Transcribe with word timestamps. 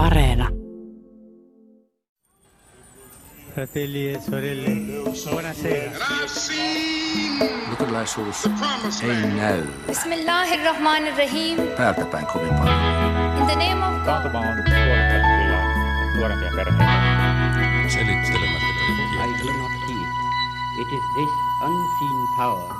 Areena. 0.00 0.48
Fratelli 3.54 4.08
e 4.08 4.20
sorelle, 4.20 4.70
buonasera. 5.30 5.90
Luterilaisuus 7.70 8.46
ei 9.02 9.26
näy 9.36 9.62
Bismillahirrahmanirrahim. 9.86 11.56
täältä 11.76 12.04
päin 12.04 12.26
kovin 12.26 12.54
paljon. 12.54 12.74
In 13.38 13.46
the 13.46 13.54
name 13.54 13.86
of 13.86 14.04
God. 14.04 14.34
On 14.34 14.42
nuorempia 16.16 16.50
perheitä. 16.56 16.84
Selittelemättä 17.88 18.70
I 19.24 19.44
do 19.44 19.52
not 19.52 19.72
heed. 19.88 20.08
It 20.80 20.88
is 20.92 21.04
this 21.14 21.32
unseen 21.64 22.36
power 22.36 22.74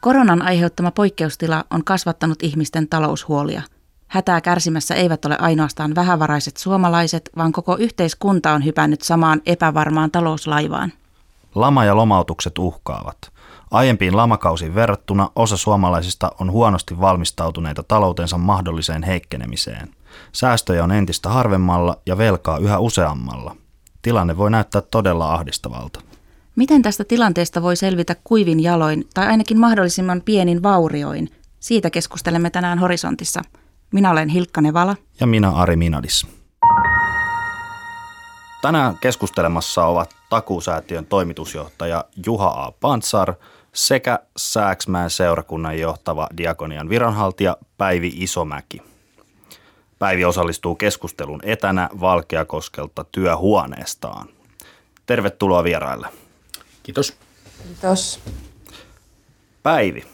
Koronan 0.00 0.42
aiheuttama 0.42 0.90
poikkeustila 0.90 1.64
on 1.70 1.84
kasvattanut 1.84 2.42
ihmisten 2.42 2.88
taloushuolia. 2.88 3.62
Hätää 4.14 4.40
kärsimässä 4.40 4.94
eivät 4.94 5.24
ole 5.24 5.36
ainoastaan 5.40 5.94
vähävaraiset 5.94 6.56
suomalaiset, 6.56 7.30
vaan 7.36 7.52
koko 7.52 7.76
yhteiskunta 7.76 8.52
on 8.52 8.64
hypännyt 8.64 9.02
samaan 9.02 9.42
epävarmaan 9.46 10.10
talouslaivaan. 10.10 10.92
Lama 11.54 11.84
ja 11.84 11.96
lomautukset 11.96 12.58
uhkaavat. 12.58 13.16
Aiempiin 13.70 14.16
lamakausiin 14.16 14.74
verrattuna 14.74 15.30
osa 15.36 15.56
suomalaisista 15.56 16.32
on 16.40 16.50
huonosti 16.50 17.00
valmistautuneita 17.00 17.82
taloutensa 17.82 18.38
mahdolliseen 18.38 19.02
heikkenemiseen. 19.02 19.90
Säästöjä 20.32 20.84
on 20.84 20.92
entistä 20.92 21.28
harvemmalla 21.28 21.96
ja 22.06 22.18
velkaa 22.18 22.58
yhä 22.58 22.78
useammalla. 22.78 23.56
Tilanne 24.02 24.36
voi 24.36 24.50
näyttää 24.50 24.82
todella 24.90 25.34
ahdistavalta. 25.34 26.00
Miten 26.56 26.82
tästä 26.82 27.04
tilanteesta 27.04 27.62
voi 27.62 27.76
selvitä 27.76 28.16
kuivin 28.24 28.60
jaloin 28.60 29.04
tai 29.14 29.26
ainakin 29.26 29.60
mahdollisimman 29.60 30.22
pienin 30.24 30.62
vaurioin? 30.62 31.30
Siitä 31.60 31.90
keskustelemme 31.90 32.50
tänään 32.50 32.78
Horisontissa. 32.78 33.42
Minä 33.94 34.10
olen 34.10 34.28
Hilkka 34.28 34.60
Nevala. 34.60 34.96
Ja 35.20 35.26
minä 35.26 35.50
Ari 35.50 35.76
Minadis. 35.76 36.26
Tänään 38.62 38.98
keskustelemassa 39.00 39.84
ovat 39.84 40.14
Takuusäätiön 40.30 41.06
toimitusjohtaja 41.06 42.04
Juha 42.26 42.48
A. 42.48 42.72
Pantsar 42.72 43.34
sekä 43.72 44.18
Sääksmään 44.36 45.10
seurakunnan 45.10 45.78
johtava 45.78 46.28
diakonian 46.36 46.88
viranhaltija 46.88 47.56
Päivi 47.78 48.12
Isomäki. 48.16 48.82
Päivi 49.98 50.24
osallistuu 50.24 50.74
keskustelun 50.74 51.40
etänä 51.42 51.88
Valkeakoskelta 52.00 53.04
työhuoneestaan. 53.04 54.28
Tervetuloa 55.06 55.64
vieraille. 55.64 56.08
Kiitos. 56.82 57.16
Kiitos. 57.66 58.20
Päivi, 59.62 60.04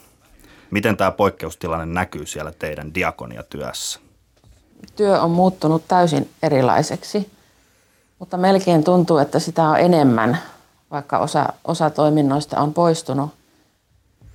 miten 0.71 0.97
tämä 0.97 1.11
poikkeustilanne 1.11 1.85
näkyy 1.85 2.25
siellä 2.25 2.51
teidän 2.51 2.93
diakoniatyössä? 2.93 3.99
Työ 4.95 5.21
on 5.21 5.31
muuttunut 5.31 5.83
täysin 5.87 6.29
erilaiseksi, 6.43 7.31
mutta 8.19 8.37
melkein 8.37 8.83
tuntuu, 8.83 9.17
että 9.17 9.39
sitä 9.39 9.63
on 9.63 9.79
enemmän, 9.79 10.37
vaikka 10.91 11.17
osa, 11.17 11.53
osa 11.63 11.89
toiminnoista 11.89 12.59
on 12.59 12.73
poistunut. 12.73 13.29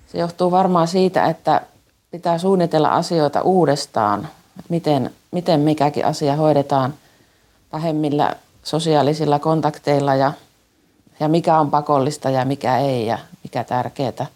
Se 0.06 0.18
johtuu 0.18 0.50
varmaan 0.50 0.88
siitä, 0.88 1.26
että 1.26 1.60
pitää 2.10 2.38
suunnitella 2.38 2.88
asioita 2.88 3.42
uudestaan, 3.42 4.20
että 4.58 4.68
miten, 4.68 5.10
miten 5.30 5.60
mikäkin 5.60 6.06
asia 6.06 6.36
hoidetaan 6.36 6.94
vähemmillä 7.72 8.36
sosiaalisilla 8.62 9.38
kontakteilla 9.38 10.14
ja, 10.14 10.32
ja 11.20 11.28
mikä 11.28 11.58
on 11.58 11.70
pakollista 11.70 12.30
ja 12.30 12.44
mikä 12.44 12.78
ei 12.78 13.06
ja 13.06 13.18
mikä 13.42 13.64
tärkeää. 13.64 14.26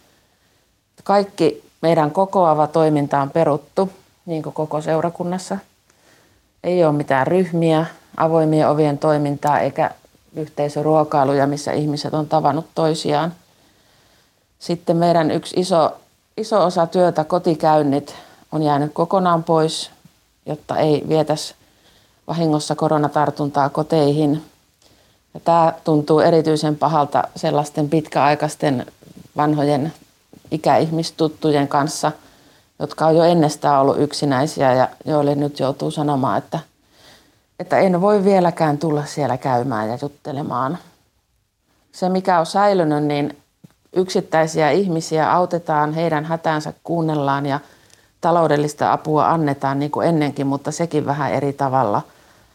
Kaikki 1.05 1.70
meidän 1.81 2.11
kokoava 2.11 2.67
toiminta 2.67 3.20
on 3.20 3.31
peruttu, 3.31 3.91
niin 4.27 4.42
kuin 4.42 4.53
koko 4.53 4.81
seurakunnassa. 4.81 5.59
Ei 6.64 6.84
ole 6.84 6.92
mitään 6.92 7.27
ryhmiä, 7.27 7.87
avoimien 8.17 8.69
ovien 8.69 8.98
toimintaa 8.98 9.61
eikä 9.61 9.91
yhteisöruokailuja, 10.37 11.47
missä 11.47 11.72
ihmiset 11.72 12.15
on 12.15 12.27
tavannut 12.27 12.66
toisiaan. 12.75 13.32
Sitten 14.59 14.97
meidän 14.97 15.31
yksi 15.31 15.60
iso, 15.60 15.97
iso 16.37 16.65
osa 16.65 16.87
työtä, 16.87 17.25
kotikäynnit, 17.25 18.15
on 18.53 18.62
jäänyt 18.62 18.93
kokonaan 18.93 19.44
pois, 19.44 19.91
jotta 20.47 20.76
ei 20.76 21.05
vietäisi 21.09 21.55
vahingossa 22.26 22.75
koronatartuntaa 22.75 23.69
koteihin. 23.69 24.43
Ja 25.34 25.41
tämä 25.41 25.72
tuntuu 25.84 26.21
erityisen 26.21 26.76
pahalta 26.76 27.25
sellaisten 27.37 27.88
pitkäaikaisten 27.88 28.87
vanhojen 29.37 29.93
ikäihmistuttujen 30.50 31.69
kanssa, 31.69 32.12
jotka 32.78 33.06
on 33.06 33.16
jo 33.16 33.25
ennestään 33.25 33.81
ollut 33.81 33.99
yksinäisiä 33.99 34.72
ja 34.75 34.88
joille 35.05 35.34
nyt 35.34 35.61
joutuu 35.61 35.91
sanomaan, 35.91 36.38
että, 36.38 36.59
että 37.59 37.78
en 37.78 38.00
voi 38.00 38.25
vieläkään 38.25 38.78
tulla 38.78 39.05
siellä 39.05 39.37
käymään 39.37 39.88
ja 39.88 39.99
juttelemaan. 40.03 40.78
Se, 41.93 42.09
mikä 42.09 42.41
on 42.41 42.47
säilynyt, 42.47 43.05
niin 43.05 43.37
yksittäisiä 43.93 44.71
ihmisiä 44.71 45.33
autetaan, 45.33 45.93
heidän 45.94 46.25
hätäänsä 46.25 46.72
kuunnellaan 46.84 47.47
ja 47.47 47.61
taloudellista 48.21 48.93
apua 48.93 49.28
annetaan 49.28 49.78
niin 49.78 49.91
kuin 49.91 50.09
ennenkin, 50.09 50.47
mutta 50.47 50.71
sekin 50.71 51.06
vähän 51.06 51.32
eri 51.32 51.53
tavalla. 51.53 52.03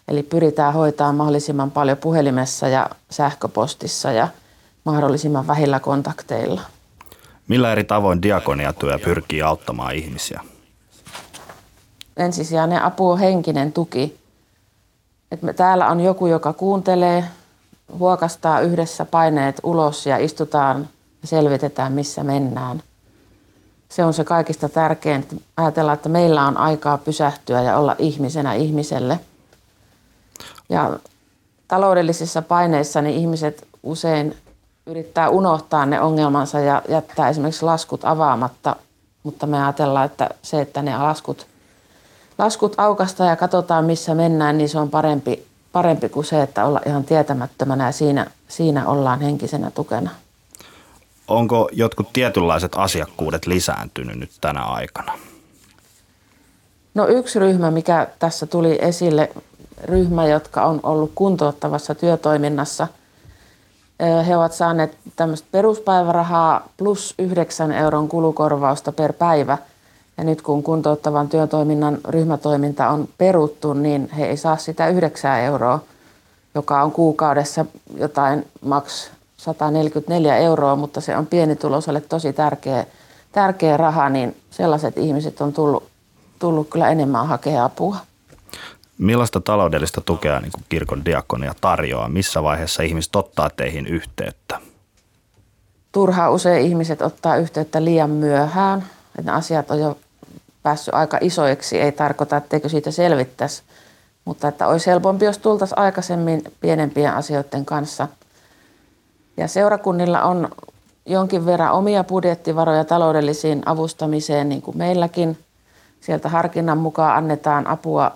Eli 0.07 0.23
pyritään 0.23 0.73
hoitamaan 0.73 1.15
mahdollisimman 1.15 1.71
paljon 1.71 1.97
puhelimessa 1.97 2.67
ja 2.67 2.89
sähköpostissa 3.09 4.11
ja 4.11 4.27
mahdollisimman 4.83 5.47
vähillä 5.47 5.79
kontakteilla. 5.79 6.61
Millä 7.47 7.71
eri 7.71 7.83
tavoin 7.83 8.21
diakoniatyö 8.21 8.99
pyrkii 8.99 9.41
auttamaan 9.41 9.95
ihmisiä? 9.95 10.41
Ensisijainen 12.17 12.81
apu 12.81 13.09
on 13.09 13.19
henkinen 13.19 13.73
tuki. 13.73 14.17
Et 15.31 15.41
me, 15.41 15.53
täällä 15.53 15.87
on 15.87 15.99
joku, 15.99 16.27
joka 16.27 16.53
kuuntelee, 16.53 17.23
huokastaa 17.99 18.59
yhdessä 18.59 19.05
paineet 19.05 19.59
ulos 19.63 20.05
ja 20.05 20.17
istutaan 20.17 20.89
ja 21.21 21.27
selvitetään, 21.27 21.93
missä 21.93 22.23
mennään. 22.23 22.83
Se 23.89 24.05
on 24.05 24.13
se 24.13 24.23
kaikista 24.23 24.69
tärkein, 24.69 25.21
että 25.21 25.35
ajatellaan, 25.57 25.95
että 25.95 26.09
meillä 26.09 26.47
on 26.47 26.57
aikaa 26.57 26.97
pysähtyä 26.97 27.61
ja 27.61 27.77
olla 27.77 27.95
ihmisenä 27.99 28.53
ihmiselle. 28.53 29.19
Ja 30.69 30.99
taloudellisissa 31.67 32.41
paineissa 32.41 33.01
niin 33.01 33.15
ihmiset 33.15 33.67
usein 33.83 34.37
yrittää 34.87 35.29
unohtaa 35.29 35.85
ne 35.85 36.01
ongelmansa 36.01 36.59
ja 36.59 36.81
jättää 36.89 37.29
esimerkiksi 37.29 37.65
laskut 37.65 38.05
avaamatta, 38.05 38.75
mutta 39.23 39.47
me 39.47 39.63
ajatellaan, 39.63 40.05
että 40.05 40.29
se, 40.41 40.61
että 40.61 40.81
ne 40.81 40.97
laskut, 40.97 41.47
laskut 42.37 42.73
aukasta 42.77 43.25
ja 43.25 43.35
katsotaan 43.35 43.85
missä 43.85 44.15
mennään, 44.15 44.57
niin 44.57 44.69
se 44.69 44.79
on 44.79 44.89
parempi, 44.89 45.45
parempi 45.71 46.09
kuin 46.09 46.25
se, 46.25 46.41
että 46.41 46.65
olla 46.65 46.81
ihan 46.85 47.03
tietämättömänä 47.03 47.85
ja 47.85 47.91
siinä, 47.91 48.27
siinä 48.47 48.87
ollaan 48.87 49.21
henkisenä 49.21 49.71
tukena. 49.71 50.09
Onko 51.27 51.69
jotkut 51.71 52.13
tietynlaiset 52.13 52.71
asiakkuudet 52.75 53.47
lisääntynyt 53.47 54.19
nyt 54.19 54.31
tänä 54.41 54.61
aikana? 54.61 55.13
No 56.93 57.07
yksi 57.07 57.39
ryhmä, 57.39 57.71
mikä 57.71 58.07
tässä 58.19 58.45
tuli 58.45 58.77
esille, 58.81 59.31
ryhmä, 59.83 60.27
jotka 60.27 60.65
on 60.65 60.79
ollut 60.83 61.11
kuntouttavassa 61.15 61.95
työtoiminnassa– 61.95 62.87
he 63.99 64.37
ovat 64.37 64.53
saaneet 64.53 64.97
tämmöistä 65.15 65.47
peruspäivärahaa 65.51 66.67
plus 66.77 67.13
9 67.19 67.71
euron 67.71 68.07
kulukorvausta 68.07 68.91
per 68.91 69.13
päivä. 69.13 69.57
Ja 70.17 70.23
nyt 70.23 70.41
kun 70.41 70.63
kuntouttavan 70.63 71.29
työtoiminnan 71.29 71.97
ryhmätoiminta 72.07 72.89
on 72.89 73.07
peruttu, 73.17 73.73
niin 73.73 74.09
he 74.17 74.25
ei 74.25 74.37
saa 74.37 74.57
sitä 74.57 74.87
9 74.87 75.39
euroa, 75.39 75.79
joka 76.55 76.83
on 76.83 76.91
kuukaudessa 76.91 77.65
jotain 77.97 78.47
maks 78.61 79.11
144 79.37 80.37
euroa, 80.37 80.75
mutta 80.75 81.01
se 81.01 81.17
on 81.17 81.27
pienituloiselle 81.27 82.01
tosi 82.01 82.33
tärkeä, 82.33 82.85
tärkeä 83.31 83.77
raha, 83.77 84.09
niin 84.09 84.37
sellaiset 84.51 84.97
ihmiset 84.97 85.41
on 85.41 85.53
tullut, 85.53 85.83
tullut 86.39 86.69
kyllä 86.69 86.89
enemmän 86.89 87.27
hakea 87.27 87.65
apua. 87.65 87.97
Millaista 88.97 89.41
taloudellista 89.41 90.01
tukea 90.01 90.39
niin 90.39 90.51
kuin 90.51 90.63
kirkon 90.69 91.05
diakonia 91.05 91.53
tarjoaa? 91.61 92.09
Missä 92.09 92.43
vaiheessa 92.43 92.83
ihmiset 92.83 93.15
ottaa 93.15 93.49
teihin 93.49 93.87
yhteyttä? 93.87 94.59
Turhaa 95.91 96.29
usein 96.29 96.65
ihmiset 96.65 97.01
ottaa 97.01 97.37
yhteyttä 97.37 97.83
liian 97.83 98.09
myöhään. 98.09 98.83
Että 99.19 99.33
asiat 99.33 99.71
on 99.71 99.79
jo 99.79 99.97
päässyt 100.63 100.93
aika 100.93 101.17
isoiksi. 101.21 101.81
Ei 101.81 101.91
tarkoita, 101.91 102.37
etteikö 102.37 102.69
siitä 102.69 102.91
selvittäisi. 102.91 103.63
Mutta 104.25 104.47
että 104.47 104.67
olisi 104.67 104.87
helpompi, 104.87 105.25
jos 105.25 105.37
tultaisiin 105.37 105.79
aikaisemmin 105.79 106.43
pienempien 106.61 107.13
asioiden 107.13 107.65
kanssa. 107.65 108.07
Ja 109.37 109.47
seurakunnilla 109.47 110.21
on 110.21 110.49
jonkin 111.05 111.45
verran 111.45 111.71
omia 111.71 112.03
budjettivaroja 112.03 112.85
taloudellisiin 112.85 113.63
avustamiseen, 113.65 114.49
niin 114.49 114.61
kuin 114.61 114.77
meilläkin. 114.77 115.37
Sieltä 116.01 116.29
harkinnan 116.29 116.77
mukaan 116.77 117.17
annetaan 117.17 117.67
apua 117.67 118.11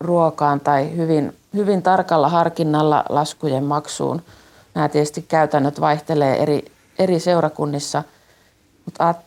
ruokaan 0.00 0.60
tai 0.60 0.96
hyvin, 0.96 1.36
hyvin 1.54 1.82
tarkalla 1.82 2.28
harkinnalla 2.28 3.04
laskujen 3.08 3.64
maksuun. 3.64 4.22
Nämä 4.74 4.88
tietysti 4.88 5.22
käytännöt 5.22 5.80
vaihtelee 5.80 6.42
eri, 6.42 6.64
eri 6.98 7.20
seurakunnissa. 7.20 8.02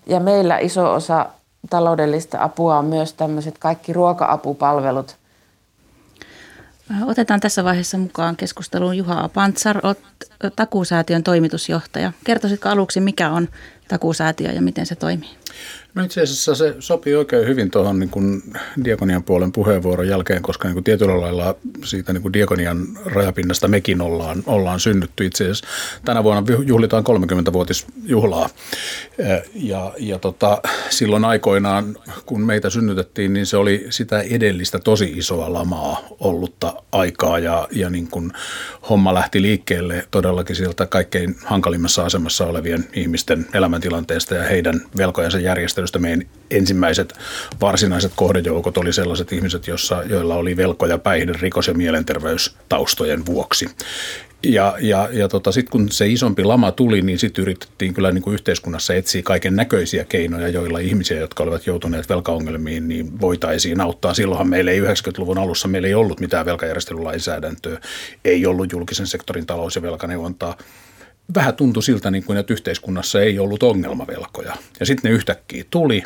Ja 0.05 0.19
meillä 0.19 0.57
iso 0.57 0.93
osa 0.93 1.25
taloudellista 1.69 2.43
apua 2.43 2.77
on 2.77 2.85
myös 2.85 3.13
tämmöiset 3.13 3.57
kaikki 3.57 3.93
ruoka-apupalvelut. 3.93 5.15
Otetaan 7.05 7.39
tässä 7.39 7.63
vaiheessa 7.63 7.97
mukaan 7.97 8.35
keskusteluun 8.35 8.97
Juha 8.97 9.29
Pantsar, 9.33 9.79
olet 9.83 9.99
Takuusäätiön 10.55 11.23
toimitusjohtaja. 11.23 12.11
Kertoisitko 12.23 12.69
aluksi, 12.69 12.99
mikä 12.99 13.29
on 13.29 13.47
Takuusäätiö 13.87 14.51
ja 14.51 14.61
miten 14.61 14.85
se 14.85 14.95
toimii? 14.95 15.29
No 15.95 16.03
itse 16.03 16.21
asiassa 16.21 16.55
se 16.55 16.75
sopii 16.79 17.15
oikein 17.15 17.47
hyvin 17.47 17.71
tuohon 17.71 17.99
niin 17.99 18.09
kuin 18.09 18.43
Diakonian 18.83 19.23
puolen 19.23 19.51
puheenvuoron 19.51 20.07
jälkeen, 20.07 20.41
koska 20.41 20.67
niin 20.67 20.73
kuin 20.73 20.83
tietyllä 20.83 21.21
lailla 21.21 21.55
siitä 21.83 22.13
niin 22.13 22.21
kuin 22.21 22.33
Diakonian 22.33 22.87
rajapinnasta 23.05 23.67
mekin 23.67 24.01
ollaan, 24.01 24.43
ollaan 24.45 24.79
synnytty. 24.79 25.25
Itse 25.25 25.43
asiassa 25.43 25.67
tänä 26.05 26.23
vuonna 26.23 26.53
juhlitaan 26.65 27.03
30-vuotisjuhlaa 27.03 28.49
ja, 29.55 29.93
ja 29.97 30.19
tota, 30.19 30.61
silloin 30.89 31.25
aikoinaan, 31.25 31.97
kun 32.25 32.41
meitä 32.41 32.69
synnytettiin, 32.69 33.33
niin 33.33 33.45
se 33.45 33.57
oli 33.57 33.87
sitä 33.89 34.21
edellistä 34.21 34.79
tosi 34.79 35.13
isoa 35.15 35.53
lamaa 35.53 36.07
ollutta 36.19 36.73
aikaa 36.91 37.39
ja, 37.39 37.67
ja 37.71 37.89
niin 37.89 38.07
kuin 38.07 38.31
homma 38.89 39.13
lähti 39.13 39.41
liikkeelle 39.41 40.07
todellakin 40.11 40.55
sieltä 40.55 40.85
kaikkein 40.85 41.35
hankalimmassa 41.45 42.05
asemassa 42.05 42.45
olevien 42.45 42.85
ihmisten 42.93 43.45
elämäntilanteesta 43.53 44.35
ja 44.35 44.43
heidän 44.43 44.81
velkojensa 44.97 45.39
järjestelystä. 45.83 45.99
Meidän 45.99 46.23
ensimmäiset 46.51 47.13
varsinaiset 47.61 48.11
kohdejoukot 48.15 48.77
oli 48.77 48.93
sellaiset 48.93 49.31
ihmiset, 49.31 49.67
jossa, 49.67 50.03
joilla 50.03 50.35
oli 50.35 50.57
velkoja 50.57 50.97
päihde, 50.97 51.33
rikos- 51.33 51.67
ja 51.67 51.73
mielenterveystaustojen 51.73 53.25
vuoksi. 53.25 53.69
Ja, 54.43 54.75
ja, 54.81 55.09
ja 55.11 55.27
tota, 55.27 55.51
sitten 55.51 55.71
kun 55.71 55.91
se 55.91 56.07
isompi 56.07 56.43
lama 56.43 56.71
tuli, 56.71 57.01
niin 57.01 57.19
sitten 57.19 57.41
yritettiin 57.41 57.93
kyllä 57.93 58.11
niin 58.11 58.21
kuin 58.21 58.33
yhteiskunnassa 58.33 58.93
etsiä 58.93 59.21
kaiken 59.23 59.55
näköisiä 59.55 60.03
keinoja, 60.03 60.47
joilla 60.47 60.79
ihmisiä, 60.79 61.19
jotka 61.19 61.43
olivat 61.43 61.67
joutuneet 61.67 62.09
velkaongelmiin, 62.09 62.87
niin 62.87 63.21
voitaisiin 63.21 63.81
auttaa. 63.81 64.13
Silloinhan 64.13 64.49
meillä 64.49 64.71
ei 64.71 64.81
90-luvun 64.81 65.37
alussa 65.37 65.67
meillä 65.67 65.87
ei 65.87 65.95
ollut 65.95 66.19
mitään 66.19 66.45
velkajärjestelylainsäädäntöä, 66.45 67.79
ei 68.25 68.45
ollut 68.45 68.71
julkisen 68.71 69.07
sektorin 69.07 69.45
talous- 69.45 69.75
ja 69.75 69.81
velkaneuvontaa 69.81 70.57
vähän 71.35 71.55
tuntui 71.55 71.83
siltä, 71.83 72.11
niin 72.11 72.23
kuin, 72.23 72.37
että 72.37 72.53
yhteiskunnassa 72.53 73.21
ei 73.21 73.39
ollut 73.39 73.63
ongelmavelkoja. 73.63 74.55
Ja 74.79 74.85
sitten 74.85 75.11
ne 75.11 75.15
yhtäkkiä 75.15 75.63
tuli 75.69 76.03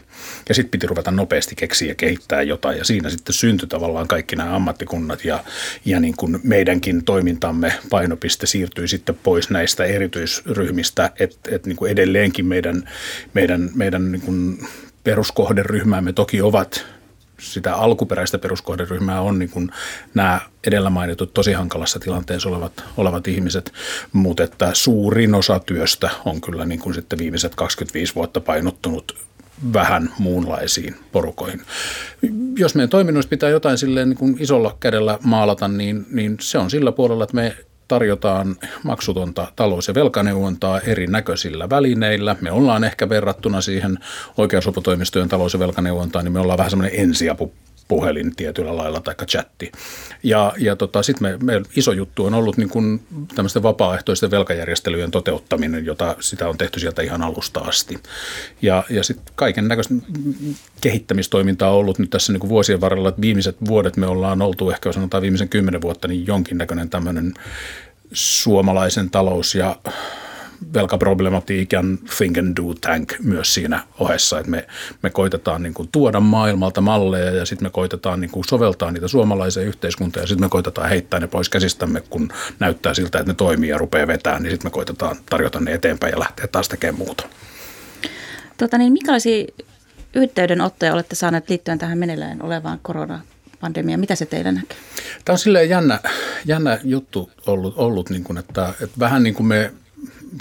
ja 0.49 0.55
sitten 0.55 0.71
piti 0.71 0.87
ruveta 0.87 1.11
nopeasti 1.11 1.55
keksiä 1.55 1.87
ja 1.87 1.95
kehittää 1.95 2.41
jotain. 2.41 2.77
Ja 2.77 2.85
siinä 2.85 3.09
sitten 3.09 3.33
syntyi 3.33 3.67
tavallaan 3.67 4.07
kaikki 4.07 4.35
nämä 4.35 4.55
ammattikunnat 4.55 5.25
ja, 5.25 5.43
ja 5.85 5.99
niin 5.99 6.13
kuin 6.17 6.39
meidänkin 6.43 7.05
toimintamme 7.05 7.73
painopiste 7.89 8.45
siirtyi 8.45 8.87
sitten 8.87 9.19
pois 9.23 9.49
näistä 9.49 9.85
erityisryhmistä, 9.85 11.11
että 11.19 11.55
et 11.55 11.65
niin 11.65 11.75
kuin 11.75 11.91
edelleenkin 11.91 12.45
meidän, 12.45 12.89
meidän, 13.33 13.69
meidän 13.75 14.11
niin 14.11 14.21
kuin 14.21 14.67
peruskohderyhmämme 15.03 16.13
toki 16.13 16.41
ovat 16.41 16.85
sitä 17.39 17.75
alkuperäistä 17.75 18.37
peruskohderyhmää 18.37 19.21
on 19.21 19.39
niin 19.39 19.49
kuin 19.49 19.71
nämä 20.13 20.41
edellä 20.67 20.89
mainitut 20.89 21.33
tosi 21.33 21.53
hankalassa 21.53 21.99
tilanteessa 21.99 22.49
olevat, 22.49 22.83
olevat 22.97 23.27
ihmiset, 23.27 23.73
mutta 24.13 24.43
että 24.43 24.69
suurin 24.73 25.35
osa 25.35 25.59
työstä 25.59 26.09
on 26.25 26.41
kyllä 26.41 26.65
niin 26.65 26.79
kuin 26.79 26.95
sitten 26.95 27.19
viimeiset 27.19 27.55
25 27.55 28.15
vuotta 28.15 28.41
painottunut 28.41 29.27
vähän 29.73 30.13
muunlaisiin 30.19 30.95
porukoihin. 31.11 31.61
Jos 32.57 32.75
meidän 32.75 32.89
toiminnoissa 32.89 33.29
pitää 33.29 33.49
jotain 33.49 33.77
silleen 33.77 34.09
niin 34.09 34.17
kuin 34.17 34.37
isolla 34.39 34.77
kädellä 34.79 35.19
maalata, 35.23 35.67
niin, 35.67 36.05
niin 36.11 36.37
se 36.41 36.57
on 36.57 36.69
sillä 36.69 36.91
puolella, 36.91 37.23
että 37.23 37.35
me 37.35 37.55
tarjotaan 37.87 38.55
maksutonta 38.83 39.47
talous- 39.55 39.87
ja 39.87 39.93
velkaneuvontaa 39.93 40.79
erinäköisillä 40.79 41.69
välineillä. 41.69 42.35
Me 42.41 42.51
ollaan 42.51 42.83
ehkä 42.83 43.09
verrattuna 43.09 43.61
siihen 43.61 43.99
oikeusoputoimistojen 44.37 45.29
talous- 45.29 45.53
ja 45.53 45.59
velkaneuvontaan, 45.59 46.25
niin 46.25 46.33
me 46.33 46.39
ollaan 46.39 46.57
vähän 46.57 46.69
semmoinen 46.69 46.99
ensiapu 46.99 47.53
puhelin 47.87 48.35
tietyllä 48.35 48.77
lailla 48.77 49.01
tai 49.01 49.15
chatti. 49.15 49.71
Ja, 50.23 50.53
ja 50.57 50.75
tota, 50.75 51.03
sitten 51.03 51.27
me, 51.27 51.37
me, 51.43 51.61
iso 51.75 51.91
juttu 51.91 52.25
on 52.25 52.33
ollut 52.33 52.57
niin 52.57 52.69
kuin 52.69 53.01
tämmöisten 53.35 53.63
vapaaehtoisten 53.63 54.31
velkajärjestelyjen 54.31 55.11
toteuttaminen, 55.11 55.85
jota 55.85 56.15
sitä 56.19 56.49
on 56.49 56.57
tehty 56.57 56.79
sieltä 56.79 57.01
ihan 57.01 57.21
alusta 57.21 57.59
asti. 57.59 57.99
Ja, 58.61 58.83
ja 58.89 59.03
sitten 59.03 59.33
kaiken 59.35 59.67
näköistä 59.67 59.93
kehittämistoimintaa 60.81 61.71
on 61.71 61.77
ollut 61.77 61.99
nyt 61.99 62.09
tässä 62.09 62.33
niin 62.33 62.39
kuin 62.39 62.49
vuosien 62.49 62.81
varrella, 62.81 63.09
että 63.09 63.21
viimeiset 63.21 63.55
vuodet 63.67 63.97
me 63.97 64.07
ollaan 64.07 64.41
oltu 64.41 64.71
ehkä 64.71 64.91
sanotaan 64.91 65.21
viimeisen 65.21 65.49
kymmenen 65.49 65.81
vuotta, 65.81 66.07
niin 66.07 66.27
jonkinnäköinen 66.27 66.89
tämmöinen 66.89 67.33
suomalaisen 68.11 69.09
talous- 69.09 69.55
ja 69.55 69.75
velkaproblematiikan 70.73 71.99
think 72.17 72.37
and 72.37 72.57
do 72.57 72.73
tank 72.81 73.13
myös 73.23 73.53
siinä 73.53 73.83
ohessa, 73.99 74.39
että 74.39 74.51
me, 74.51 74.67
me 75.03 75.09
koitetaan 75.09 75.63
niin 75.63 75.73
kuin 75.73 75.89
tuoda 75.91 76.19
maailmalta 76.19 76.81
malleja 76.81 77.31
ja 77.31 77.45
sitten 77.45 77.65
me 77.65 77.69
koitetaan 77.69 78.21
niin 78.21 78.31
kuin 78.31 78.43
soveltaa 78.47 78.91
niitä 78.91 79.07
suomalaiseen 79.07 79.67
yhteiskuntaan 79.67 80.23
ja 80.23 80.27
sitten 80.27 80.45
me 80.45 80.49
koitetaan 80.49 80.89
heittää 80.89 81.19
ne 81.19 81.27
pois 81.27 81.49
käsistämme, 81.49 82.01
kun 82.09 82.29
näyttää 82.59 82.93
siltä, 82.93 83.19
että 83.19 83.31
ne 83.31 83.35
toimii 83.35 83.69
ja 83.69 83.77
rupeaa 83.77 84.07
vetämään, 84.07 84.43
niin 84.43 84.51
sitten 84.51 84.71
me 84.71 84.73
koitetaan 84.73 85.15
tarjota 85.29 85.59
ne 85.59 85.73
eteenpäin 85.73 86.11
ja 86.11 86.19
lähteä 86.19 86.47
taas 86.47 86.69
tekemään 86.69 86.97
muuta. 86.97 87.23
Tota 88.57 88.77
niin, 88.77 88.93
minkälaisia 88.93 89.45
yhteydenottoja 90.13 90.93
olette 90.93 91.15
saaneet 91.15 91.49
liittyen 91.49 91.77
tähän 91.77 91.97
meneillään 91.97 92.41
olevaan 92.41 92.79
korona 92.81 93.21
pandemia. 93.59 93.97
Mitä 93.97 94.15
se 94.15 94.25
teillä 94.25 94.51
näkyy? 94.51 94.77
Tämä 95.25 95.33
on 95.33 95.39
silleen 95.39 95.69
jännä, 95.69 95.99
jännä 96.45 96.79
juttu 96.83 97.31
ollut, 97.47 97.73
ollut 97.77 98.09
niin 98.09 98.23
kuin, 98.23 98.37
että, 98.37 98.73
että 98.81 98.99
vähän 98.99 99.23
niin 99.23 99.33
kuin 99.33 99.47
me 99.47 99.71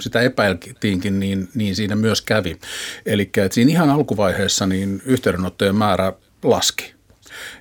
sitä 0.01 0.21
epäiltiinkin, 0.21 1.19
niin, 1.19 1.49
niin 1.55 1.75
siinä 1.75 1.95
myös 1.95 2.21
kävi. 2.21 2.59
Eli 3.05 3.31
siinä 3.51 3.71
ihan 3.71 3.89
alkuvaiheessa 3.89 4.67
niin 4.67 5.01
yhteydenottojen 5.05 5.75
määrä 5.75 6.13
laski. 6.43 6.93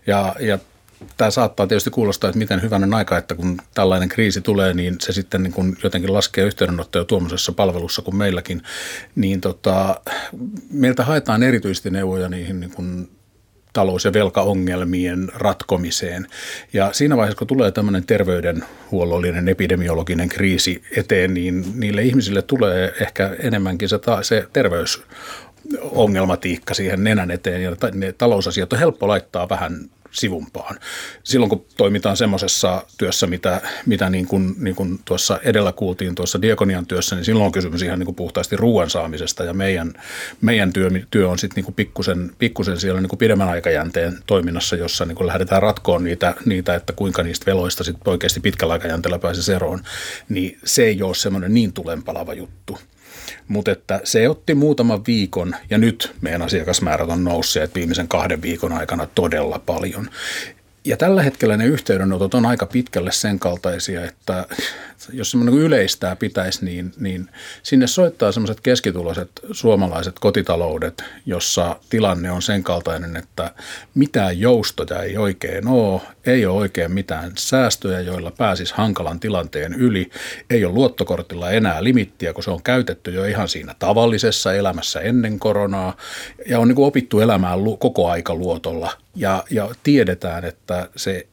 Ja, 0.07 0.35
ja 0.41 0.59
tämä 1.17 1.31
saattaa 1.31 1.67
tietysti 1.67 1.91
kuulostaa, 1.91 2.31
että 2.31 2.39
miten 2.39 2.63
hyvänen 2.63 2.95
aika, 2.95 3.19
että 3.19 3.35
kun 3.35 3.59
tällainen 3.75 4.09
kriisi 4.09 4.41
tulee, 4.41 4.75
niin 4.75 4.97
se 5.01 5.13
sitten 5.13 5.43
niin 5.43 5.53
kuin 5.53 5.77
jotenkin 5.83 6.13
laskee 6.13 6.45
yhteydenottoja 6.45 7.05
tuommoisessa 7.05 7.53
palvelussa 7.53 8.03
kuin 8.03 8.17
meilläkin. 8.17 8.63
Niin 9.15 9.41
tota, 9.41 10.01
meiltä 10.71 11.05
haetaan 11.05 11.43
erityisesti 11.43 11.91
neuvoja 11.91 12.29
niihin 12.29 12.61
niin 12.61 12.71
kuin 12.71 13.16
talous- 13.77 14.05
ja 14.05 14.13
velkaongelmien 14.13 15.29
ratkomiseen. 15.35 16.27
Ja 16.73 16.93
siinä 16.93 17.17
vaiheessa, 17.17 17.39
kun 17.39 17.47
tulee 17.47 17.71
tämmöinen 17.71 18.07
terveydenhuollollinen 18.07 19.49
epidemiologinen 19.49 20.29
kriisi 20.29 20.83
eteen, 20.97 21.35
niin 21.35 21.65
niille 21.75 22.03
ihmisille 22.03 22.43
tulee 22.43 22.95
ehkä 23.01 23.37
enemmänkin 23.39 23.89
se, 23.89 23.99
se 24.23 24.47
terveys 24.53 25.03
ongelmatiikka 25.83 26.75
siihen 26.75 27.05
nenän 27.05 27.31
eteen 27.31 27.63
ja 27.63 27.77
ne 27.95 28.13
talousasiat 28.13 28.73
on 28.73 28.79
helppo 28.79 29.09
laittaa 29.09 29.49
vähän 29.49 29.91
sivumpaan. 30.17 30.79
Silloin 31.25 31.51
kun 31.51 31.67
toimitaan 31.77 32.17
semmoisessa 32.17 32.83
työssä, 32.99 33.27
mitä, 33.27 33.61
mitä 33.87 34.11
niin 34.11 34.27
kuin, 34.27 34.55
niin 34.59 34.77
kuin 34.77 35.01
tuossa 35.05 35.41
edellä 35.43 35.73
kuultiin 35.73 36.15
tuossa 36.15 36.43
diakonian 36.43 36.87
työssä, 36.87 37.17
niin 37.17 37.25
silloin 37.25 37.47
on 37.47 37.53
kysymys 37.53 37.83
ihan 37.83 37.99
niin 37.99 38.05
kuin 38.05 38.15
puhtaasti 38.17 38.57
ruoan 38.57 38.91
saamisesta 38.91 39.45
ja 39.45 39.55
meidän, 39.55 39.93
meidän 40.41 40.73
työ, 40.73 40.91
työ 41.11 41.29
on 41.29 41.39
sitten 41.39 41.65
niin 41.65 41.75
pikkusen, 41.75 42.31
pikkusen 42.39 42.81
siellä 42.81 43.01
niin 43.01 43.09
kuin 43.09 43.19
pidemmän 43.19 43.49
aikajänteen 43.49 44.19
toiminnassa, 44.27 44.77
jossa 44.77 45.05
niin 45.05 45.17
kuin 45.17 45.27
lähdetään 45.27 45.63
ratkoon 45.63 46.05
niitä, 46.05 46.35
niitä, 46.45 46.75
että 46.75 46.93
kuinka 46.93 47.23
niistä 47.23 47.47
veloista 47.47 47.85
sitten 47.85 48.11
oikeasti 48.11 48.41
pitkällä 48.41 48.73
aikajänteellä 48.73 49.19
pääsisi 49.19 49.53
eroon, 49.53 49.81
niin 50.29 50.59
se 50.65 50.85
ei 50.85 51.03
ole 51.03 51.15
semmoinen 51.15 51.55
niin 51.55 51.73
tulenpalava 51.73 52.35
juttu. 52.35 52.79
Mutta 53.49 53.71
että 53.71 54.01
se 54.05 54.29
otti 54.29 54.55
muutaman 54.55 55.07
viikon 55.07 55.55
ja 55.71 55.79
nyt 55.79 56.15
meidän 56.21 56.43
asiakasmäärät 56.43 57.09
on 57.09 57.25
nousseet 57.25 57.75
viimeisen 57.75 58.09
kahden 58.09 58.43
viikon 58.43 58.73
aikana 58.73 59.07
todella 59.15 59.59
paljon. 59.67 60.11
Ja 60.87 60.97
tällä 60.97 61.23
hetkellä 61.23 61.57
ne 61.57 61.67
yhteydenotot 61.67 62.35
on 62.35 62.47
aika 62.47 62.67
pitkälle 62.67 63.13
sen 63.13 63.39
kaltaisia, 63.39 64.05
että 64.05 64.47
jos 65.13 65.31
semmoinen 65.31 65.55
yleistää 65.55 66.17
pitäisi, 66.17 66.65
niin, 66.65 66.93
niin 66.99 67.29
sinne 67.63 67.87
soittaa 67.87 68.33
semmoiset 68.33 68.61
keskituloiset 68.61 69.31
suomalaiset 69.53 70.19
kotitaloudet, 70.19 71.05
jossa 71.27 71.77
tilanne 71.91 72.31
on 72.31 72.43
sen 72.43 72.63
kaltainen, 72.63 73.17
että 73.17 73.51
mitään 73.95 74.41
joustoja 74.41 75.03
ei 75.03 75.17
oikein 75.17 75.69
ole, 75.69 76.01
ei 76.27 76.47
ole 76.47 76.57
oikein 76.57 76.93
mitään 76.93 77.33
säästöjä, 77.39 78.01
joilla 78.01 78.31
pääsisi 78.31 78.75
hankalan 78.77 79.21
tilanteen 79.21 79.75
yli, 79.75 80.11
ei 80.51 80.65
ole 80.65 80.75
luottokortilla 80.75 81.51
enää 81.51 81.85
limittiä, 81.85 82.33
kun 82.33 82.45
se 82.45 82.51
on 82.51 82.63
käytetty 82.63 83.11
jo 83.11 83.25
ihan 83.25 83.49
siinä 83.49 83.75
tavallisessa 83.79 84.55
elämässä 84.55 85.01
ennen 85.01 85.39
koronaa. 85.39 85.97
Ja 86.49 86.59
on 86.59 86.69
niin 86.69 86.77
kuin 86.77 86.87
opittu 86.87 87.21
elämään 87.21 87.59
koko 87.79 88.11
aika 88.11 88.35
luotolla 88.35 89.06
ja, 89.17 89.45
ja 89.51 89.71
tiedetään, 89.83 90.45
että 90.45 90.89
se 90.97 91.27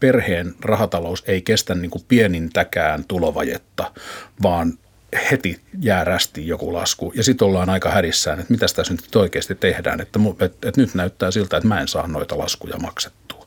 perheen 0.00 0.54
rahatalous 0.60 1.24
ei 1.26 1.42
kestä 1.42 1.74
niin 1.74 1.90
kuin 1.90 2.04
pienintäkään 2.08 3.04
tulovajetta, 3.04 3.92
vaan 4.42 4.78
heti 5.30 5.60
jää 5.80 6.04
rästiin 6.04 6.46
joku 6.46 6.72
lasku 6.72 7.12
ja 7.16 7.24
sitten 7.24 7.48
ollaan 7.48 7.70
aika 7.70 7.90
hädissään, 7.90 8.40
että 8.40 8.52
mitä 8.52 8.66
tässä 8.76 8.94
nyt 8.94 9.16
oikeasti 9.16 9.54
tehdään, 9.54 10.00
että, 10.00 10.20
että, 10.40 10.68
että 10.68 10.80
nyt 10.80 10.94
näyttää 10.94 11.30
siltä, 11.30 11.56
että 11.56 11.68
mä 11.68 11.80
en 11.80 11.88
saa 11.88 12.06
noita 12.06 12.38
laskuja 12.38 12.78
maksettua. 12.78 13.46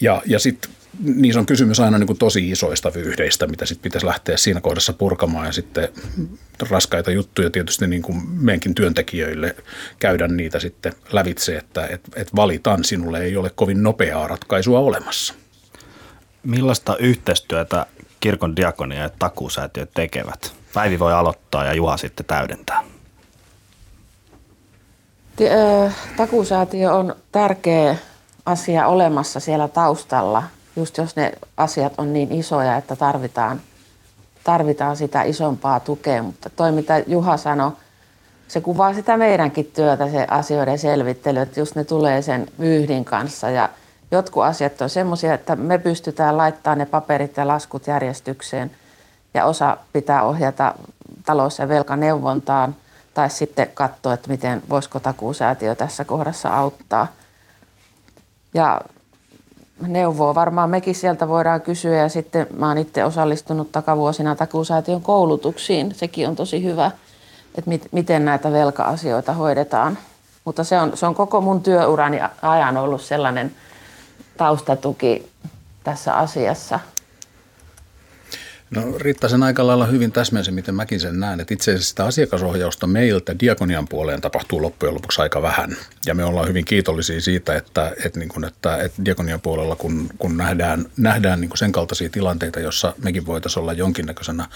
Ja, 0.00 0.22
ja 0.26 0.38
sitten 0.38 0.70
niissä 1.00 1.40
on 1.40 1.46
kysymys 1.46 1.80
aina 1.80 1.98
niin 1.98 2.06
kuin 2.06 2.18
tosi 2.18 2.50
isoista 2.50 2.94
vyyhdeistä, 2.94 3.46
mitä 3.46 3.66
sitten 3.66 3.82
pitäisi 3.82 4.06
lähteä 4.06 4.36
siinä 4.36 4.60
kohdassa 4.60 4.92
purkamaan 4.92 5.46
ja 5.46 5.52
sitten 5.52 5.88
raskaita 6.70 7.10
juttuja 7.10 7.50
tietysti 7.50 7.86
niin 7.86 8.02
kuin 8.02 8.28
meidänkin 8.28 8.74
työntekijöille 8.74 9.56
käydä 9.98 10.28
niitä 10.28 10.60
sitten 10.60 10.92
lävitse, 11.12 11.56
että 11.56 11.86
et, 11.86 12.00
et 12.16 12.36
valitaan, 12.36 12.84
sinulle 12.84 13.20
ei 13.22 13.36
ole 13.36 13.50
kovin 13.50 13.82
nopeaa 13.82 14.28
ratkaisua 14.28 14.78
olemassa. 14.78 15.34
Millaista 16.42 16.96
yhteistyötä 16.96 17.86
kirkon 18.20 18.56
diakonia 18.56 19.02
ja 19.02 19.10
takuusäätiö 19.18 19.86
tekevät? 19.94 20.52
Päivi 20.74 20.98
voi 20.98 21.12
aloittaa 21.12 21.64
ja 21.64 21.74
Juha 21.74 21.96
sitten 21.96 22.26
täydentää. 22.26 22.84
Takuusäätiö 26.16 26.92
on 26.92 27.16
tärkeä 27.32 27.96
asia 28.46 28.86
olemassa 28.86 29.40
siellä 29.40 29.68
taustalla, 29.68 30.42
just 30.76 30.98
jos 30.98 31.16
ne 31.16 31.32
asiat 31.56 31.92
on 31.98 32.12
niin 32.12 32.32
isoja, 32.32 32.76
että 32.76 32.96
tarvitaan, 32.96 33.60
tarvitaan 34.44 34.96
sitä 34.96 35.22
isompaa 35.22 35.80
tukea. 35.80 36.22
Mutta 36.22 36.50
toi, 36.50 36.72
mitä 36.72 36.98
Juha 37.06 37.36
sanoi, 37.36 37.72
se 38.48 38.60
kuvaa 38.60 38.94
sitä 38.94 39.16
meidänkin 39.16 39.66
työtä, 39.66 40.10
se 40.10 40.26
asioiden 40.30 40.78
selvittely, 40.78 41.40
että 41.40 41.60
just 41.60 41.76
ne 41.76 41.84
tulee 41.84 42.22
sen 42.22 42.46
vyyhdin 42.60 43.04
kanssa. 43.04 43.50
Ja 43.50 43.68
jotkut 44.10 44.42
asiat 44.42 44.80
on 44.80 44.90
semmoisia, 44.90 45.34
että 45.34 45.56
me 45.56 45.78
pystytään 45.78 46.36
laittamaan 46.36 46.78
ne 46.78 46.86
paperit 46.86 47.36
ja 47.36 47.48
laskut 47.48 47.86
järjestykseen 47.86 48.70
ja 49.34 49.44
osa 49.44 49.76
pitää 49.92 50.22
ohjata 50.22 50.74
talous- 51.26 51.58
ja 51.58 51.68
velkaneuvontaan 51.68 52.76
tai 53.14 53.30
sitten 53.30 53.68
katsoa, 53.74 54.14
että 54.14 54.30
miten 54.30 54.62
voisiko 54.68 55.00
takuusäätiö 55.00 55.74
tässä 55.74 56.04
kohdassa 56.04 56.56
auttaa. 56.56 57.06
Ja 58.54 58.80
neuvoa 59.86 60.34
varmaan 60.34 60.70
mekin 60.70 60.94
sieltä 60.94 61.28
voidaan 61.28 61.60
kysyä 61.60 61.96
ja 61.96 62.08
sitten 62.08 62.46
mä 62.56 62.68
oon 62.68 62.78
itse 62.78 63.04
osallistunut 63.04 63.72
takavuosina 63.72 64.36
takuusäätiön 64.36 65.02
koulutuksiin. 65.02 65.94
Sekin 65.94 66.28
on 66.28 66.36
tosi 66.36 66.64
hyvä, 66.64 66.90
että 67.54 67.68
mit, 67.68 67.88
miten 67.92 68.24
näitä 68.24 68.52
velka-asioita 68.52 69.32
hoidetaan. 69.32 69.98
Mutta 70.44 70.64
se 70.64 70.80
on, 70.80 70.96
se 70.96 71.06
on 71.06 71.14
koko 71.14 71.40
mun 71.40 71.62
työurani 71.62 72.20
ajan 72.42 72.76
ollut 72.76 73.02
sellainen 73.02 73.52
taustatuki 74.36 75.28
tässä 75.84 76.14
asiassa– 76.14 76.80
No 78.72 78.82
Riitta 78.98 79.28
sen 79.28 79.42
aika 79.42 79.66
lailla 79.66 79.86
hyvin 79.86 80.12
täsmensi, 80.12 80.50
miten 80.50 80.74
mäkin 80.74 81.00
sen 81.00 81.20
näen, 81.20 81.40
että 81.40 81.54
itse 81.54 81.70
asiassa 81.70 81.90
sitä 81.90 82.04
asiakasohjausta 82.04 82.86
meiltä 82.86 83.38
diakonian 83.40 83.88
puoleen 83.88 84.20
tapahtuu 84.20 84.62
loppujen 84.62 84.94
lopuksi 84.94 85.22
aika 85.22 85.42
vähän. 85.42 85.76
Ja 86.06 86.14
me 86.14 86.24
ollaan 86.24 86.48
hyvin 86.48 86.64
kiitollisia 86.64 87.20
siitä, 87.20 87.56
että, 87.56 87.92
että, 88.04 88.18
niin 88.18 88.28
kuin, 88.28 88.44
että, 88.44 88.76
että 88.76 89.04
diakonian 89.04 89.40
puolella 89.40 89.76
kun, 89.76 90.08
kun 90.18 90.36
nähdään, 90.36 90.86
nähdään 90.96 91.40
niin 91.40 91.48
kuin 91.48 91.58
sen 91.58 91.72
kaltaisia 91.72 92.08
tilanteita, 92.08 92.60
jossa 92.60 92.94
mekin 93.04 93.26
voitaisiin 93.26 93.60
olla 93.60 93.72
jonkinnäköisenä 93.72 94.48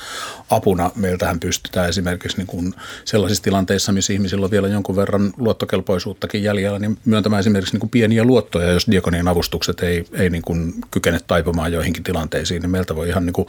apuna. 0.51 0.91
Meiltähän 0.95 1.41
pystytään 1.41 1.89
esimerkiksi 1.89 2.37
niin 2.37 2.47
kuin 2.47 2.75
sellaisissa 3.05 3.45
tilanteissa, 3.45 3.93
missä 3.93 4.13
ihmisillä 4.13 4.45
on 4.45 4.51
vielä 4.51 4.69
jonkun 4.69 4.97
verran 4.97 5.33
luottokelpoisuuttakin 5.37 6.43
jäljellä, 6.43 6.79
niin 6.79 6.99
myöntämään 7.05 7.41
esimerkiksi 7.41 7.75
niin 7.75 7.81
kuin 7.81 7.91
pieniä 7.91 8.25
luottoja, 8.25 8.73
jos 8.73 8.87
diakonian 8.91 9.29
avustukset 9.29 9.81
ei, 9.81 10.05
ei 10.13 10.31
niin 10.31 10.43
kuin 10.43 10.75
kykene 10.91 11.19
taipumaan 11.27 11.73
joihinkin 11.73 12.03
tilanteisiin, 12.03 12.63
niin 12.63 12.71
meiltä 12.71 12.97
voi 12.97 13.09
ihan 13.09 13.27
niin 13.27 13.33
kuin 13.33 13.49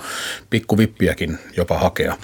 pikkuvippiäkin 0.57 1.37
jopa 1.57 1.77
hakea, 1.77 2.17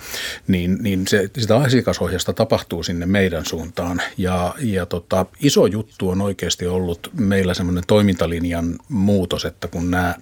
niin, 0.47 0.77
niin 0.81 1.07
se, 1.07 1.29
sitä 1.37 1.57
asiakasohjasta 1.57 2.33
tapahtuu 2.33 2.83
sinne 2.83 3.05
meidän 3.05 3.45
suuntaan. 3.45 4.01
Ja, 4.17 4.55
ja 4.59 4.85
tota, 4.85 5.25
iso 5.39 5.65
juttu 5.65 6.09
on 6.09 6.21
oikeasti 6.21 6.67
ollut 6.67 7.11
meillä 7.19 7.53
semmoinen 7.53 7.83
toimintalinjan 7.87 8.79
muutos, 8.89 9.45
että 9.45 9.67
kun 9.67 9.91
nämä, 9.91 10.15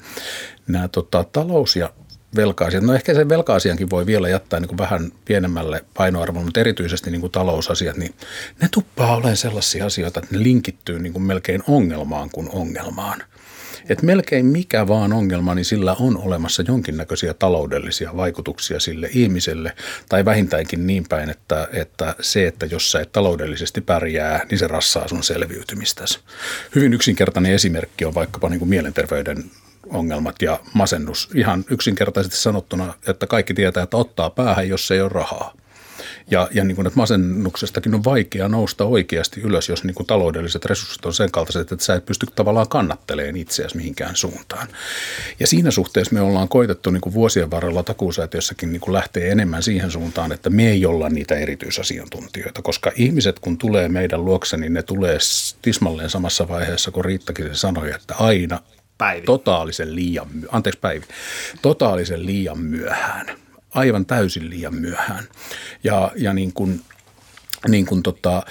nämä 0.67 0.87
tota, 0.87 1.23
talous- 1.23 1.75
ja 1.75 1.93
velka-asiat. 2.35 2.83
No 2.83 2.93
ehkä 2.93 3.13
sen 3.13 3.29
velka-asiankin 3.29 3.89
voi 3.89 4.05
vielä 4.05 4.29
jättää 4.29 4.59
niin 4.59 4.67
kuin 4.67 4.77
vähän 4.77 5.11
pienemmälle 5.25 5.85
painoarvolle, 5.93 6.45
mutta 6.45 6.59
erityisesti 6.59 7.11
niin 7.11 7.21
kuin 7.21 7.31
talousasiat, 7.31 7.97
niin 7.97 8.13
ne 8.61 8.67
tuppaa 8.71 9.15
olemaan 9.15 9.37
sellaisia 9.37 9.85
asioita, 9.85 10.19
että 10.19 10.35
ne 10.35 10.43
linkittyy 10.43 10.99
niin 10.99 11.13
kuin 11.13 11.23
melkein 11.23 11.63
ongelmaan 11.67 12.29
kuin 12.29 12.49
ongelmaan 12.53 13.23
että 13.91 14.05
melkein 14.05 14.45
mikä 14.45 14.87
vaan 14.87 15.13
ongelma, 15.13 15.55
niin 15.55 15.65
sillä 15.65 15.95
on 15.99 16.17
olemassa 16.17 16.63
jonkinnäköisiä 16.67 17.33
taloudellisia 17.33 18.17
vaikutuksia 18.17 18.79
sille 18.79 19.09
ihmiselle, 19.13 19.73
tai 20.09 20.25
vähintäänkin 20.25 20.87
niin 20.87 21.05
päin, 21.09 21.29
että, 21.29 21.67
että 21.73 22.15
se, 22.19 22.47
että 22.47 22.65
jos 22.65 22.91
sä 22.91 22.99
et 22.99 23.11
taloudellisesti 23.11 23.81
pärjää, 23.81 24.45
niin 24.49 24.59
se 24.59 24.67
rassaa 24.67 25.07
sun 25.07 25.23
selviytymistäsi. 25.23 26.19
Hyvin 26.75 26.93
yksinkertainen 26.93 27.53
esimerkki 27.53 28.05
on 28.05 28.15
vaikkapa 28.15 28.49
niin 28.49 28.59
kuin 28.59 28.69
mielenterveyden 28.69 29.43
ongelmat 29.89 30.41
ja 30.41 30.59
masennus. 30.73 31.29
Ihan 31.35 31.65
yksinkertaisesti 31.69 32.37
sanottuna, 32.37 32.93
että 33.07 33.27
kaikki 33.27 33.53
tietää, 33.53 33.83
että 33.83 33.97
ottaa 33.97 34.29
päähän, 34.29 34.69
jos 34.69 34.91
ei 34.91 35.01
ole 35.01 35.09
rahaa. 35.09 35.53
Ja, 36.31 36.49
ja 36.51 36.63
niin 36.63 36.75
kuin, 36.75 36.87
että 36.87 36.97
masennuksestakin 36.97 37.95
on 37.95 38.03
vaikea 38.03 38.47
nousta 38.47 38.85
oikeasti 38.85 39.41
ylös, 39.41 39.69
jos 39.69 39.83
niin 39.83 39.95
kuin 39.95 40.07
taloudelliset 40.07 40.65
resurssit 40.65 41.05
on 41.05 41.13
sen 41.13 41.31
kaltaiset, 41.31 41.71
että 41.71 41.85
sä 41.85 41.95
et 41.95 42.05
pysty 42.05 42.25
tavallaan 42.35 42.69
kannattelemaan 42.69 43.35
itseäsi 43.35 43.77
mihinkään 43.77 44.15
suuntaan. 44.15 44.67
Ja 45.39 45.47
siinä 45.47 45.71
suhteessa 45.71 46.13
me 46.13 46.21
ollaan 46.21 46.47
koitettu 46.49 46.91
niin 46.91 47.01
kuin 47.01 47.13
vuosien 47.13 47.51
varrella 47.51 47.83
takuusäätiössäkin 47.83 48.71
niin 48.71 48.81
kuin 48.81 48.93
lähteä 48.93 49.31
enemmän 49.31 49.63
siihen 49.63 49.91
suuntaan, 49.91 50.31
että 50.31 50.49
me 50.49 50.69
ei 50.69 50.85
olla 50.85 51.09
niitä 51.09 51.35
erityisasiantuntijoita, 51.35 52.61
koska 52.61 52.91
ihmiset 52.95 53.39
kun 53.39 53.57
tulee 53.57 53.89
meidän 53.89 54.25
luokse, 54.25 54.57
niin 54.57 54.73
ne 54.73 54.83
tulee 54.83 55.17
tismalleen 55.61 56.09
samassa 56.09 56.47
vaiheessa, 56.47 56.91
kun 56.91 57.05
Riittakin 57.05 57.55
sanoi, 57.55 57.91
että 57.91 58.15
aina 58.15 58.59
Päivi. 58.97 59.25
totaalisen 59.25 59.95
liian, 59.95 60.27
anteeksi 60.51 60.79
Päivi, 60.79 61.05
totaalisen 61.61 62.25
liian 62.25 62.59
myöhään 62.59 63.25
aivan 63.71 64.05
täysin 64.05 64.49
liian 64.49 64.75
myöhään. 64.75 65.23
Ja, 65.83 66.11
ja 66.15 66.33
niin 66.33 66.53
kuin, 66.53 66.81
niin 67.67 67.85
kuin 67.85 68.03
tota, 68.03 68.43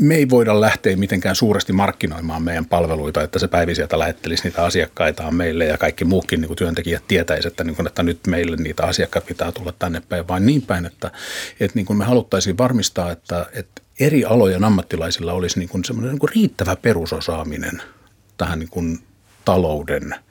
me 0.00 0.14
ei 0.14 0.30
voida 0.30 0.60
lähteä 0.60 0.96
mitenkään 0.96 1.36
suuresti 1.36 1.72
markkinoimaan 1.72 2.42
meidän 2.42 2.66
palveluita, 2.66 3.22
että 3.22 3.38
se 3.38 3.48
päivi 3.48 3.74
sieltä 3.74 3.98
lähettelisi 3.98 4.44
niitä 4.44 4.64
asiakkaitaan 4.64 5.34
meille 5.34 5.64
ja 5.64 5.78
kaikki 5.78 6.04
muukin 6.04 6.40
niin 6.40 6.46
kuin 6.46 6.56
työntekijät 6.56 7.02
tietäisi, 7.08 7.48
että, 7.48 7.64
niin 7.64 7.76
kuin, 7.76 7.86
että 7.86 8.02
nyt 8.02 8.26
meille 8.26 8.56
niitä 8.56 8.82
asiakkaita 8.82 9.28
pitää 9.28 9.52
tulla 9.52 9.72
tänne 9.78 10.02
päin, 10.08 10.28
vaan 10.28 10.46
niin 10.46 10.62
päin, 10.62 10.86
että, 10.86 11.10
että 11.60 11.78
niin 11.78 11.86
kuin 11.86 11.96
me 11.96 12.04
haluttaisiin 12.04 12.58
varmistaa, 12.58 13.12
että, 13.12 13.46
että 13.52 13.82
eri 14.00 14.24
alojen 14.24 14.64
ammattilaisilla 14.64 15.32
olisi 15.32 15.58
niin 15.58 15.68
kuin 15.68 15.84
semmoinen 15.84 16.10
niin 16.10 16.20
kuin 16.20 16.32
riittävä 16.34 16.76
perusosaaminen 16.76 17.82
tähän 18.36 18.58
niin 18.58 18.70
kuin 18.70 18.98
talouden– 19.44 20.14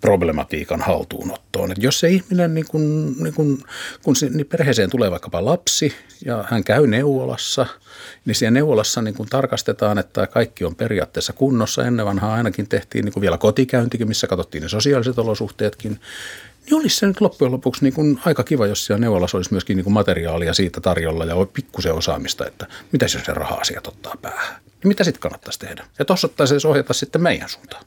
problematiikan 0.00 0.80
haltuunottoon. 0.80 1.72
Et 1.72 1.82
jos 1.82 2.00
se 2.00 2.08
ihminen, 2.08 2.54
niin 2.54 2.66
kun, 2.68 3.14
niin 3.18 3.34
kun, 3.34 3.64
kun 4.02 4.16
se, 4.16 4.28
niin 4.28 4.46
perheeseen 4.46 4.90
tulee 4.90 5.10
vaikkapa 5.10 5.44
lapsi 5.44 5.94
ja 6.24 6.44
hän 6.48 6.64
käy 6.64 6.86
neuvolassa, 6.86 7.66
niin 8.24 8.34
siellä 8.34 8.50
neuvolassa 8.50 9.02
niin 9.02 9.14
kun 9.14 9.26
tarkastetaan, 9.26 9.98
että 9.98 10.26
kaikki 10.26 10.64
on 10.64 10.76
periaatteessa 10.76 11.32
kunnossa. 11.32 11.84
Ennen 11.84 12.06
vanhaa 12.06 12.34
ainakin 12.34 12.68
tehtiin 12.68 13.04
niin 13.04 13.20
vielä 13.20 13.38
kotikäyntikin, 13.38 14.08
missä 14.08 14.26
katsottiin 14.26 14.62
ne 14.62 14.68
sosiaaliset 14.68 15.18
olosuhteetkin. 15.18 16.00
Niin 16.66 16.74
olisi 16.74 16.96
se 16.96 17.06
nyt 17.06 17.20
loppujen 17.20 17.52
lopuksi 17.52 17.84
niin 17.84 17.94
kuin 17.94 18.20
aika 18.24 18.44
kiva, 18.44 18.66
jos 18.66 18.86
siellä 18.86 19.00
neuvolassa 19.00 19.36
olisi 19.36 19.52
myöskin 19.52 19.76
niin 19.76 19.84
kuin 19.84 19.94
materiaalia 19.94 20.54
siitä 20.54 20.80
tarjolla 20.80 21.24
ja 21.24 21.34
pikkusen 21.52 21.94
osaamista, 21.94 22.46
että 22.46 22.66
mitä 22.92 23.04
jos 23.04 23.12
se 23.12 23.34
raha-asiat 23.34 23.86
ottaa 23.86 24.14
päähän. 24.22 24.56
Niin 24.64 24.88
mitä 24.88 25.04
sitten 25.04 25.20
kannattaisi 25.20 25.58
tehdä? 25.58 25.84
Ja 25.98 26.04
tuossa 26.04 26.26
ottaisi 26.26 26.66
ohjata 26.66 26.92
sitten 26.92 27.22
meidän 27.22 27.48
suuntaan. 27.48 27.84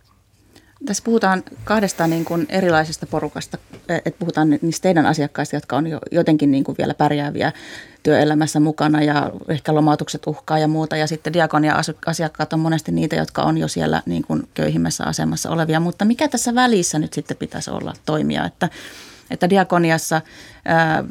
Tässä 0.85 1.03
puhutaan 1.03 1.43
kahdesta 1.63 2.07
niin 2.07 2.25
kuin 2.25 2.45
erilaisesta 2.49 3.05
porukasta, 3.05 3.57
että 3.89 4.19
puhutaan 4.19 4.49
niistä 4.61 4.83
teidän 4.83 5.05
asiakkaista, 5.05 5.55
jotka 5.55 5.77
on 5.77 5.87
jo 5.87 5.99
jotenkin 6.11 6.51
niin 6.51 6.63
kuin 6.63 6.75
vielä 6.77 6.93
pärjääviä 6.93 7.51
työelämässä 8.03 8.59
mukana 8.59 9.03
ja 9.03 9.31
ehkä 9.47 9.75
lomautukset 9.75 10.27
uhkaa 10.27 10.59
ja 10.59 10.67
muuta. 10.67 10.97
Ja 10.97 11.07
sitten 11.07 11.33
diakonia 11.33 11.81
asiakkaat 12.05 12.53
on 12.53 12.59
monesti 12.59 12.91
niitä, 12.91 13.15
jotka 13.15 13.41
on 13.41 13.57
jo 13.57 13.67
siellä 13.67 14.03
niin 14.05 14.23
kuin 14.23 14.47
köyhimmässä 14.53 15.03
asemassa 15.03 15.49
olevia. 15.49 15.79
Mutta 15.79 16.05
mikä 16.05 16.27
tässä 16.27 16.55
välissä 16.55 16.99
nyt 16.99 17.13
sitten 17.13 17.37
pitäisi 17.37 17.71
olla 17.71 17.93
toimia, 18.05 18.45
että, 18.45 18.69
että 19.29 19.49
diakoniassa 19.49 20.21
ää, 20.65 21.03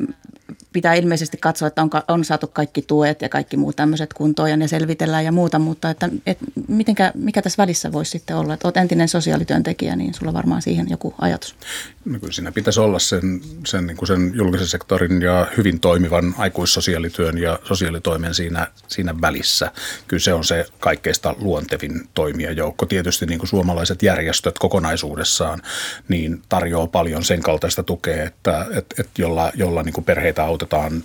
pitää 0.73 0.95
ilmeisesti 0.95 1.37
katsoa, 1.37 1.69
että 1.69 1.83
on, 1.83 1.91
on 2.09 2.25
saatu 2.25 2.47
kaikki 2.47 2.83
tuet 2.83 3.23
ja 3.23 3.29
kaikki 3.29 3.57
muut 3.57 3.77
tämmöiset 3.77 4.15
kuntoon 4.15 4.51
ja 4.51 4.57
ne 4.57 4.69
selvitellään 4.69 5.25
ja 5.25 5.33
muuta, 5.33 5.59
mutta 5.59 5.91
että, 5.91 6.09
et 6.27 6.39
mitenkä, 6.69 7.13
mikä 7.15 7.43
tässä 7.43 7.63
välissä 7.63 7.93
voisi 7.93 8.11
sitten 8.11 8.37
olla? 8.37 8.55
Että 8.55 8.69
olet 8.69 8.77
entinen 8.77 9.09
sosiaalityöntekijä, 9.09 9.97
niin 9.97 10.15
sulla 10.15 10.33
varmaan 10.33 10.63
siihen 10.63 10.91
joku 10.91 11.15
ajatus. 11.19 11.57
No 12.05 12.19
kyllä 12.19 12.33
siinä 12.33 12.53
pitäisi 12.53 12.81
olla 12.81 12.99
sen, 12.99 13.41
sen, 13.67 13.87
niin 13.87 13.97
kuin 13.97 14.07
sen 14.07 14.33
julkisen 14.35 14.67
sektorin 14.69 15.23
ja 15.23 15.47
hyvin 15.57 15.81
toimivan 15.81 16.35
aikuissosiaalityön 16.39 17.39
ja 17.39 17.59
sosiaalitoimen 17.65 18.35
siinä, 18.35 18.67
siinä 18.89 19.21
välissä. 19.21 19.73
Kyllä 20.09 20.21
se 20.21 20.35
on 20.35 20.45
se 20.45 20.67
kaikkeista 20.81 21.35
luontevin 21.39 22.09
toimijajoukko. 22.15 22.87
Tietysti 22.87 23.27
niin 23.27 23.39
kuin 23.39 23.49
suomalaiset 23.49 24.03
järjestöt 24.03 24.59
kokonaisuudessaan 24.59 25.63
niin 26.09 26.43
tarjoaa 26.49 26.87
paljon 26.87 27.25
sen 27.25 27.43
kaltaista 27.43 27.83
tukea, 27.83 28.25
että, 28.25 28.67
että, 28.71 28.95
että 28.99 29.23
jolla, 29.23 29.53
jolla 29.55 29.83
niin 29.83 29.93
kuin 29.93 30.05
perheitä 30.05 30.40
autetaan 30.45 30.81
autetaan 30.81 31.05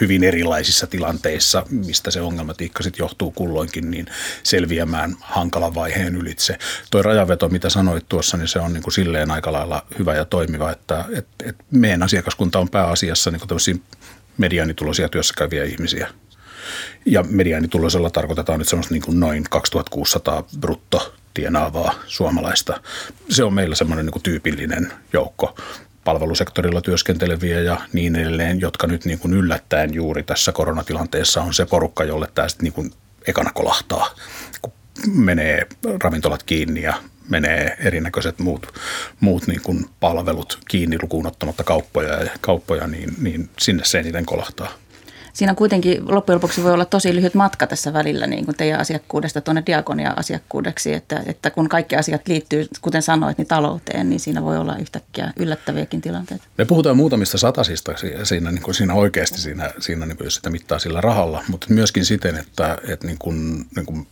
hyvin 0.00 0.24
erilaisissa 0.24 0.86
tilanteissa, 0.86 1.66
mistä 1.70 2.10
se 2.10 2.20
ongelmatiikka 2.20 2.82
sitten 2.82 3.04
johtuu 3.04 3.30
kulloinkin, 3.30 3.90
niin 3.90 4.06
selviämään 4.42 5.16
hankalan 5.20 5.74
vaiheen 5.74 6.16
ylitse. 6.16 6.58
Tuo 6.90 7.02
rajaveto, 7.02 7.48
mitä 7.48 7.70
sanoit 7.70 8.08
tuossa, 8.08 8.36
niin 8.36 8.48
se 8.48 8.58
on 8.58 8.72
niin 8.72 8.82
kuin 8.82 8.94
silleen 8.94 9.30
aika 9.30 9.52
lailla 9.52 9.86
hyvä 9.98 10.14
ja 10.14 10.24
toimiva, 10.24 10.70
että 10.70 11.04
et, 11.16 11.26
et 11.44 11.56
meidän 11.70 12.02
asiakaskunta 12.02 12.58
on 12.58 12.68
pääasiassa 12.68 13.30
niin 13.30 13.40
kuin 13.48 13.82
mediaanituloisia 14.38 15.08
työssäkäviä 15.08 15.64
ihmisiä. 15.64 16.08
Ja 17.06 17.24
mediaanituloisella 17.28 18.10
tarkoitetaan 18.10 18.58
nyt 18.58 18.68
semmoista 18.68 18.94
niin 18.94 19.02
kuin 19.02 19.20
noin 19.20 19.44
2600 19.50 20.44
brutto 20.60 21.14
tienaavaa 21.34 21.94
suomalaista. 22.06 22.80
Se 23.28 23.44
on 23.44 23.54
meillä 23.54 23.74
semmoinen 23.74 24.06
niin 24.06 24.22
tyypillinen 24.22 24.92
joukko 25.12 25.56
palvelusektorilla 26.04 26.80
työskenteleviä 26.80 27.60
ja 27.60 27.80
niin 27.92 28.16
edelleen, 28.16 28.60
jotka 28.60 28.86
nyt 28.86 29.04
niin 29.04 29.18
kuin 29.18 29.34
yllättäen 29.34 29.94
juuri 29.94 30.22
tässä 30.22 30.52
koronatilanteessa 30.52 31.42
on 31.42 31.54
se 31.54 31.66
porukka, 31.66 32.04
jolle 32.04 32.28
tämä 32.34 32.48
sitten 32.48 32.64
niin 32.64 32.72
kuin 32.72 32.92
ekana 33.26 33.50
kolahtaa, 33.54 34.14
kun 34.62 34.72
menee 35.06 35.66
ravintolat 36.02 36.42
kiinni 36.42 36.82
ja 36.82 36.94
menee 37.28 37.76
erinäköiset 37.80 38.38
muut, 38.38 38.74
muut 39.20 39.46
niin 39.46 39.60
kuin 39.62 39.86
palvelut 40.00 40.58
kiinni 40.68 40.98
lukuun 41.02 41.26
ottamatta 41.26 41.64
kauppoja, 41.64 42.22
ja 42.22 42.30
kauppoja 42.40 42.86
niin, 42.86 43.14
niin 43.20 43.50
sinne 43.58 43.84
se 43.84 43.98
eniten 43.98 44.26
kolahtaa 44.26 44.83
siinä 45.34 45.54
kuitenkin 45.54 46.14
loppujen 46.14 46.36
lopuksi 46.36 46.62
voi 46.62 46.72
olla 46.72 46.84
tosi 46.84 47.14
lyhyt 47.14 47.34
matka 47.34 47.66
tässä 47.66 47.92
välillä 47.92 48.26
niin 48.26 48.44
kuin 48.44 48.56
teidän 48.56 48.80
asiakkuudesta 48.80 49.40
tuonne 49.40 49.62
diakonia-asiakkuudeksi, 49.66 50.92
että, 50.92 51.22
että 51.26 51.50
kun 51.50 51.68
kaikki 51.68 51.96
asiat 51.96 52.28
liittyy, 52.28 52.66
kuten 52.80 53.02
sanoit, 53.02 53.38
niin 53.38 53.48
talouteen, 53.48 54.10
niin 54.10 54.20
siinä 54.20 54.42
voi 54.42 54.58
olla 54.58 54.76
yhtäkkiä 54.76 55.32
yllättäviäkin 55.36 56.00
tilanteita. 56.00 56.44
Me 56.58 56.64
puhutaan 56.64 56.96
muutamista 56.96 57.38
satasista 57.38 57.92
siinä, 58.22 58.50
niin 58.50 58.62
kuin 58.62 58.74
siinä 58.74 58.94
oikeasti, 58.94 59.40
siinä, 59.40 59.70
siinä 59.78 60.06
niin 60.06 60.16
kuin 60.16 60.26
jos 60.26 60.34
sitä 60.34 60.50
mittaa 60.50 60.78
sillä 60.78 61.00
rahalla, 61.00 61.44
mutta 61.48 61.66
myöskin 61.70 62.04
siten, 62.04 62.36
että, 62.36 62.78
että 62.88 63.06
niin 63.06 63.18
kuin, 63.18 63.66
niin 63.76 63.86
kuin 63.86 64.06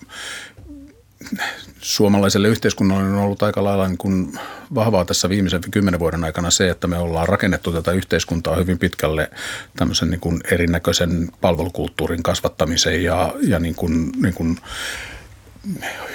suomalaiselle 1.81 2.49
yhteiskunnalle 2.49 3.05
on 3.05 3.15
ollut 3.15 3.43
aika 3.43 3.65
lailla 3.65 3.89
niin 3.89 3.99
kuin 3.99 4.39
vahvaa 4.75 5.05
tässä 5.05 5.29
viimeisen 5.29 5.61
kymmenen 5.71 6.01
vuoden 6.01 6.25
aikana 6.25 6.51
se, 6.51 6.71
että 6.71 6.87
me 6.87 6.99
ollaan 6.99 7.29
rakennettu 7.29 7.73
tätä 7.73 7.93
yhteiskuntaa 7.93 8.57
hyvin 8.57 8.79
pitkälle 8.79 9.31
tämmöisen 9.77 10.11
niin 10.11 10.21
kuin 10.21 10.41
erinäköisen 10.51 11.31
palvelukulttuurin 11.41 12.23
kasvattamisen 12.23 13.05
ja, 13.05 13.35
ja 13.43 13.59
niin 13.59 13.75
kuin, 13.75 14.13
niin 14.23 14.35
kuin 14.35 14.59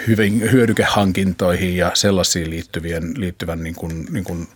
hyvin 0.08 0.52
hyödykehankintoihin 0.52 1.78
ja 1.78 1.92
sellaisiin 1.94 2.50
liittyvien, 2.50 3.14
liittyvän 3.18 3.64
niin 3.64 3.76
kuin, 3.76 4.08
niin 4.12 4.24
kuin 4.24 4.48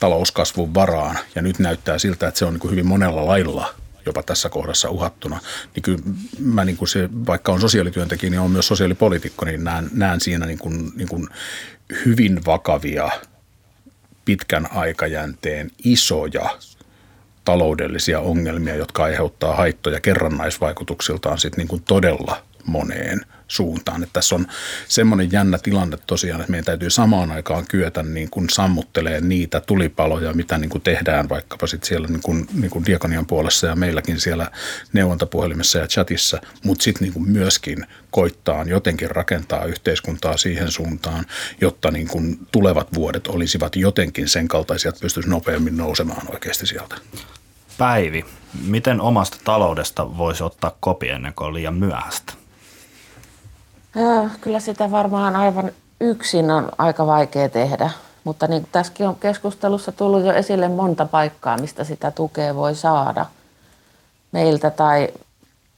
talouskasvun 0.00 0.74
varaan. 0.74 1.18
Ja 1.34 1.42
nyt 1.42 1.58
näyttää 1.58 1.98
siltä, 1.98 2.28
että 2.28 2.38
se 2.38 2.44
on 2.44 2.52
niin 2.52 2.60
kuin 2.60 2.70
hyvin 2.70 2.86
monella 2.86 3.26
lailla– 3.26 3.74
jopa 4.08 4.22
tässä 4.22 4.48
kohdassa 4.48 4.90
uhattuna, 4.90 5.40
niin 5.74 5.82
kyllä 5.82 5.98
mä 6.38 6.64
niin 6.64 6.76
kuin 6.76 6.88
se, 6.88 7.08
vaikka 7.26 7.52
on 7.52 7.60
sosiaalityöntekijä, 7.60 8.30
niin 8.30 8.40
on 8.40 8.50
myös 8.50 8.66
sosiaalipolitiikko, 8.66 9.44
niin 9.44 9.64
näen, 9.64 9.90
näen 9.92 10.20
siinä 10.20 10.46
niin 10.46 10.58
kuin, 10.58 10.92
niin 10.96 11.08
kuin 11.08 11.28
hyvin 12.06 12.44
vakavia 12.46 13.10
pitkän 14.24 14.72
aikajänteen 14.72 15.70
isoja 15.84 16.58
taloudellisia 17.44 18.20
ongelmia, 18.20 18.74
jotka 18.74 19.04
aiheuttaa 19.04 19.56
haittoja 19.56 20.00
kerrannaisvaikutuksiltaan 20.00 21.38
sit 21.38 21.56
niin 21.56 21.68
kuin 21.68 21.82
todella 21.82 22.42
moneen 22.64 23.20
suuntaan. 23.48 24.02
Että 24.02 24.12
tässä 24.12 24.34
on 24.34 24.46
semmoinen 24.88 25.32
jännä 25.32 25.58
tilanne 25.58 25.98
tosiaan, 26.06 26.40
että 26.40 26.50
meidän 26.50 26.64
täytyy 26.64 26.90
samaan 26.90 27.30
aikaan 27.32 27.66
kyetä 27.68 28.02
niin 28.02 28.30
kuin 28.30 28.50
sammuttelee 28.50 29.20
niitä 29.20 29.60
tulipaloja, 29.60 30.32
mitä 30.32 30.58
niin 30.58 30.70
kuin 30.70 30.82
tehdään 30.82 31.28
vaikkapa 31.28 31.66
sit 31.66 31.84
siellä 31.84 32.08
niin 32.08 32.22
kuin, 32.22 32.46
niin 32.54 32.70
kuin 32.70 32.86
Diakonian 32.86 33.26
puolessa 33.26 33.66
ja 33.66 33.76
meilläkin 33.76 34.20
siellä 34.20 34.50
neuvontapuhelimessa 34.92 35.78
ja 35.78 35.86
chatissa, 35.86 36.40
mutta 36.64 36.82
sitten 36.82 37.08
niin 37.08 37.30
myöskin 37.30 37.86
koittaa 38.10 38.64
jotenkin 38.64 39.10
rakentaa 39.10 39.64
yhteiskuntaa 39.64 40.36
siihen 40.36 40.70
suuntaan, 40.70 41.24
jotta 41.60 41.90
niin 41.90 42.08
kuin 42.08 42.38
tulevat 42.52 42.94
vuodet 42.94 43.26
olisivat 43.26 43.76
jotenkin 43.76 44.28
sen 44.28 44.48
kaltaisia, 44.48 44.88
että 44.88 45.00
pystyisi 45.00 45.28
nopeammin 45.28 45.76
nousemaan 45.76 46.30
oikeasti 46.30 46.66
sieltä. 46.66 46.96
Päivi, 47.78 48.24
miten 48.64 49.00
omasta 49.00 49.36
taloudesta 49.44 50.16
voisi 50.18 50.42
ottaa 50.42 50.76
kopi 50.80 51.08
ennen 51.08 51.34
kuin 51.34 51.46
on 51.46 51.54
liian 51.54 51.74
myöhäistä? 51.74 52.37
Kyllä 54.40 54.60
sitä 54.60 54.90
varmaan 54.90 55.36
aivan 55.36 55.70
yksin 56.00 56.50
on 56.50 56.72
aika 56.78 57.06
vaikea 57.06 57.48
tehdä, 57.48 57.90
mutta 58.24 58.46
niin 58.46 58.68
tässäkin 58.72 59.08
on 59.08 59.16
keskustelussa 59.16 59.92
tullut 59.92 60.24
jo 60.24 60.32
esille 60.32 60.68
monta 60.68 61.06
paikkaa, 61.06 61.58
mistä 61.58 61.84
sitä 61.84 62.10
tukea 62.10 62.54
voi 62.54 62.74
saada 62.74 63.26
meiltä 64.32 64.70
tai 64.70 65.08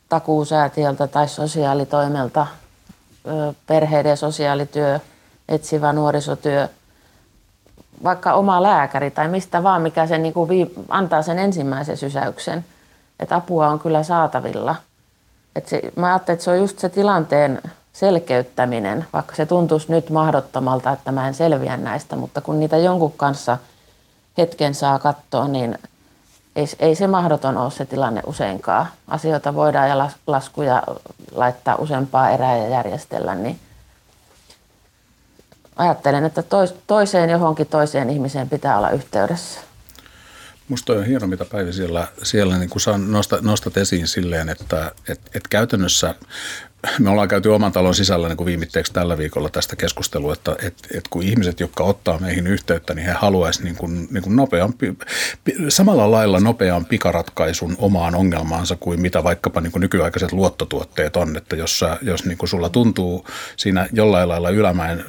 takuusäätiöltä 0.08 1.06
tai 1.06 1.28
sosiaalitoimelta, 1.28 2.46
perheiden 3.66 4.16
sosiaalityö, 4.16 5.00
etsivä 5.48 5.92
nuorisotyö, 5.92 6.68
vaikka 8.04 8.32
oma 8.32 8.62
lääkäri 8.62 9.10
tai 9.10 9.28
mistä 9.28 9.62
vaan, 9.62 9.82
mikä 9.82 10.06
sen 10.06 10.22
niin 10.22 10.34
kuin 10.34 10.74
antaa 10.88 11.22
sen 11.22 11.38
ensimmäisen 11.38 11.96
sysäyksen. 11.96 12.64
Että 13.20 13.36
apua 13.36 13.68
on 13.68 13.78
kyllä 13.78 14.02
saatavilla. 14.02 14.76
Et 15.56 15.68
se, 15.68 15.80
mä 15.96 16.06
ajattelin, 16.06 16.34
että 16.34 16.44
se 16.44 16.50
on 16.50 16.58
just 16.58 16.78
se 16.78 16.88
tilanteen 16.88 17.62
selkeyttäminen, 17.92 19.06
vaikka 19.12 19.36
se 19.36 19.46
tuntuisi 19.46 19.92
nyt 19.92 20.10
mahdottomalta, 20.10 20.92
että 20.92 21.12
mä 21.12 21.28
en 21.28 21.34
selviä 21.34 21.76
näistä, 21.76 22.16
mutta 22.16 22.40
kun 22.40 22.60
niitä 22.60 22.76
jonkun 22.76 23.12
kanssa 23.12 23.58
hetken 24.38 24.74
saa 24.74 24.98
katsoa, 24.98 25.48
niin 25.48 25.78
ei, 26.56 26.66
ei 26.78 26.94
se 26.94 27.06
mahdoton 27.06 27.56
ole 27.56 27.70
se 27.70 27.84
tilanne 27.84 28.22
useinkaan. 28.26 28.86
Asioita 29.08 29.54
voidaan 29.54 29.88
ja 29.88 30.10
laskuja 30.26 30.82
laittaa 31.32 31.76
useampaa 31.76 32.30
erää 32.30 32.56
ja 32.56 32.68
järjestellä, 32.68 33.34
niin 33.34 33.60
ajattelen, 35.76 36.24
että 36.24 36.42
toiseen 36.86 37.30
johonkin 37.30 37.66
toiseen 37.66 38.10
ihmiseen 38.10 38.48
pitää 38.48 38.78
olla 38.78 38.90
yhteydessä. 38.90 39.60
Musta 40.68 40.92
on 40.92 41.04
hieno, 41.04 41.26
mitä 41.26 41.44
Päivi 41.44 41.72
siellä, 41.72 42.08
siellä 42.22 42.58
niin 42.58 42.70
kun 42.70 42.80
nostat, 43.06 43.40
nostat 43.40 43.76
esiin 43.76 44.08
silleen, 44.08 44.48
että 44.48 44.92
et, 45.08 45.20
et 45.34 45.48
käytännössä 45.48 46.14
me 46.98 47.10
ollaan 47.10 47.28
käyty 47.28 47.48
oman 47.48 47.72
talon 47.72 47.94
sisällä 47.94 48.28
niin 48.28 48.36
kuin 48.36 48.46
viimitteeksi 48.46 48.92
tällä 48.92 49.18
viikolla 49.18 49.48
tästä 49.48 49.76
keskustelua, 49.76 50.32
että, 50.32 50.52
että, 50.52 50.88
että 50.94 51.10
kun 51.10 51.22
ihmiset, 51.22 51.60
jotka 51.60 51.84
ottaa 51.84 52.18
meihin 52.18 52.46
yhteyttä, 52.46 52.94
niin 52.94 53.06
he 53.06 53.12
haluaisivat 53.12 53.64
niin 53.64 53.76
kuin, 53.76 54.08
niin 54.10 54.22
kuin 54.22 54.36
nopean, 54.36 54.74
samalla 55.68 56.10
lailla 56.10 56.40
nopean 56.40 56.84
pikaratkaisun 56.84 57.76
omaan 57.78 58.14
ongelmaansa 58.14 58.76
kuin 58.76 59.00
mitä 59.00 59.24
vaikkapa 59.24 59.60
niin 59.60 59.72
kuin 59.72 59.80
nykyaikaiset 59.80 60.32
luottotuotteet 60.32 61.16
on, 61.16 61.36
että 61.36 61.56
jos, 61.56 61.84
jos 62.02 62.24
niin 62.24 62.38
kuin 62.38 62.48
sulla 62.48 62.68
tuntuu 62.68 63.26
siinä 63.56 63.88
jollain 63.92 64.28
lailla 64.28 64.50
ylämäen 64.50 65.04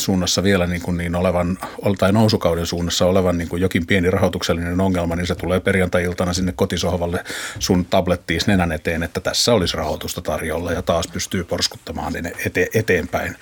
suunnassa 0.00 0.42
vielä 0.42 0.66
niin, 0.66 0.82
kuin 0.82 0.96
niin 0.96 1.14
olevan, 1.14 1.58
tai 1.98 2.12
nousukauden 2.12 2.66
suunnassa 2.66 3.06
olevan 3.06 3.38
niin 3.38 3.48
kuin 3.48 3.62
jokin 3.62 3.86
pieni 3.86 4.10
rahoituksellinen 4.10 4.80
ongelma, 4.80 5.16
niin 5.16 5.26
se 5.26 5.34
tulee 5.34 5.60
perjantai-iltana 5.60 6.32
sinne 6.32 6.52
kotisohvalle 6.52 7.24
sun 7.58 7.84
tablettiin 7.84 8.40
nenän 8.46 8.72
eteen, 8.72 9.02
että 9.02 9.20
tässä 9.20 9.54
olisi 9.54 9.76
rahoitusta 9.76 10.20
tarjolla 10.20 10.72
ja 10.72 10.82
taas 10.82 11.08
pystyy 11.08 11.44
porskuttamaan 11.44 12.12
ete, 12.46 12.68
eteenpäin. 12.74 13.36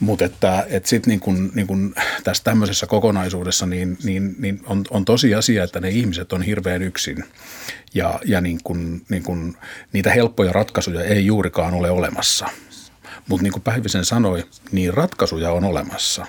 Mutta 0.00 0.24
että, 0.24 0.66
että 0.68 0.88
sitten 0.88 1.10
niin 1.10 1.20
kuin, 1.20 1.50
niin 1.54 1.66
kuin 1.66 1.94
tässä 2.24 2.44
tämmöisessä 2.44 2.86
kokonaisuudessa 2.86 3.66
niin, 3.66 3.98
niin, 4.04 4.34
niin 4.38 4.60
on, 4.66 4.84
on 4.90 5.04
tosiasia, 5.04 5.64
että 5.64 5.80
ne 5.80 5.88
ihmiset 5.88 6.32
on 6.32 6.42
hirveän 6.42 6.82
yksin 6.82 7.24
ja, 7.94 8.20
ja 8.24 8.40
niin 8.40 8.60
kuin, 8.64 9.02
niin 9.08 9.22
kuin, 9.22 9.56
niitä 9.92 10.10
helppoja 10.10 10.52
ratkaisuja 10.52 11.04
ei 11.04 11.26
juurikaan 11.26 11.74
ole 11.74 11.90
olemassa– 11.90 12.48
mutta 13.28 13.42
niin 13.42 13.52
kuin 13.52 13.62
Päivisen 13.62 14.04
sanoi, 14.04 14.46
niin 14.72 14.94
ratkaisuja 14.94 15.52
on 15.52 15.64
olemassa. 15.64 16.26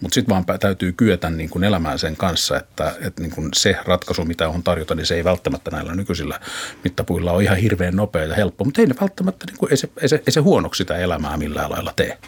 Mutta 0.00 0.14
sitten 0.14 0.34
vaan 0.34 0.60
täytyy 0.60 0.92
kyetä 0.92 1.30
niin 1.30 1.50
kuin 1.50 1.64
elämään 1.64 1.98
sen 1.98 2.16
kanssa, 2.16 2.56
että, 2.56 2.94
että 3.00 3.22
niin 3.22 3.30
kuin 3.30 3.48
se 3.54 3.76
ratkaisu, 3.84 4.24
mitä 4.24 4.48
on 4.48 4.62
tarjota, 4.62 4.94
niin 4.94 5.06
se 5.06 5.14
ei 5.14 5.24
välttämättä 5.24 5.70
näillä 5.70 5.94
nykyisillä 5.94 6.40
mittapuilla 6.84 7.32
ole 7.32 7.42
ihan 7.42 7.56
hirveän 7.56 7.96
nopea 7.96 8.24
ja 8.24 8.34
helppo. 8.34 8.64
Mutta 8.64 8.80
ei 8.80 8.86
ne 8.86 8.94
välttämättä, 9.00 9.46
niin 9.46 9.58
kuin, 9.58 9.70
ei, 9.70 9.76
se, 9.76 9.88
ei, 10.00 10.08
se, 10.08 10.22
ei 10.26 10.32
se 10.32 10.40
huonoksi 10.40 10.78
sitä 10.78 10.96
elämää 10.96 11.36
millään 11.36 11.70
lailla 11.70 11.92
tee. 11.96 12.18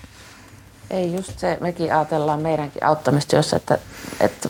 Ei 0.90 1.14
just 1.14 1.38
se, 1.38 1.58
mekin 1.60 1.94
ajatellaan 1.94 2.42
meidänkin 2.42 2.84
auttamistyössä, 2.84 3.56
että, 3.56 3.78
että 4.20 4.48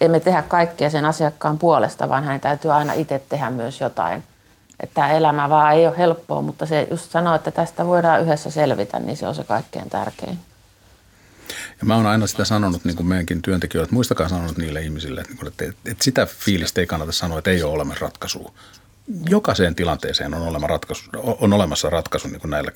emme 0.00 0.20
tehdä 0.20 0.42
kaikkea 0.42 0.90
sen 0.90 1.04
asiakkaan 1.04 1.58
puolesta, 1.58 2.08
vaan 2.08 2.24
hän 2.24 2.40
täytyy 2.40 2.72
aina 2.72 2.92
itse 2.92 3.22
tehdä 3.28 3.50
myös 3.50 3.80
jotain– 3.80 4.24
että 4.80 4.94
tämä 4.94 5.12
elämä 5.12 5.48
vaan 5.48 5.74
ei 5.74 5.86
ole 5.86 5.98
helppoa, 5.98 6.42
mutta 6.42 6.66
se 6.66 6.88
just 6.90 7.10
sanoo, 7.10 7.34
että 7.34 7.50
tästä 7.50 7.86
voidaan 7.86 8.22
yhdessä 8.22 8.50
selvitä, 8.50 8.98
niin 8.98 9.16
se 9.16 9.26
on 9.26 9.34
se 9.34 9.44
kaikkein 9.44 9.90
tärkein. 9.90 10.38
Ja 11.80 11.86
mä 11.86 11.96
oon 11.96 12.06
aina 12.06 12.26
sitä 12.26 12.44
sanonut 12.44 12.84
niin 12.84 12.96
kuin 12.96 13.06
meidänkin 13.06 13.42
työntekijöille, 13.42 13.84
että 13.84 13.94
muistakaa 13.94 14.28
sanonut 14.28 14.56
niille 14.56 14.80
ihmisille, 14.80 15.20
että, 15.20 15.64
että, 15.64 15.90
että 15.90 16.04
sitä 16.04 16.26
fiilistä 16.26 16.80
ei 16.80 16.86
kannata 16.86 17.12
sanoa, 17.12 17.38
että 17.38 17.50
ei 17.50 17.62
ole 17.62 17.72
olemassa 17.72 18.04
ratkaisua. 18.04 18.52
Jokaiseen 19.28 19.74
tilanteeseen 19.74 20.34
on, 20.34 20.42
olema 20.42 20.66
ratkaisu, 20.66 21.04
on 21.40 21.52
olemassa 21.52 21.90
ratkaisu 21.90 22.28
niin 22.28 22.40
kuin 22.40 22.50
näillä, 22.50 22.70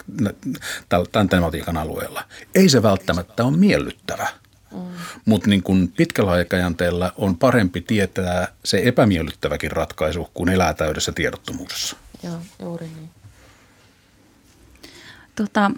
tämän 1.12 1.28
tematiikan 1.28 1.76
alueella. 1.76 2.24
Ei 2.54 2.68
se 2.68 2.82
välttämättä 2.82 3.44
ole 3.44 3.56
miellyttävä. 3.56 4.28
Mm 4.72 4.88
mutta 5.28 5.50
niin 5.50 5.62
kuin 5.62 5.92
pitkällä 5.96 6.31
aikajänteellä 6.31 7.12
on 7.16 7.37
parempi 7.37 7.81
tietää 7.81 8.48
se 8.64 8.81
epämiellyttäväkin 8.85 9.72
ratkaisu, 9.72 10.31
kun 10.35 10.48
elää 10.48 10.74
täydessä 10.74 11.12
tiedottomuudessa. 11.12 11.96
Joo, 12.22 12.38
juuri 12.62 12.87
niin. 12.87 13.11
Tota, 15.35 15.70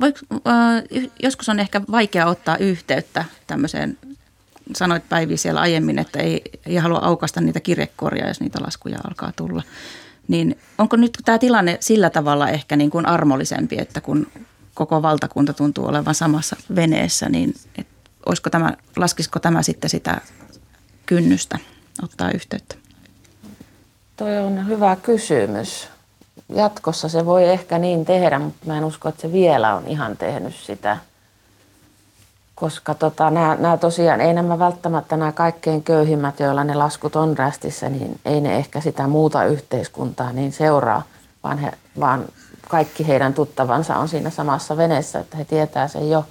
voiko, 0.00 0.18
äh, 0.32 1.08
joskus 1.22 1.48
on 1.48 1.60
ehkä 1.60 1.80
vaikea 1.90 2.26
ottaa 2.26 2.56
yhteyttä 2.56 3.24
tämmöiseen, 3.46 3.98
sanoit 4.76 5.08
Päivi 5.08 5.36
siellä 5.36 5.60
aiemmin, 5.60 5.98
että 5.98 6.18
ei, 6.18 6.42
ei 6.66 6.76
halua 6.76 6.98
aukasta 6.98 7.40
niitä 7.40 7.60
kirjekorjaa, 7.60 8.28
jos 8.28 8.40
niitä 8.40 8.58
laskuja 8.62 8.98
alkaa 9.08 9.32
tulla. 9.36 9.62
Niin 10.28 10.58
onko 10.78 10.96
nyt 10.96 11.18
tämä 11.24 11.38
tilanne 11.38 11.76
sillä 11.80 12.10
tavalla 12.10 12.48
ehkä 12.48 12.76
niin 12.76 12.90
kuin 12.90 13.06
armollisempi, 13.06 13.76
että 13.78 14.00
kun 14.00 14.26
koko 14.74 15.02
valtakunta 15.02 15.52
tuntuu 15.52 15.86
olevan 15.86 16.14
samassa 16.14 16.56
veneessä, 16.76 17.28
niin 17.28 17.54
et, 17.78 17.86
olisiko 18.26 18.50
tämä, 18.50 18.72
laskisiko 18.96 19.38
tämä 19.38 19.62
sitten 19.62 19.90
sitä 19.90 20.20
kynnystä 21.06 21.58
ottaa 22.02 22.30
yhteyttä? 22.30 22.74
Toi 24.16 24.38
on 24.38 24.68
hyvä 24.68 24.96
kysymys. 24.96 25.88
Jatkossa 26.48 27.08
se 27.08 27.26
voi 27.26 27.44
ehkä 27.44 27.78
niin 27.78 28.04
tehdä, 28.04 28.38
mutta 28.38 28.66
mä 28.66 28.78
en 28.78 28.84
usko, 28.84 29.08
että 29.08 29.22
se 29.22 29.32
vielä 29.32 29.74
on 29.74 29.86
ihan 29.86 30.16
tehnyt 30.16 30.54
sitä. 30.54 30.98
Koska 32.54 32.94
tota, 32.94 33.30
nämä, 33.30 33.56
nämä 33.60 33.76
tosiaan, 33.76 34.20
ei 34.20 34.32
nämä 34.32 34.58
välttämättä 34.58 35.16
nämä 35.16 35.32
kaikkein 35.32 35.82
köyhimmät, 35.82 36.40
joilla 36.40 36.64
ne 36.64 36.74
laskut 36.74 37.16
on 37.16 37.38
rästissä, 37.38 37.88
niin 37.88 38.20
ei 38.24 38.40
ne 38.40 38.56
ehkä 38.56 38.80
sitä 38.80 39.06
muuta 39.06 39.44
yhteiskuntaa 39.44 40.32
niin 40.32 40.52
seuraa, 40.52 41.02
vaan, 41.44 41.58
he, 41.58 41.72
vaan 42.00 42.24
kaikki 42.68 43.08
heidän 43.08 43.34
tuttavansa 43.34 43.96
on 43.96 44.08
siinä 44.08 44.30
samassa 44.30 44.76
veneessä, 44.76 45.18
että 45.18 45.36
he 45.36 45.44
tietää 45.44 45.88
sen 45.88 46.10
jo. 46.10 46.24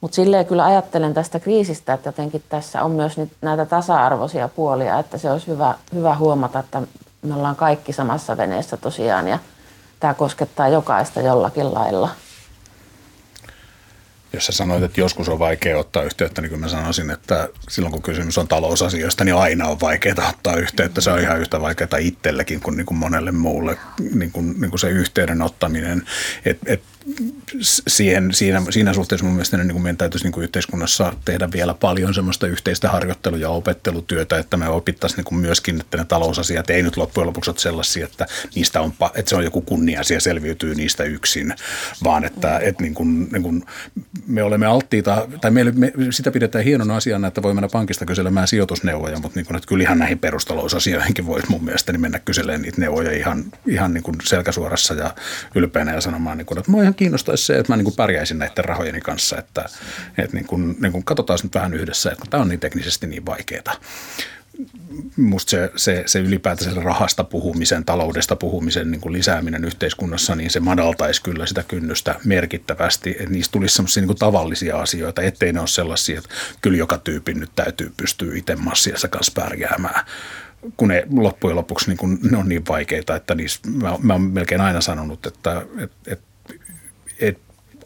Mutta 0.00 0.14
silleen 0.14 0.46
kyllä 0.46 0.64
ajattelen 0.64 1.14
tästä 1.14 1.40
kriisistä, 1.40 1.92
että 1.92 2.08
jotenkin 2.08 2.42
tässä 2.48 2.82
on 2.82 2.90
myös 2.90 3.16
nyt 3.16 3.30
näitä 3.40 3.66
tasa-arvoisia 3.66 4.48
puolia, 4.48 4.98
että 4.98 5.18
se 5.18 5.30
olisi 5.30 5.46
hyvä, 5.46 5.74
hyvä 5.94 6.16
huomata, 6.16 6.58
että 6.58 6.82
me 7.22 7.34
ollaan 7.34 7.56
kaikki 7.56 7.92
samassa 7.92 8.36
veneessä 8.36 8.76
tosiaan 8.76 9.28
ja 9.28 9.38
tämä 10.00 10.14
koskettaa 10.14 10.68
jokaista 10.68 11.20
jollakin 11.20 11.74
lailla. 11.74 12.08
Jos 14.32 14.46
sä 14.46 14.52
sanoit, 14.52 14.82
että 14.82 15.00
joskus 15.00 15.28
on 15.28 15.38
vaikea 15.38 15.78
ottaa 15.78 16.02
yhteyttä, 16.02 16.42
niin 16.42 16.50
kuin 16.50 16.60
mä 16.60 16.68
sanoisin, 16.68 17.10
että 17.10 17.48
silloin 17.68 17.92
kun 17.92 18.02
kysymys 18.02 18.38
on 18.38 18.48
talousasioista, 18.48 19.24
niin 19.24 19.34
aina 19.34 19.66
on 19.66 19.80
vaikeaa 19.80 20.28
ottaa 20.28 20.56
yhteyttä. 20.56 21.00
Se 21.00 21.10
on 21.10 21.20
ihan 21.20 21.40
yhtä 21.40 21.60
vaikeaa 21.60 21.98
itsellekin 21.98 22.60
kuin, 22.60 22.76
niin 22.76 22.86
kuin 22.86 22.98
monelle 22.98 23.32
muulle 23.32 23.76
niin 24.14 24.32
kuin, 24.32 24.60
niin 24.60 24.70
kuin 24.70 24.80
se 24.80 24.90
yhteyden 24.90 25.42
ottaminen. 25.42 26.02
Et, 26.44 26.58
et 26.66 26.82
siihen, 27.88 28.34
siinä, 28.34 28.62
siinä 28.70 28.92
suhteessa 28.92 29.26
mun 29.26 29.34
mielestä 29.34 29.56
niin 29.56 29.72
kuin 29.72 29.82
meidän 29.82 29.96
täytyisi 29.96 30.24
niin 30.24 30.32
kuin 30.32 30.44
yhteiskunnassa 30.44 31.12
tehdä 31.24 31.48
vielä 31.52 31.74
paljon 31.74 32.14
semmoista 32.14 32.46
yhteistä 32.46 32.88
harjoittelu- 32.88 33.36
ja 33.36 33.48
opettelutyötä, 33.50 34.38
että 34.38 34.56
me 34.56 34.68
opittaisiin 34.68 35.16
niin 35.16 35.24
kuin 35.24 35.38
myöskin, 35.38 35.80
että 35.80 35.96
ne 35.96 36.04
talousasiat 36.04 36.70
ei 36.70 36.82
nyt 36.82 36.96
loppujen 36.96 37.26
lopuksi 37.26 37.50
ole 37.50 37.58
sellaisia, 37.58 38.04
että, 38.04 38.26
niistä 38.54 38.80
on, 38.80 38.92
että 39.14 39.28
se 39.28 39.36
on 39.36 39.44
joku 39.44 39.60
kunnia-asia 39.60 40.20
selviytyy 40.20 40.74
niistä 40.74 41.04
yksin, 41.04 41.54
vaan 42.04 42.24
että, 42.24 42.58
että 42.58 42.82
niin 42.82 42.94
kuin, 42.94 43.28
niin 43.32 43.42
kuin 43.42 43.64
me 44.26 44.42
olemme 44.42 44.66
alttiita, 44.66 45.28
tai 45.40 45.50
meille, 45.50 45.72
me, 45.72 45.92
sitä 46.10 46.30
pidetään 46.30 46.64
hienona 46.64 46.96
asiana, 46.96 47.28
että 47.28 47.42
voi 47.42 47.54
mennä 47.54 47.68
pankista 47.72 48.06
kyselemään 48.06 48.48
sijoitusneuvoja, 48.48 49.18
mutta 49.18 49.38
niin 49.38 49.46
kuin, 49.46 49.56
että 49.56 49.68
kyllä 49.68 49.82
ihan 49.82 49.98
näihin 49.98 50.18
perustalousasioihinkin 50.18 51.26
voisi 51.26 51.50
mun 51.50 51.64
mielestä 51.64 51.92
niin 51.92 52.00
mennä 52.00 52.18
kyselemään 52.18 52.62
niitä 52.62 52.80
neuvoja 52.80 53.12
ihan, 53.12 53.44
ihan 53.66 53.94
niin 53.94 54.02
kuin 54.02 54.16
selkäsuorassa 54.22 54.94
ja 54.94 55.14
ylpeänä 55.54 55.94
ja 55.94 56.00
sanomaan, 56.00 56.38
niin 56.38 56.46
kuin, 56.46 56.58
että 56.58 56.70
mä 56.70 56.89
ihan 56.90 56.94
kiinnostaisi 56.94 57.44
se, 57.44 57.58
että 57.58 57.72
mä 57.72 57.76
niin 57.76 57.84
kuin 57.84 57.96
pärjäisin 57.96 58.38
näiden 58.38 58.64
rahojeni 58.64 59.00
kanssa, 59.00 59.38
että, 59.38 59.64
että 60.18 60.36
niin 60.36 60.46
kuin, 60.46 60.76
niin 60.80 60.92
kuin 60.92 61.04
katsotaan 61.04 61.38
nyt 61.42 61.54
vähän 61.54 61.74
yhdessä, 61.74 62.10
että 62.10 62.24
tämä 62.30 62.42
on 62.42 62.48
niin 62.48 62.60
teknisesti 62.60 63.06
niin 63.06 63.26
vaikeaa 63.26 63.76
musta 65.16 65.50
se, 65.50 65.72
se, 65.76 66.02
se 66.06 66.18
ylipäätänsä 66.18 66.80
rahasta 66.80 67.24
puhumisen, 67.24 67.84
taloudesta 67.84 68.36
puhumisen 68.36 68.90
niin 68.90 69.00
kuin 69.00 69.12
lisääminen 69.12 69.64
yhteiskunnassa, 69.64 70.34
niin 70.34 70.50
se 70.50 70.60
madaltaisi 70.60 71.22
kyllä 71.22 71.46
sitä 71.46 71.62
kynnystä 71.62 72.14
merkittävästi, 72.24 73.10
että 73.10 73.30
niistä 73.30 73.52
tulisi 73.52 73.74
sellaisia 73.74 74.06
niin 74.06 74.16
tavallisia 74.16 74.76
asioita, 74.76 75.22
ettei 75.22 75.52
ne 75.52 75.60
ole 75.60 75.68
sellaisia, 75.68 76.18
että 76.18 76.30
kyllä 76.60 76.78
joka 76.78 76.98
tyypin 76.98 77.40
nyt 77.40 77.50
täytyy 77.56 77.92
pystyä 77.96 78.36
itse 78.36 78.56
massiassa 78.56 79.08
kanssa 79.08 79.32
pärjäämään. 79.42 80.04
Kun 80.76 80.88
ne 80.88 81.06
loppujen 81.16 81.56
lopuksi 81.56 81.88
niin 81.88 81.98
kun 81.98 82.18
ne 82.30 82.38
on 82.38 82.48
niin 82.48 82.66
vaikeita, 82.68 83.16
että 83.16 83.34
niissä, 83.34 83.60
mä, 83.70 83.98
mä 84.02 84.12
olen 84.12 84.22
melkein 84.22 84.60
aina 84.60 84.80
sanonut, 84.80 85.26
että 85.26 85.62
et, 85.78 85.82
et, 85.82 85.92
et 86.06 86.20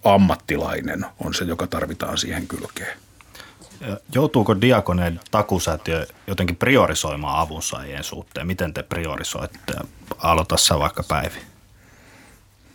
ammattilainen 0.05 1.07
on 1.25 1.35
se, 1.35 1.45
joka 1.45 1.67
tarvitaan 1.67 2.19
siihen 2.19 2.47
kylkeen. 2.47 2.99
Joutuuko 4.15 4.61
diakoneen 4.61 5.21
takusäätiö 5.31 6.07
jotenkin 6.27 6.57
priorisoimaan 6.57 7.41
avunsaajien 7.41 8.05
suhteen? 8.05 8.47
Miten 8.47 8.75
te 8.75 8.83
priorisoitte? 8.83 9.75
Aloita 10.19 10.57
sä 10.57 10.79
vaikka 10.79 11.03
Päivi. 11.09 11.39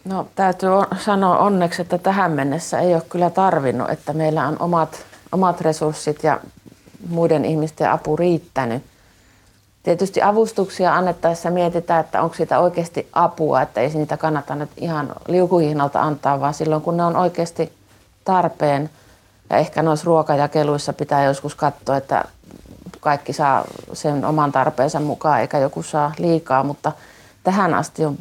No 0.05 0.27
täytyy 0.35 0.69
sanoa 0.97 1.37
onneksi, 1.37 1.81
että 1.81 1.97
tähän 1.97 2.31
mennessä 2.31 2.79
ei 2.79 2.93
ole 2.93 3.03
kyllä 3.09 3.29
tarvinnut, 3.29 3.89
että 3.89 4.13
meillä 4.13 4.47
on 4.47 4.55
omat, 4.59 5.05
omat 5.31 5.61
resurssit 5.61 6.23
ja 6.23 6.39
muiden 7.09 7.45
ihmisten 7.45 7.91
apu 7.91 8.17
riittänyt. 8.17 8.83
Tietysti 9.83 10.21
avustuksia 10.21 10.95
annettaessa 10.95 11.49
mietitään, 11.49 11.99
että 11.99 12.21
onko 12.21 12.35
siitä 12.35 12.59
oikeasti 12.59 13.09
apua, 13.13 13.61
että 13.61 13.81
ei 13.81 13.89
niitä 13.89 14.17
kannata 14.17 14.55
nyt 14.55 14.69
ihan 14.77 15.15
liukuhihnalta 15.27 16.01
antaa, 16.01 16.39
vaan 16.39 16.53
silloin 16.53 16.81
kun 16.81 16.97
ne 16.97 17.03
on 17.03 17.15
oikeasti 17.15 17.73
tarpeen– 18.25 18.89
ja 19.49 19.57
ehkä 19.57 19.83
noissa 19.83 20.05
ruokajakeluissa 20.05 20.93
pitää 20.93 21.23
joskus 21.23 21.55
katsoa, 21.55 21.97
että 21.97 22.25
kaikki 22.99 23.33
saa 23.33 23.65
sen 23.93 24.25
oman 24.25 24.51
tarpeensa 24.51 24.99
mukaan 24.99 25.41
eikä 25.41 25.57
joku 25.57 25.83
saa 25.83 26.11
liikaa, 26.17 26.63
mutta 26.63 26.91
tähän 27.43 27.73
asti 27.73 28.05
on, 28.05 28.17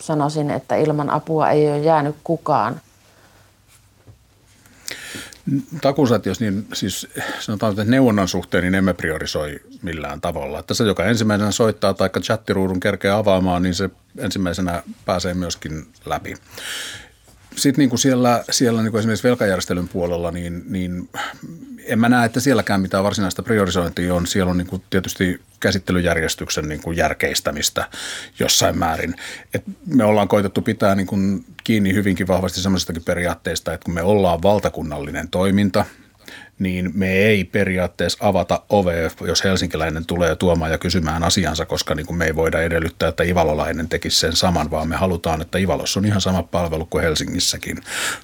sanoisin, 0.00 0.50
että 0.50 0.76
ilman 0.76 1.10
apua 1.10 1.50
ei 1.50 1.68
ole 1.68 1.78
jäänyt 1.78 2.16
kukaan. 2.24 2.80
Jos 6.26 6.40
niin 6.40 6.66
siis 6.72 7.06
sanotaan, 7.40 7.70
että 7.70 7.84
neuvonnan 7.84 8.28
suhteen 8.28 8.62
niin 8.62 8.74
emme 8.74 8.94
priorisoi 8.94 9.60
millään 9.82 10.20
tavalla. 10.20 10.58
Että 10.58 10.74
se, 10.74 10.84
joka 10.84 11.04
ensimmäisenä 11.04 11.50
soittaa 11.50 11.94
tai 11.94 12.10
chattiruudun 12.20 12.80
kerkeä 12.80 13.16
avaamaan, 13.16 13.62
niin 13.62 13.74
se 13.74 13.90
ensimmäisenä 14.18 14.82
pääsee 15.04 15.34
myöskin 15.34 15.86
läpi 16.06 16.34
sitten 17.56 17.82
niin 17.82 17.90
kuin 17.90 18.00
siellä, 18.00 18.44
siellä 18.50 18.82
niin 18.82 18.90
kuin 18.90 18.98
esimerkiksi 18.98 19.28
velkajärjestelyn 19.28 19.88
puolella, 19.88 20.30
niin, 20.30 20.62
niin 20.68 21.08
en 21.84 21.98
mä 21.98 22.08
näe, 22.08 22.26
että 22.26 22.40
sielläkään 22.40 22.80
mitään 22.80 23.04
varsinaista 23.04 23.42
priorisointia 23.42 24.14
on. 24.14 24.26
Siellä 24.26 24.50
on 24.50 24.58
niin 24.58 24.66
kuin 24.66 24.82
tietysti 24.90 25.40
käsittelyjärjestyksen 25.60 26.68
niin 26.68 26.82
kuin 26.82 26.96
järkeistämistä 26.96 27.88
jossain 28.38 28.78
määrin. 28.78 29.14
Et 29.54 29.62
me 29.86 30.04
ollaan 30.04 30.28
koitettu 30.28 30.62
pitää 30.62 30.94
niin 30.94 31.06
kuin 31.06 31.44
kiinni 31.64 31.94
hyvinkin 31.94 32.26
vahvasti 32.26 32.60
sellaisistakin 32.60 33.04
periaatteista, 33.04 33.72
että 33.72 33.84
kun 33.84 33.94
me 33.94 34.02
ollaan 34.02 34.42
valtakunnallinen 34.42 35.28
toiminta– 35.28 35.84
niin 36.60 36.90
me 36.94 37.12
ei 37.12 37.44
periaatteessa 37.44 38.18
avata 38.20 38.62
ovea, 38.68 39.10
jos 39.20 39.44
helsinkiläinen 39.44 40.06
tulee 40.06 40.36
tuomaan 40.36 40.70
ja 40.70 40.78
kysymään 40.78 41.22
asiansa, 41.22 41.66
koska 41.66 41.94
niin 41.94 42.06
kuin 42.06 42.16
me 42.16 42.24
ei 42.24 42.36
voida 42.36 42.62
edellyttää, 42.62 43.08
että 43.08 43.22
ivalolainen 43.22 43.88
tekisi 43.88 44.20
sen 44.20 44.36
saman, 44.36 44.70
vaan 44.70 44.88
me 44.88 44.96
halutaan, 44.96 45.40
että 45.40 45.58
Ivalossa 45.58 46.00
on 46.00 46.06
ihan 46.06 46.20
sama 46.20 46.42
palvelu 46.42 46.86
kuin 46.86 47.04
Helsingissäkin. 47.04 47.78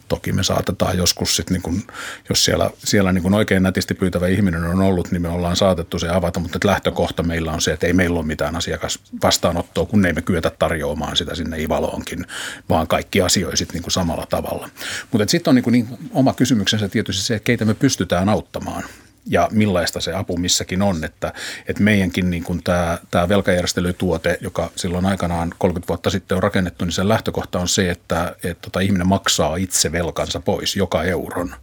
Toki 0.08 0.32
me 0.32 0.42
saatetaan 0.42 0.98
joskus 0.98 1.36
sitten, 1.36 1.60
niin 1.66 1.82
jos 2.28 2.44
siellä, 2.44 2.70
siellä 2.78 3.12
niin 3.12 3.22
kuin 3.22 3.34
oikein 3.34 3.62
nätisti 3.62 3.94
pyytävä 3.94 4.28
ihminen 4.28 4.64
on 4.64 4.80
ollut, 4.80 5.10
niin 5.10 5.22
me 5.22 5.28
ollaan 5.28 5.56
saatettu 5.56 5.98
se 5.98 6.08
avata, 6.08 6.40
mutta 6.40 6.58
lähtökohta 6.64 7.22
meillä 7.22 7.52
on 7.52 7.60
se, 7.60 7.72
että 7.72 7.86
ei 7.86 7.92
meillä 7.92 8.18
ole 8.18 8.26
mitään 8.26 8.56
asiakasvastaanottoa, 8.56 9.86
kun 9.86 10.06
ei 10.06 10.12
me 10.12 10.22
kyetä 10.22 10.50
tarjoamaan 10.50 11.16
sitä 11.16 11.34
sinne 11.34 11.62
Ivaloonkin, 11.62 12.26
vaan 12.68 12.86
kaikki 12.86 13.22
asioisit 13.22 13.72
niin 13.72 13.82
kuin 13.82 13.92
samalla 13.92 14.26
tavalla. 14.30 14.68
Mutta 15.12 15.30
sitten 15.30 15.50
on 15.50 15.54
niin 15.54 15.64
kuin 15.64 15.72
niin 15.72 15.88
oma 16.10 16.34
kysymyksensä 16.34 16.88
tietysti 16.88 17.22
se, 17.22 17.34
että 17.34 17.44
keitä 17.44 17.64
me 17.64 17.74
pystytään 17.74 18.25
pystytään 18.26 18.34
auttamaan 18.34 18.84
ja 19.26 19.48
millaista 19.52 20.00
se 20.00 20.14
apu 20.14 20.36
missäkin 20.36 20.82
on. 20.82 21.04
Että, 21.04 21.32
että 21.68 21.82
meidänkin 21.82 22.30
niin 22.30 22.44
kuin 22.44 22.62
tämä, 22.64 22.98
tämä 23.10 23.28
velkajärjestelytuote, 23.28 24.38
joka 24.40 24.70
silloin 24.76 25.06
aikanaan 25.06 25.54
30 25.58 25.88
vuotta 25.88 26.10
sitten 26.10 26.36
on 26.36 26.42
rakennettu, 26.42 26.84
niin 26.84 26.92
sen 26.92 27.08
lähtökohta 27.08 27.58
on 27.58 27.68
se, 27.68 27.90
että, 27.90 28.36
että 28.44 28.62
tota, 28.62 28.80
ihminen 28.80 29.08
maksaa 29.08 29.56
itse 29.56 29.92
velkansa 29.92 30.40
pois 30.40 30.76
joka 30.76 31.02
euron. 31.02 31.54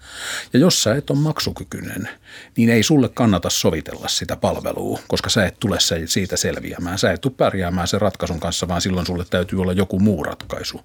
Ja 0.54 0.60
jos 0.60 0.84
sä 0.84 0.95
et 0.95 1.10
ole 1.10 1.19
maksukykyinen, 1.19 2.10
niin 2.58 2.69
ei 2.69 2.84
sulle 2.84 3.10
kannata 3.10 3.49
sovitella 3.49 4.08
sitä 4.08 4.36
palvelua, 4.36 4.99
koska 5.08 5.30
sä 5.30 5.45
et 5.45 5.60
tule 5.60 5.78
siitä 6.06 6.38
selviämään. 6.38 6.99
Sä 6.99 7.12
et 7.12 7.21
tule 7.21 7.34
pärjäämään 7.38 7.88
sen 7.88 8.02
ratkaisun 8.02 8.39
kanssa, 8.39 8.67
vaan 8.67 8.82
silloin 8.82 9.06
sulle 9.06 9.26
täytyy 9.30 9.62
olla 9.62 9.73
joku 9.73 9.99
muu 9.99 10.23
ratkaisu. 10.23 10.82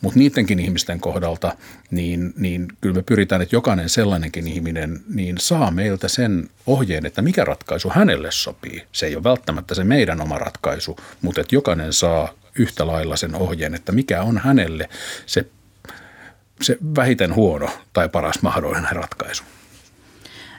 Mutta 0.00 0.18
niidenkin 0.18 0.58
ihmisten 0.58 1.00
kohdalta, 1.00 1.56
niin, 1.90 2.32
niin 2.36 2.68
kyllä 2.80 2.94
me 2.94 3.02
pyritään, 3.02 3.42
että 3.42 3.56
jokainen 3.56 3.88
sellainenkin 3.88 4.48
ihminen 4.48 5.00
niin 5.08 5.38
saa 5.38 5.70
meiltä 5.70 6.08
sen 6.16 6.50
ohjeen, 6.66 7.06
että 7.06 7.22
mikä 7.22 7.44
ratkaisu 7.44 7.90
hänelle 7.94 8.32
sopii. 8.32 8.86
Se 8.92 9.06
ei 9.06 9.16
ole 9.16 9.24
välttämättä 9.24 9.74
se 9.74 9.84
meidän 9.84 10.20
oma 10.20 10.38
ratkaisu, 10.38 10.96
mutta 11.22 11.40
että 11.40 11.54
jokainen 11.54 11.92
saa 11.92 12.32
yhtä 12.58 12.86
lailla 12.86 13.16
sen 13.16 13.34
ohjeen, 13.34 13.74
että 13.74 13.92
mikä 13.92 14.22
on 14.22 14.38
hänelle 14.38 14.88
se, 15.26 15.46
se 16.62 16.78
vähiten 16.96 17.34
huono 17.34 17.68
tai 17.92 18.08
paras 18.08 18.42
mahdollinen 18.42 18.96
ratkaisu. 18.96 19.44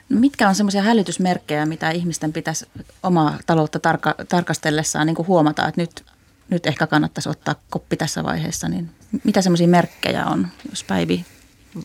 No 0.08 0.20
mitkä 0.20 0.48
on 0.48 0.54
semmoisia 0.54 0.82
hälytysmerkkejä, 0.82 1.66
mitä 1.66 1.90
ihmisten 1.90 2.32
pitäisi 2.32 2.66
omaa 3.02 3.38
taloutta 3.46 3.78
tarka- 3.78 4.24
tarkastellessaan 4.28 5.06
niin 5.06 5.26
huomata, 5.26 5.68
että 5.68 5.80
nyt, 5.80 6.04
nyt 6.50 6.66
ehkä 6.66 6.86
kannattaisi 6.86 7.28
ottaa 7.28 7.54
koppi 7.70 7.96
tässä 7.96 8.24
vaiheessa, 8.24 8.68
niin 8.68 8.90
mitä 9.24 9.42
semmoisia 9.42 9.68
merkkejä 9.68 10.26
on, 10.26 10.48
jos 10.70 10.84
Päivi 10.84 11.24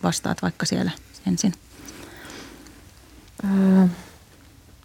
vastaat 0.04 0.42
vaikka 0.42 0.66
siellä 0.66 0.92
ensin? 1.28 1.54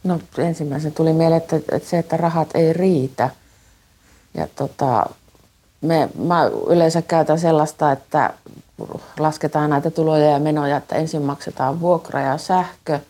No 0.05 0.21
ensimmäisen 0.39 0.93
tuli 0.93 1.13
mieleen, 1.13 1.43
että, 1.43 1.57
että 1.57 1.89
se, 1.89 1.99
että 1.99 2.17
rahat 2.17 2.49
ei 2.55 2.73
riitä. 2.73 3.31
Ja 4.35 4.49
tota, 4.57 5.07
me, 5.81 6.09
mä 6.19 6.45
yleensä 6.69 7.03
käytän 7.03 7.39
sellaista, 7.39 7.93
että 7.93 8.35
lasketaan 9.19 9.71
näitä 9.71 9.91
tuloja 9.91 10.31
ja 10.31 10.39
menoja, 10.39 10.77
että 10.77 10.97
ensin 10.97 11.23
maksetaan 11.23 11.81
vuokra 11.81 12.21
ja 12.21 12.39
sähkö 12.39 13.01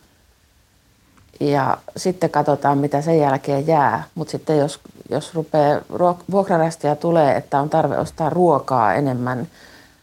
ja 1.40 1.78
sitten 1.96 2.30
katsotaan, 2.30 2.78
mitä 2.78 3.02
sen 3.02 3.18
jälkeen 3.18 3.66
jää. 3.66 4.04
Mutta 4.14 4.30
sitten 4.30 4.58
jos, 4.58 4.80
jos 5.10 5.34
rupeaa 5.34 5.80
vuokrarästiä 6.30 6.96
tulee, 6.96 7.36
että 7.36 7.60
on 7.60 7.70
tarve 7.70 7.98
ostaa 7.98 8.30
ruokaa 8.30 8.94
enemmän 8.94 9.48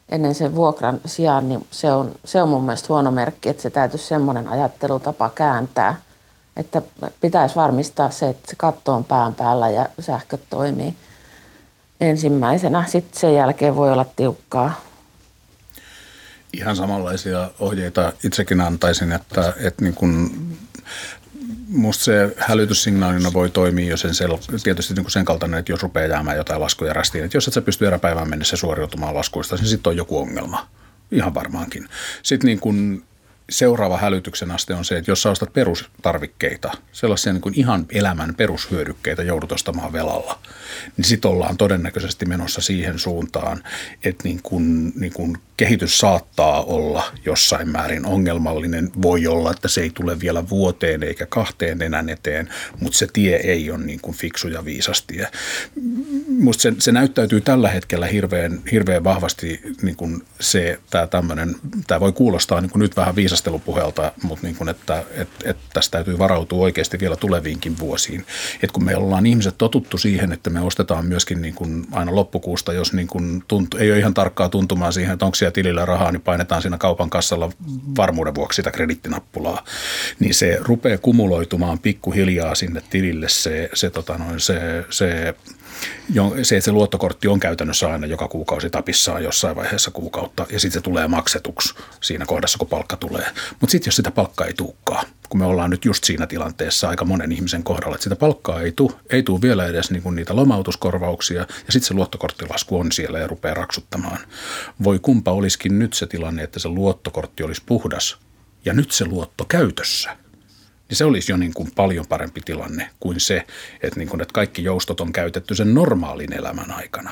ennen 0.10 0.36
sen 0.36 0.56
vuokran 0.56 1.02
sijaan, 1.06 1.50
niin 1.50 1.68
se 1.72 1.92
on, 1.92 2.12
se 2.26 2.42
on 2.42 2.50
mun 2.50 2.64
mielestä 2.64 2.88
huono 2.90 3.12
merkki, 3.12 3.50
että 3.50 3.64
se 3.64 3.70
täytyisi 3.70 4.08
semmoinen 4.08 4.48
ajattelutapa 4.48 5.30
kääntää, 5.30 6.02
että 6.58 6.82
pitäisi 7.22 7.56
varmistaa 7.56 8.10
se, 8.10 8.30
että 8.30 8.50
se 8.50 8.56
katto 8.56 8.94
on 8.94 9.04
pään 9.04 9.36
päällä 9.36 9.70
ja 9.70 9.90
sähköt 10.00 10.42
toimii 10.50 10.96
ensimmäisenä. 12.02 12.86
Sitten 12.88 13.20
sen 13.20 13.36
jälkeen 13.36 13.76
voi 13.76 13.92
olla 13.92 14.06
tiukkaa. 14.16 14.82
Ihan 16.54 16.76
samanlaisia 16.76 17.52
ohjeita 17.60 18.14
itsekin 18.24 18.62
antaisin, 18.62 19.12
että, 19.12 19.54
että 19.60 19.84
niin 19.84 19.94
kun 19.94 20.32
Musta 21.68 22.04
se 22.04 22.36
hälytyssignaalina 22.38 23.34
voi 23.34 23.50
toimia 23.50 23.90
jo 23.90 23.98
sen 23.98 24.12
sel- 24.12 24.62
tietysti 24.64 24.94
niin 24.94 25.04
kuin 25.04 25.12
sen 25.12 25.26
kaltainen, 25.26 25.60
että 25.60 25.72
jos 25.72 25.84
rupeaa 25.84 26.08
jäämään 26.08 26.38
jotain 26.38 26.62
laskuja 26.62 26.94
rastiin, 26.94 27.24
että 27.24 27.38
jos 27.38 27.48
et 27.48 27.54
sä 27.54 27.62
pysty 27.62 27.88
eräpäivään 27.88 28.30
mennessä 28.30 28.58
suoriutumaan 28.58 29.16
laskuista, 29.16 29.56
niin 29.56 29.68
sitten 29.68 29.90
on 29.90 29.98
joku 29.98 30.20
ongelma. 30.20 30.68
Ihan 31.12 31.34
varmaankin. 31.34 31.90
Sitten 32.24 32.48
niin 32.48 32.60
kuin 32.60 33.04
seuraava 33.50 33.98
hälytyksen 33.98 34.52
aste 34.52 34.74
on 34.74 34.86
se, 34.86 34.98
että 34.98 35.12
jos 35.12 35.22
sä 35.22 35.30
ostat 35.30 35.54
perustarvikkeita, 35.54 36.72
sellaisia 36.92 37.34
niin 37.34 37.42
kuin 37.42 37.60
ihan 37.60 37.86
elämän 37.90 38.36
perushyödykkeitä 38.36 39.24
joudut 39.24 39.52
ostamaan 39.52 39.94
velalla, 39.94 40.40
niin 40.98 41.06
sitten 41.06 41.32
ollaan 41.32 41.58
todennäköisesti 41.58 42.26
menossa 42.26 42.62
siihen 42.62 43.00
suuntaan, 43.00 43.64
että 44.04 44.24
niin 44.24 44.40
kuin, 44.44 44.94
niin 44.96 45.14
kuin 45.14 45.38
kehitys 45.58 45.98
saattaa 45.98 46.64
olla 46.64 47.04
jossain 47.26 47.70
määrin 47.70 48.06
ongelmallinen. 48.06 48.92
Voi 49.02 49.28
olla, 49.28 49.52
että 49.52 49.68
se 49.68 49.82
ei 49.82 49.90
tule 49.90 50.20
vielä 50.20 50.50
vuoteen 50.50 51.04
eikä 51.04 51.26
kahteen 51.26 51.82
enää 51.82 52.04
eteen, 52.08 52.50
mutta 52.80 52.98
se 52.98 53.08
tie 53.14 53.36
ei 53.36 53.72
ole 53.72 53.80
niin 53.80 54.00
kuin 54.02 54.18
fiksu 54.18 54.48
ja 54.48 54.66
viisas 54.66 55.02
tie. 55.02 55.28
Musta 56.28 56.62
se, 56.62 56.74
se 56.80 56.92
näyttäytyy 56.92 57.42
tällä 57.42 57.70
hetkellä 57.70 58.08
hirveän, 58.08 58.62
hirveän 58.72 59.04
vahvasti 59.04 59.62
niin 59.82 59.96
kuin 59.96 60.24
se, 60.40 60.80
tämä 60.90 61.08
tämmöinen, 61.08 61.56
tämä 61.88 62.00
voi 62.00 62.12
kuulostaa 62.12 62.62
niin 62.62 62.70
kuin 62.70 62.80
nyt 62.80 62.98
vähän 62.98 63.16
viisastelupuhelta, 63.16 64.12
mutta 64.24 64.48
niin 64.48 64.56
kuin, 64.56 64.70
että, 64.70 65.04
että, 65.12 65.50
että 65.50 65.64
tästä 65.74 65.92
täytyy 65.92 66.18
varautua 66.18 66.64
oikeasti 66.64 67.00
vielä 67.00 67.16
tuleviinkin 67.16 67.80
vuosiin. 67.80 68.26
Et 68.64 68.72
kun 68.72 68.86
me 68.86 68.96
ollaan 68.96 69.26
ihmiset 69.26 69.56
totuttu 69.58 69.98
siihen, 69.98 70.32
että 70.32 70.50
me 70.50 70.62
ostetaan 70.66 71.06
myöskin 71.06 71.42
niin 71.42 71.54
kuin 71.54 71.86
aina 71.92 72.16
loppukuusta, 72.16 72.74
jos 72.74 72.94
niin 72.94 73.08
kuin 73.08 73.44
tuntu, 73.48 73.78
ei 73.78 73.92
ole 73.92 74.00
ihan 74.00 74.14
tarkkaa 74.14 74.50
tuntumaan 74.50 74.94
siihen, 74.94 75.14
että 75.14 75.26
onko 75.26 75.36
siellä 75.36 75.52
tilillä 75.52 75.86
rahaa, 75.86 76.12
niin 76.12 76.22
painetaan 76.22 76.62
siinä 76.62 76.78
kaupan 76.78 77.10
kassalla 77.10 77.50
varmuuden 77.98 78.36
vuoksi 78.36 78.56
sitä 78.56 78.72
kredittinappulaa. 78.72 79.64
Niin 80.20 80.34
se 80.34 80.58
rupeaa 80.62 80.98
kumuloitumaan 80.98 81.80
pikkuhiljaa 81.80 82.56
sinne 82.56 82.82
tilille 82.90 83.30
se, 83.30 83.70
se, 83.74 83.90
tota 83.90 84.18
noin, 84.18 84.40
se, 84.40 84.86
se 84.90 85.36
se, 86.44 86.58
että 86.58 86.66
se 86.66 86.72
luottokortti 86.72 87.28
on 87.28 87.40
käytännössä 87.40 87.92
aina 87.92 88.08
joka 88.08 88.28
kuukausi 88.28 88.70
tapissaan 88.70 89.24
jossain 89.24 89.56
vaiheessa 89.56 89.92
kuukautta 89.92 90.46
ja 90.50 90.60
sitten 90.60 90.80
se 90.80 90.84
tulee 90.84 91.08
maksetuksi 91.08 91.74
siinä 92.02 92.26
kohdassa, 92.26 92.58
kun 92.58 92.68
palkka 92.68 92.98
tulee. 92.98 93.26
Mutta 93.60 93.72
sitten 93.72 93.88
jos 93.88 93.96
sitä 93.96 94.12
palkkaa 94.12 94.48
ei 94.48 94.54
tulekaan, 94.54 95.06
kun 95.30 95.40
me 95.40 95.46
ollaan 95.46 95.70
nyt 95.70 95.86
just 95.86 96.04
siinä 96.04 96.28
tilanteessa 96.28 96.90
aika 96.90 97.06
monen 97.06 97.32
ihmisen 97.32 97.64
kohdalla, 97.64 97.96
että 97.96 98.04
sitä 98.04 98.16
palkkaa 98.16 98.62
ei 98.62 98.72
tule, 98.72 98.92
ei 99.10 99.24
tule 99.24 99.42
vielä 99.42 99.66
edes 99.66 99.92
niinku 99.92 100.12
niitä 100.12 100.36
lomautuskorvauksia 100.36 101.40
ja 101.40 101.48
sitten 101.74 101.88
se 101.88 101.94
luottokorttilasku 101.94 102.80
on 102.80 102.92
siellä 102.92 103.20
ja 103.20 103.28
rupeaa 103.28 103.56
raksuttamaan. 103.56 104.20
Voi 104.84 105.00
kumpa 105.00 105.32
olisikin 105.32 105.80
nyt 105.80 105.94
se 105.94 106.08
tilanne, 106.08 106.44
että 106.44 106.60
se 106.60 106.70
luottokortti 106.70 107.44
olisi 107.44 107.62
puhdas 107.66 108.18
ja 108.66 108.74
nyt 108.74 108.92
se 108.92 109.06
luotto 109.06 109.46
käytössä– 109.46 110.18
niin 110.90 110.98
se 110.98 111.06
olisi 111.06 111.32
jo 111.32 111.38
niin 111.38 111.54
kuin 111.54 111.72
paljon 111.76 112.06
parempi 112.10 112.42
tilanne 112.46 112.90
kuin 113.00 113.20
se, 113.20 113.46
että, 113.82 114.00
niin 114.00 114.10
kuin, 114.10 114.22
että 114.22 114.34
kaikki 114.34 114.64
joustot 114.64 115.02
on 115.02 115.14
käytetty 115.14 115.56
sen 115.56 115.74
normaalin 115.74 116.34
elämän 116.34 116.72
aikana. 116.72 117.12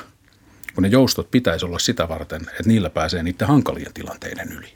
Kun 0.75 0.83
ne 0.83 0.87
joustot 0.87 1.31
pitäisi 1.31 1.65
olla 1.65 1.79
sitä 1.79 2.09
varten, 2.09 2.41
että 2.41 2.63
niillä 2.67 2.89
pääsee 2.89 3.23
niiden 3.23 3.47
hankalien 3.47 3.93
tilanteiden 3.93 4.51
yli. 4.51 4.73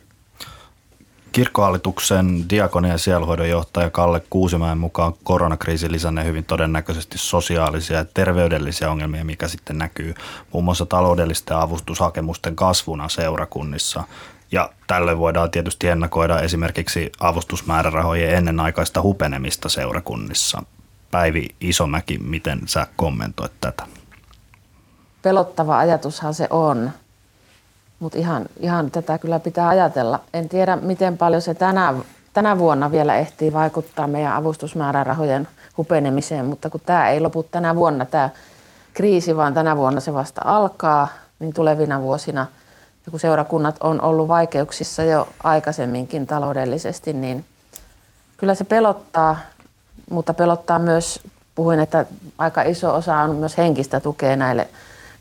Kirkkohallituksen 1.32 2.50
diakonia 2.50 2.92
ja 2.92 2.98
sielhoidon 2.98 3.50
johtaja 3.50 3.90
Kalle 3.90 4.22
Kuusimäen 4.30 4.78
mukaan 4.78 5.14
koronakriisi 5.24 5.92
lisännee 5.92 6.26
hyvin 6.26 6.44
todennäköisesti 6.44 7.18
sosiaalisia 7.18 7.98
ja 7.98 8.06
terveydellisiä 8.06 8.92
ongelmia, 8.92 9.26
mikä 9.26 9.48
sitten 9.48 9.78
näkyy 9.78 10.14
muun 10.54 10.64
muassa 10.64 10.86
taloudellisten 10.86 11.58
avustushakemusten 11.58 12.56
kasvuna 12.56 13.10
seurakunnissa. 13.10 14.04
Ja 14.52 14.70
tällöin 14.88 15.20
voidaan 15.20 15.52
tietysti 15.52 15.88
ennakoida 15.88 16.40
esimerkiksi 16.40 17.12
avustusmäärärahojen 17.20 18.36
ennenaikaista 18.36 19.02
hupenemista 19.02 19.70
seurakunnissa. 19.70 20.64
Päivi 21.12 21.48
Isomäki, 21.62 22.18
miten 22.18 22.60
sä 22.66 22.88
kommentoit 22.96 23.52
tätä? 23.62 23.84
Pelottava 25.22 25.78
ajatushan 25.78 26.34
se 26.34 26.48
on, 26.50 26.92
mutta 28.00 28.18
ihan, 28.18 28.46
ihan 28.60 28.92
tätä 28.92 29.18
kyllä 29.18 29.40
pitää 29.40 29.68
ajatella. 29.68 30.20
En 30.34 30.50
tiedä, 30.50 30.76
miten 30.76 31.18
paljon 31.18 31.42
se 31.42 31.54
tänä, 31.54 31.94
tänä 32.34 32.58
vuonna 32.58 32.92
vielä 32.92 33.16
ehtii 33.16 33.54
vaikuttaa 33.54 34.08
meidän 34.08 34.34
avustusmäärärahojen 34.34 35.48
hupenemiseen, 35.78 36.46
mutta 36.46 36.70
kun 36.70 36.82
tämä 36.86 37.10
ei 37.10 37.20
lopu 37.20 37.44
tänä 37.44 37.76
vuonna, 37.76 38.06
tämä 38.06 38.30
kriisi, 38.94 39.36
vaan 39.36 39.54
tänä 39.54 39.78
vuonna 39.78 40.00
se 40.00 40.14
vasta 40.14 40.42
alkaa, 40.46 41.08
niin 41.40 41.54
tulevina 41.54 42.02
vuosina– 42.02 42.46
kun 43.12 43.20
seurakunnat 43.20 43.76
on 43.80 44.02
ollut 44.02 44.28
vaikeuksissa 44.28 45.04
jo 45.04 45.28
aikaisemminkin 45.44 46.28
taloudellisesti, 46.28 47.14
niin 47.14 47.46
kyllä 48.38 48.56
se 48.56 48.64
pelottaa, 48.64 49.38
mutta 50.10 50.34
pelottaa 50.34 50.80
myös, 50.80 51.20
puhuin, 51.56 51.80
että 51.80 52.06
aika 52.38 52.62
iso 52.62 52.96
osa 52.96 53.18
on 53.18 53.36
myös 53.36 53.58
henkistä 53.58 54.00
tukea 54.00 54.36
näille, 54.36 54.68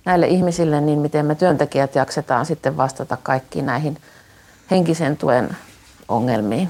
näille 0.05 0.27
ihmisille, 0.27 0.81
niin 0.81 0.99
miten 0.99 1.27
me 1.27 1.35
työntekijät 1.35 1.95
jaksetaan 1.95 2.47
sitten 2.47 2.77
vastata 2.77 3.17
kaikkiin 3.23 3.67
näihin 3.67 3.99
henkisen 4.71 5.17
tuen 5.17 5.57
ongelmiin. 6.09 6.69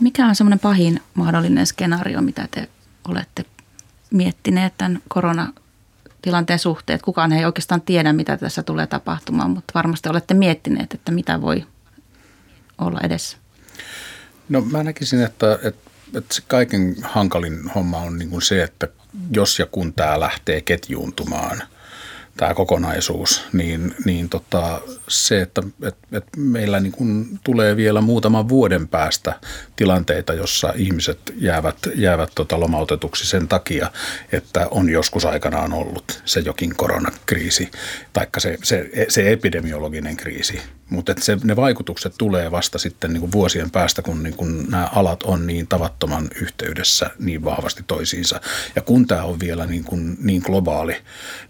Mikä 0.00 0.26
on 0.26 0.34
semmoinen 0.34 0.58
pahin 0.58 1.02
mahdollinen 1.14 1.66
skenaario, 1.66 2.20
mitä 2.20 2.48
te 2.50 2.68
olette 3.08 3.44
miettineet 4.10 4.72
tämän 4.78 5.00
korona 5.08 5.52
tilanteen 6.22 6.58
suhteen. 6.58 7.00
Kukaan 7.04 7.32
ei 7.32 7.44
oikeastaan 7.44 7.80
tiedä, 7.80 8.12
mitä 8.12 8.36
tässä 8.36 8.62
tulee 8.62 8.86
tapahtumaan, 8.86 9.50
mutta 9.50 9.74
varmasti 9.74 10.08
olette 10.08 10.34
miettineet, 10.34 10.94
että 10.94 11.12
mitä 11.12 11.40
voi 11.40 11.66
olla 12.78 13.00
edessä. 13.02 13.36
No 14.48 14.60
mä 14.60 14.84
näkisin, 14.84 15.22
että, 15.22 15.58
että, 15.62 15.90
että 16.14 16.34
se 16.34 16.42
kaiken 16.48 16.96
hankalin 17.02 17.70
homma 17.74 17.98
on 17.98 18.18
niin 18.18 18.30
kuin 18.30 18.42
se, 18.42 18.62
että 18.62 18.88
jos 19.30 19.58
ja 19.58 19.66
kun 19.66 19.92
tämä 19.92 20.20
lähtee 20.20 20.60
ketjuuntumaan– 20.60 21.62
tämä 22.38 22.54
kokonaisuus, 22.54 23.44
niin, 23.52 23.94
niin 24.04 24.28
tota, 24.28 24.80
se, 25.08 25.42
että 25.42 25.62
et, 25.82 25.96
et 26.12 26.24
meillä 26.36 26.80
niin 26.80 26.92
kun 26.92 27.38
tulee 27.44 27.76
vielä 27.76 28.00
muutaman 28.00 28.48
vuoden 28.48 28.88
päästä 28.88 29.40
tilanteita, 29.76 30.34
jossa 30.34 30.72
ihmiset 30.76 31.18
jäävät, 31.36 31.76
jäävät 31.94 32.30
tota 32.34 32.60
lomautetuksi 32.60 33.26
sen 33.26 33.48
takia, 33.48 33.90
että 34.32 34.68
on 34.70 34.90
joskus 34.90 35.24
aikanaan 35.24 35.72
ollut 35.72 36.22
se 36.24 36.40
jokin 36.40 36.76
koronakriisi, 36.76 37.70
taikka 38.12 38.40
se, 38.40 38.58
se, 38.62 38.90
se 39.08 39.32
epidemiologinen 39.32 40.16
kriisi, 40.16 40.60
mutta 40.90 41.14
ne 41.44 41.56
vaikutukset 41.56 42.14
tulee 42.18 42.50
vasta 42.50 42.78
sitten 42.78 43.12
niin 43.12 43.32
vuosien 43.32 43.70
päästä, 43.70 44.02
kun 44.02 44.22
niin 44.22 44.36
kuin 44.36 44.70
nämä 44.70 44.88
alat 44.94 45.22
on 45.22 45.46
niin 45.46 45.66
tavattoman 45.66 46.28
yhteydessä 46.42 47.10
niin 47.18 47.44
vahvasti 47.44 47.84
toisiinsa. 47.86 48.40
Ja 48.76 48.82
kun 48.82 49.06
tämä 49.06 49.22
on 49.22 49.40
vielä 49.40 49.66
niin, 49.66 49.84
kuin, 49.84 50.16
niin 50.20 50.42
globaali, 50.44 50.96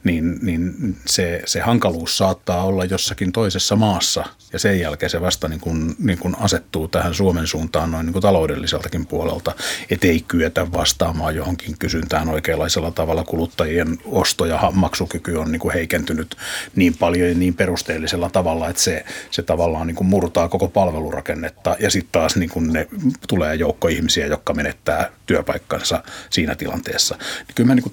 niin, 0.04 0.38
niin 0.42 0.74
se, 1.06 1.42
se 1.46 1.60
hankaluus 1.60 2.18
saattaa 2.18 2.64
olla 2.64 2.84
jossakin 2.84 3.32
toisessa 3.32 3.76
maassa 3.76 4.24
ja 4.52 4.58
sen 4.58 4.80
jälkeen 4.80 5.10
se 5.10 5.20
vasta 5.20 5.48
niin 5.48 5.60
kuin, 5.60 5.94
niin 5.98 6.18
kuin 6.18 6.36
asettuu 6.40 6.88
tähän 6.88 7.14
Suomen 7.14 7.46
suuntaan 7.46 7.90
noin 7.90 8.06
niin 8.06 8.12
kuin 8.12 8.22
taloudelliseltakin 8.22 9.06
puolelta, 9.06 9.54
ettei 9.90 10.24
kyetä 10.28 10.72
vastaamaan 10.72 11.36
johonkin 11.36 11.78
kysyntään 11.78 12.28
oikeanlaisella 12.28 12.90
tavalla. 12.90 13.24
Kuluttajien 13.24 13.98
osto- 14.04 14.46
ja 14.46 14.72
maksukyky 14.74 15.36
on 15.36 15.52
niin 15.52 15.60
kuin 15.60 15.74
heikentynyt 15.74 16.36
niin 16.76 16.96
paljon 16.96 17.28
ja 17.28 17.34
niin 17.34 17.54
perusteellisella 17.54 18.30
tavalla, 18.30 18.68
että 18.68 18.82
se, 18.82 19.04
se 19.30 19.42
tavallaan 19.42 19.86
niin 19.86 19.96
kuin 19.96 20.08
murtaa 20.08 20.48
koko 20.48 20.68
palvelurakennetta 20.68 21.76
ja 21.78 21.90
sitten 21.90 22.12
taas 22.12 22.36
niin 22.36 22.50
kuin 22.50 22.72
ne 22.72 22.88
tulee 23.28 23.54
joukko 23.54 23.88
ihmisiä, 23.88 24.26
jotka 24.26 24.54
menettää 24.54 25.10
työpaikkansa 25.26 26.02
siinä 26.30 26.54
tilanteessa. 26.54 27.16
Niin 27.18 27.54
kyllä 27.54 27.68
mä 27.68 27.74
niin 27.74 27.90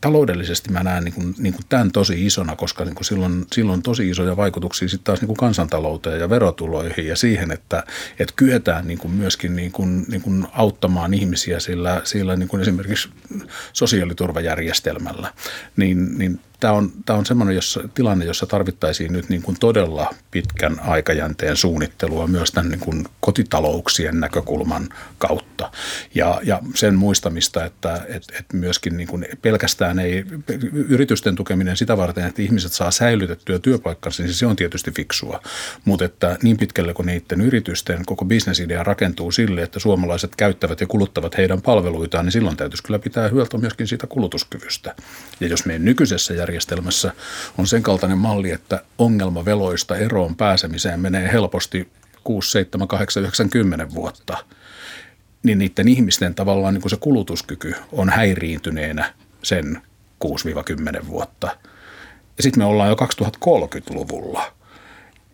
taloudellisesti 0.00 0.72
mä 0.72 0.82
näen 0.82 1.04
niin 1.04 1.14
kuin, 1.14 1.34
niin 1.38 1.54
kuin 1.54 1.64
tämän 1.68 1.92
tosi 1.96 2.26
isona, 2.26 2.56
koska 2.56 2.84
niin 2.84 2.94
kuin 2.94 3.04
silloin, 3.04 3.46
silloin 3.52 3.82
tosi 3.82 4.08
isoja 4.10 4.36
vaikutuksia 4.36 4.88
sitten 4.88 5.04
taas 5.04 5.20
niin 5.20 5.26
kuin 5.26 5.36
kansantalouteen 5.36 6.20
ja 6.20 6.30
verotuloihin 6.30 7.06
ja 7.06 7.16
siihen, 7.16 7.52
että, 7.52 7.84
että 8.18 8.34
kyetään 8.36 8.86
niin 8.86 8.98
kuin 8.98 9.12
myöskin 9.12 9.56
niin 9.56 9.72
kuin, 9.72 10.04
niin 10.08 10.22
kuin 10.22 10.46
auttamaan 10.52 11.14
ihmisiä 11.14 11.60
sillä, 11.60 12.00
sillä 12.04 12.36
niin 12.36 12.48
kuin 12.48 12.62
esimerkiksi 12.62 13.08
sosiaaliturvajärjestelmällä, 13.72 15.32
niin, 15.76 16.18
niin 16.18 16.40
tämä 16.60 16.72
on, 16.72 16.92
tämä 17.06 17.18
on 17.18 17.26
semmoinen 17.26 17.54
jossa, 17.54 17.80
tilanne, 17.94 18.24
jossa 18.24 18.46
tarvittaisiin 18.46 19.12
nyt 19.12 19.28
niin 19.28 19.42
kuin 19.42 19.56
todella 19.60 20.14
pitkän 20.30 20.80
aikajänteen 20.80 21.56
suunnittelua 21.56 22.26
myös 22.26 22.52
tämän 22.52 22.70
niin 22.70 22.80
kuin 22.80 23.04
kotitalouksien 23.20 24.20
näkökulman 24.20 24.88
kautta. 25.18 25.70
Ja, 26.14 26.40
ja 26.44 26.60
sen 26.74 26.94
muistamista, 26.94 27.64
että, 27.64 27.94
että, 28.08 28.34
että 28.38 28.56
myöskin 28.56 28.96
niin 28.96 29.08
kuin 29.08 29.26
pelkästään 29.42 29.98
ei, 29.98 30.24
yritysten 30.72 31.36
tukeminen 31.36 31.76
sitä 31.76 31.96
varten, 31.96 32.26
että 32.26 32.42
ihmiset 32.42 32.72
saa 32.72 32.90
säilytettyä 32.90 33.58
työpaikkansa, 33.58 34.22
niin 34.22 34.34
se 34.34 34.46
on 34.46 34.56
tietysti 34.56 34.90
fiksua. 34.90 35.42
Mutta 35.84 36.04
että 36.04 36.38
niin 36.42 36.56
pitkälle 36.56 36.94
kuin 36.94 37.06
niiden 37.06 37.40
yritysten 37.40 38.06
koko 38.06 38.24
bisnesidea 38.24 38.82
rakentuu 38.82 39.32
sille, 39.32 39.62
että 39.62 39.78
suomalaiset 39.78 40.36
käyttävät 40.36 40.80
ja 40.80 40.86
kuluttavat 40.86 41.36
heidän 41.36 41.62
palveluitaan, 41.62 42.24
niin 42.24 42.32
silloin 42.32 42.56
täytyisi 42.56 42.82
kyllä 42.82 42.98
pitää 42.98 43.30
huolta 43.30 43.58
myöskin 43.58 43.86
siitä 43.86 44.06
kulutuskyvystä. 44.06 44.94
Ja 45.40 45.46
jos 45.48 45.64
meidän 45.66 45.84
nykyisessä 45.84 46.34
järjestelmässä 46.46 47.12
on 47.58 47.66
sen 47.66 47.82
kaltainen 47.82 48.18
malli, 48.18 48.50
että 48.50 48.82
ongelmaveloista 48.98 49.96
eroon 49.96 50.36
pääsemiseen 50.36 51.00
menee 51.00 51.32
helposti 51.32 51.88
6, 52.24 52.50
7, 52.50 52.88
8, 52.88 53.22
9, 53.22 53.50
10 53.50 53.94
vuotta, 53.94 54.44
niin 55.42 55.58
niiden 55.58 55.88
ihmisten 55.88 56.34
tavallaan 56.34 56.74
niin 56.74 56.82
kuin 56.82 56.90
se 56.90 56.96
kulutuskyky 56.96 57.74
on 57.92 58.10
häiriintyneenä 58.10 59.14
sen 59.42 59.82
6-10 61.02 61.08
vuotta. 61.08 61.46
Ja 62.36 62.42
sitten 62.42 62.60
me 62.60 62.64
ollaan 62.64 62.88
jo 62.88 62.96
2030-luvulla– 62.96 64.52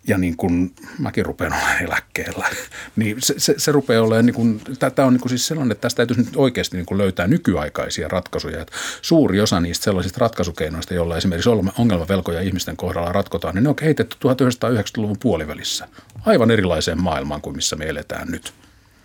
ja 0.08 0.18
niin 0.18 0.36
kuin 0.36 0.74
mäkin 0.98 1.26
rupean 1.26 1.52
olemaan 1.52 1.82
eläkkeellä, 1.82 2.48
niin 2.96 3.16
se, 3.18 3.34
se, 3.36 3.54
se 3.56 3.72
rupeaa 3.72 4.02
olemaan, 4.02 4.26
niin 4.26 4.34
kuin, 4.34 4.60
tämä 4.94 5.06
on 5.06 5.12
niin 5.12 5.20
kuin 5.20 5.30
siis 5.30 5.46
sellainen, 5.46 5.72
että 5.72 5.82
tästä 5.82 5.96
täytyisi 5.96 6.22
nyt 6.22 6.36
oikeasti 6.36 6.76
niin 6.76 6.86
kuin 6.86 6.98
löytää 6.98 7.26
nykyaikaisia 7.26 8.08
ratkaisuja. 8.08 8.60
Että 8.60 8.76
suuri 9.02 9.40
osa 9.40 9.60
niistä 9.60 9.84
sellaisista 9.84 10.18
ratkaisukeinoista, 10.20 10.94
joilla 10.94 11.16
esimerkiksi 11.16 11.50
ongelmavelkoja 11.78 12.40
ihmisten 12.40 12.76
kohdalla 12.76 13.12
ratkotaan, 13.12 13.54
niin 13.54 13.62
ne 13.62 13.68
on 13.68 13.76
kehitetty 13.76 14.16
1990-luvun 14.28 15.18
puolivälissä 15.20 15.88
aivan 16.26 16.50
erilaiseen 16.50 17.02
maailmaan 17.02 17.40
kuin 17.40 17.56
missä 17.56 17.76
me 17.76 17.84
eletään 17.88 18.28
nyt. 18.28 18.52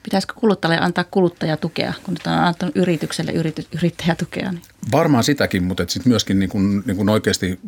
Pitäisikö 0.08 0.34
kuluttajalle 0.34 0.86
antaa 0.86 1.04
kuluttajatukea, 1.04 1.94
kun 2.04 2.14
nyt 2.14 2.28
on 2.28 2.34
antanut 2.34 2.76
yritykselle 2.76 3.32
yrity, 3.32 3.66
yrittäjätukea? 3.76 4.52
Niin? 4.52 4.62
Varmaan 4.92 5.24
sitäkin, 5.24 5.64
mutta 5.64 5.84
sitten 5.88 6.10
myöskin 6.10 6.40
niin 6.40 6.50
kun, 6.50 6.84
niin 6.86 6.98
kun 6.98 7.10
oikeasti 7.10 7.60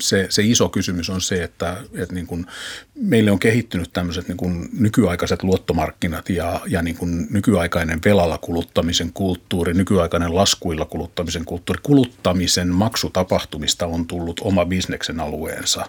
se, 0.00 0.26
se 0.30 0.42
iso 0.42 0.68
kysymys 0.68 1.10
on 1.10 1.20
se, 1.20 1.42
että, 1.42 1.76
että 1.94 2.14
niin 2.14 2.26
kun 2.26 2.46
meille 2.94 3.30
on 3.30 3.38
kehittynyt 3.38 3.92
tämmöiset 3.92 4.28
niin 4.28 4.36
kun 4.36 4.68
nykyaikaiset 4.72 5.42
luottomarkkinat 5.42 6.30
ja, 6.30 6.60
ja 6.66 6.82
niin 6.82 6.96
kun 6.96 7.26
nykyaikainen 7.30 8.00
velalla 8.04 8.38
kuluttamisen 8.38 9.12
kulttuuri, 9.12 9.74
nykyaikainen 9.74 10.34
laskuilla 10.34 10.84
kuluttamisen 10.84 11.44
kulttuuri. 11.44 11.80
Kuluttamisen 11.82 12.68
maksutapahtumista 12.68 13.86
on 13.86 14.06
tullut 14.06 14.40
oma 14.44 14.66
bisneksen 14.66 15.20
alueensa, 15.20 15.86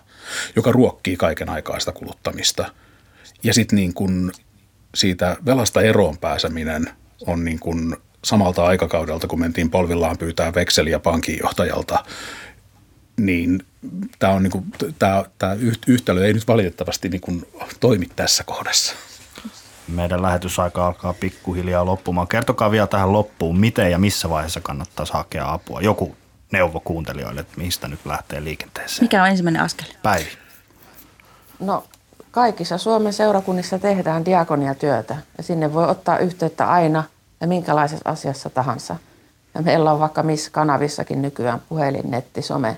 joka 0.56 0.72
ruokkii 0.72 1.18
kaiken 1.18 1.50
aikaista 1.50 1.92
kuluttamista. 1.92 2.72
Ja 3.44 3.54
sitten 3.54 3.76
niin 3.76 3.94
kun 3.94 4.32
siitä 4.96 5.38
velasta 5.46 5.82
eroon 5.82 6.18
pääseminen 6.18 6.90
on 7.28 7.46
niin 7.46 7.60
kuin 7.60 7.96
samalta 8.24 8.66
aikakaudelta, 8.66 9.28
kun 9.28 9.40
mentiin 9.40 9.70
polvillaan 9.70 10.18
pyytää 10.18 10.54
vekseliä 10.54 11.00
pankinjohtajalta, 11.00 12.06
niin 13.18 13.66
tämä, 14.20 14.34
on 14.34 14.44
niin 14.44 14.52
kuin, 14.52 14.66
tämä, 15.00 15.26
tämä 15.38 15.56
yhtälö 15.88 16.26
ei 16.26 16.34
nyt 16.34 16.48
valitettavasti 16.48 17.10
niin 17.10 17.22
kuin 17.22 17.48
toimi 17.80 18.06
tässä 18.16 18.44
kohdassa. 18.44 18.96
Meidän 19.88 20.22
lähetysaika 20.22 20.88
alkaa 20.88 21.14
pikkuhiljaa 21.14 21.86
loppumaan. 21.86 22.28
Kertokaa 22.28 22.72
vielä 22.72 22.88
tähän 22.88 23.14
loppuun, 23.14 23.60
miten 23.60 23.92
ja 23.92 24.00
missä 24.00 24.30
vaiheessa 24.30 24.62
kannattaisi 24.62 25.14
hakea 25.14 25.54
apua. 25.54 25.82
Joku 25.82 26.16
neuvo 26.52 26.80
kuuntelijoille, 26.80 27.42
että 27.42 27.58
mistä 27.58 27.88
nyt 27.88 28.00
lähtee 28.06 28.44
liikenteeseen. 28.44 29.04
Mikä 29.04 29.24
on 29.24 29.30
ensimmäinen 29.30 29.62
askel? 29.62 29.86
Päivi. 30.04 30.30
No 31.60 31.84
Kaikissa 32.34 32.78
Suomen 32.78 33.14
seurakunnissa 33.14 33.80
tehdään 33.80 34.26
diakoniatyötä 34.26 35.18
ja 35.38 35.44
sinne 35.44 35.74
voi 35.74 35.90
ottaa 35.90 36.18
yhteyttä 36.18 36.72
aina 36.72 37.04
ja 37.42 37.48
minkälaisessa 37.48 38.10
asiassa 38.10 38.50
tahansa. 38.50 38.96
Ja 39.56 39.62
meillä 39.62 39.92
on 39.92 40.00
vaikka 40.00 40.24
missä 40.24 40.52
kanavissakin 40.52 41.22
nykyään 41.22 41.62
puhelin, 41.70 42.12
netti, 42.12 42.42
some. 42.42 42.78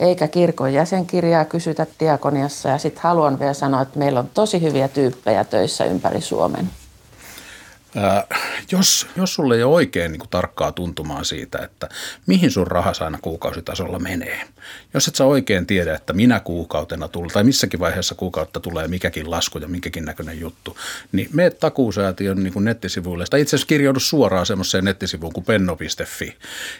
Eikä 0.00 0.28
kirkon 0.28 0.72
jäsenkirjaa 0.72 1.44
kysytä 1.44 1.86
diakoniassa. 2.00 2.68
Ja 2.68 2.78
sitten 2.78 3.02
haluan 3.02 3.38
vielä 3.38 3.54
sanoa, 3.54 3.82
että 3.82 3.98
meillä 3.98 4.20
on 4.20 4.30
tosi 4.34 4.62
hyviä 4.62 4.88
tyyppejä 4.88 5.44
töissä 5.44 5.84
ympäri 5.84 6.20
Suomen. 6.20 6.70
Ää, 7.96 8.24
jos, 8.70 9.06
jos 9.16 9.34
sulle 9.34 9.56
ei 9.56 9.62
ole 9.62 9.74
oikein 9.74 10.12
niin 10.12 10.20
kuin 10.20 10.30
tarkkaa 10.30 10.72
tuntumaan 10.72 11.24
siitä, 11.24 11.58
että 11.58 11.88
mihin 12.26 12.50
sun 12.50 12.66
rahas 12.66 13.02
aina 13.02 13.18
kuukausitasolla 13.22 13.98
menee. 13.98 14.48
Jos 14.94 15.08
et 15.08 15.14
sä 15.14 15.24
oikein 15.24 15.66
tiedä, 15.66 15.94
että 15.94 16.12
minä 16.12 16.40
kuukautena 16.40 17.08
tulee, 17.08 17.30
tai 17.30 17.44
missäkin 17.44 17.80
vaiheessa 17.80 18.14
kuukautta 18.14 18.60
tulee 18.60 18.88
mikäkin 18.88 19.30
lasku 19.30 19.58
ja 19.58 19.68
minkäkin 19.68 20.04
näköinen 20.04 20.40
juttu, 20.40 20.76
niin 21.12 21.28
me 21.32 21.50
takuusäätiön 21.50 22.42
niin 22.42 22.52
kuin 22.52 22.64
nettisivuille, 22.64 23.24
tai 23.30 23.40
itse 23.40 23.56
asiassa 23.56 23.68
kirjaudu 23.68 24.00
suoraan 24.00 24.46
semmoiseen 24.46 24.84
nettisivuun 24.84 25.32
kuin 25.32 25.44
penno.fi. 25.44 26.36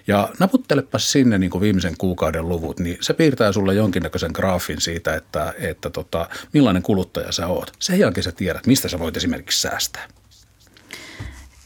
Ja 0.07 0.29
naputtelepa 0.38 0.98
sinne 0.98 1.38
niin 1.38 1.51
kuin 1.51 1.62
viimeisen 1.62 1.96
kuukauden 1.98 2.48
luvut, 2.48 2.81
niin 2.81 2.98
se 3.01 3.14
piirtää 3.14 3.53
sulle 3.53 3.75
jonkinnäköisen 3.75 4.31
graafin 4.35 4.81
siitä, 4.81 5.14
että, 5.14 5.55
että 5.59 5.90
tota, 5.90 6.29
millainen 6.53 6.83
kuluttaja 6.83 7.33
sä 7.33 7.46
oot. 7.46 7.72
Sen 7.79 7.98
jälkeen 7.98 8.25
sä 8.25 8.33
tiedät, 8.33 8.66
mistä 8.66 8.88
sä 8.88 8.98
voit 8.98 9.16
esimerkiksi 9.16 9.61
säästää. 9.61 10.09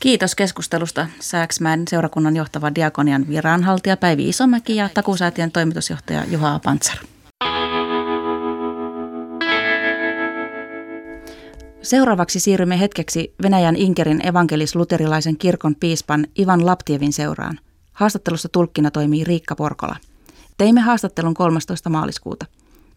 Kiitos 0.07 0.35
keskustelusta 0.35 1.07
Sääksmäen 1.21 1.83
seurakunnan 1.89 2.37
johtava 2.37 2.75
diakonian 2.75 3.29
viranhaltija 3.29 3.97
Päivi 3.97 4.29
Isomäki 4.29 4.77
ja 4.77 4.89
takuusäätiön 4.95 5.53
toimitusjohtaja 5.53 6.25
Juha 6.31 6.61
Pantsar. 6.65 6.97
Seuraavaksi 11.83 12.41
siirrymme 12.41 12.81
hetkeksi 12.81 13.35
Venäjän 13.43 13.77
Inkerin 13.77 14.21
evankelis-luterilaisen 14.21 15.37
kirkon 15.39 15.75
piispan 15.75 16.27
Ivan 16.39 16.67
Laptievin 16.67 17.13
seuraan. 17.13 17.59
Haastattelussa 17.93 18.49
tulkkina 18.49 18.91
toimii 18.91 19.25
Riikka 19.25 19.55
Porkola. 19.57 19.97
Teimme 20.59 20.81
haastattelun 20.81 21.35
13. 21.35 21.91
maaliskuuta. 21.91 22.47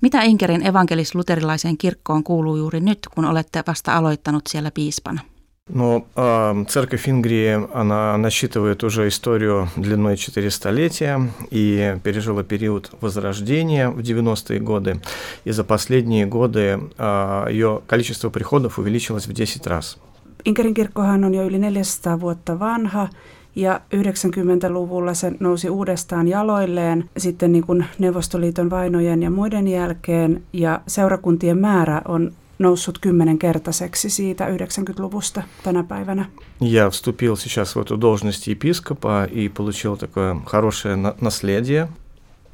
Mitä 0.02 0.22
Inkerin 0.22 0.62
evankelis-luterilaiseen 0.62 1.78
kirkkoon 1.78 2.24
kuuluu 2.24 2.58
juuri 2.58 2.80
nyt, 2.80 3.00
kun 3.16 3.26
olette 3.26 3.64
vasta 3.68 3.98
aloittanut 3.98 4.48
siellä 4.48 4.72
piispana? 4.72 5.22
Э, 5.70 6.66
церковь 6.68 7.08
Ингрии, 7.08 7.68
она 7.74 8.18
насчитывает 8.18 8.84
уже 8.84 9.08
историю 9.08 9.70
длиной 9.76 10.18
4 10.18 10.50
столетия 10.52 11.22
и 11.52 11.96
пережила 12.04 12.44
период 12.44 12.92
возрождения 13.02 13.90
в 13.90 14.00
90-е 14.00 14.60
годы. 14.60 15.00
И 15.46 15.52
за 15.52 15.64
последние 15.64 16.26
годы 16.26 16.80
э, 16.98 17.46
ее 17.50 17.82
количество 17.88 18.30
приходов 18.30 18.80
увеличилось 18.80 19.28
в 19.28 19.34
10 19.34 19.68
раз. 19.68 19.98
Inkerin 20.46 20.74
kirkkohan 20.74 21.24
on 21.24 21.34
jo 21.34 21.44
yli 21.44 21.60
400 21.60 22.20
vuotta 22.22 22.60
vanha 22.60 23.10
ja 23.56 23.82
90-luvulla 23.94 25.14
se 25.14 25.32
nousi 25.40 25.70
uudestaan 25.70 26.28
jaloilleen 26.28 27.10
sitten 27.18 27.52
niin 27.52 27.64
kuin 27.64 27.86
Neuvostoliiton 28.00 28.70
vainojen 28.70 29.24
ja 29.24 29.30
muiden 29.30 29.68
jälkeen 29.68 30.44
ja 30.54 30.82
seurakuntien 30.88 31.58
määrä 31.58 32.02
on 32.06 32.32
noussut 32.59 32.99
kymmenenkertaiseksi 32.99 34.11
siitä 34.11 34.49
90-luvusta 34.49 35.43
tänä 35.63 35.83
päivänä. 35.83 36.27
Я 36.61 36.91
вступил 36.91 37.37
сейчас 37.37 37.77
в 37.77 37.81
эту 37.81 37.97
должность 38.01 38.49
епископа 38.49 39.25
и 39.31 39.49
получил 39.49 39.97
такое 39.97 40.37
хорошее 40.45 40.97
наследие. 41.21 41.89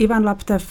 Ivan 0.00 0.24
Laptev 0.24 0.62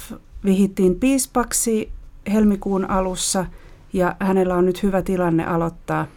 vihittiin 0.46 0.96
piispaksi 0.96 1.90
helmikuun 2.34 2.90
alussa 2.90 3.46
ja 3.94 4.16
hänellä 4.20 4.56
on 4.56 4.66
nyt 4.66 4.84
hyvä 4.84 5.02
tilanne 5.02 5.46
aloittaa 5.46 6.08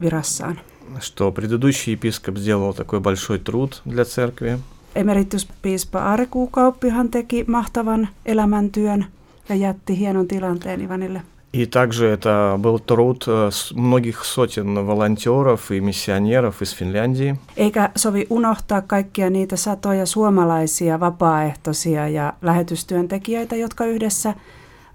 virassaan. 0.00 0.60
Что 1.00 1.30
предыдущий 1.30 1.94
епископ 1.94 2.36
сделал 2.38 2.72
такой 2.72 3.00
большой 3.00 3.38
труд 3.38 3.82
для 3.90 4.04
церкви. 4.04 4.58
Emerituspiispa 4.94 5.98
Aare 5.98 6.26
Kuukauppihan 6.26 7.08
teki 7.08 7.44
mahtavan 7.44 8.08
elämäntyön 8.26 9.06
ja 9.48 9.54
jätti 9.54 9.98
hienon 9.98 10.28
tilanteen 10.28 10.80
Ivanille. 10.80 11.22
И 11.52 11.66
также 11.66 12.06
это 12.06 12.56
был 12.58 12.78
труд 12.78 13.24
э, 13.26 13.50
многих 13.74 14.24
сотен 14.24 14.86
волонтеров 14.86 15.70
и 15.70 15.80
миссионеров 15.80 16.62
из 16.62 16.70
Финляндии. 16.70 17.36
Eikä 17.56 17.90
sovi 17.96 18.26
unohtaa 18.30 18.82
kaikkia 18.82 19.30
niitä 19.30 19.56
satoja 19.56 20.06
suomalaisia 20.06 21.00
vapaaehtoisia 21.00 22.08
ja 22.08 22.32
lähetystyöntekijöitä, 22.42 23.56
jotka 23.56 23.84
yhdessä 23.84 24.34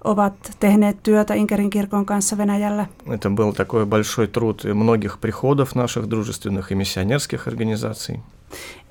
ovat 0.04 0.34
tehneet 0.60 1.04
työtä 1.04 1.34
Inkerin 1.34 1.70
kirkon 1.70 2.06
kanssa 2.06 2.38
Venäjällä. 2.38 2.86
Это 3.08 3.30
был 3.30 3.54
такой 3.54 3.86
большой 3.86 4.28
труд 4.28 4.64
многих 4.74 5.18
приходов 5.22 5.76
наших 5.76 6.06
дружественных 6.08 6.72
и 6.72 6.76
миссионерских 6.76 7.48
организаций. 7.48 8.20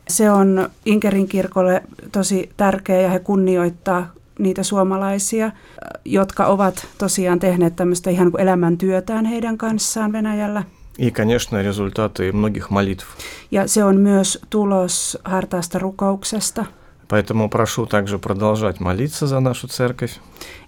Se 0.09 0.31
on 0.31 0.71
Inkerin 0.85 1.29
kirkolle 1.29 1.83
tosi 2.13 2.51
tärkeä 2.57 3.01
ja 3.01 3.09
he 3.11 3.19
kunnioittaa 3.19 4.07
niitä 4.41 4.63
suomalaisia, 4.63 5.51
jotka 6.05 6.47
ovat 6.47 6.87
tosiaan 6.99 7.39
tehneet 7.39 7.77
tämmöistä 7.77 8.11
ihan 8.11 8.31
kuin 8.31 8.41
elämäntyötään 8.41 9.25
heidän 9.25 9.59
kanssaan 9.59 10.13
Venäjällä. 10.13 10.63
И, 10.99 11.11
конечно, 11.11 11.63
результаты 11.63 12.33
многих 12.33 12.71
молитв. 12.71 13.07
Ja 13.51 13.69
se 13.69 13.85
on 13.85 13.97
myös 13.97 14.39
tulos 14.51 15.19
hartaasta 15.25 15.79
rukouksesta. 15.79 16.65
Поэтому 17.09 17.49
прошу 17.49 17.87
также 17.87 18.19
продолжать 18.19 18.81
молиться 18.81 19.27
за 19.27 19.41
нашу 19.41 19.69
церковь. 19.69 20.13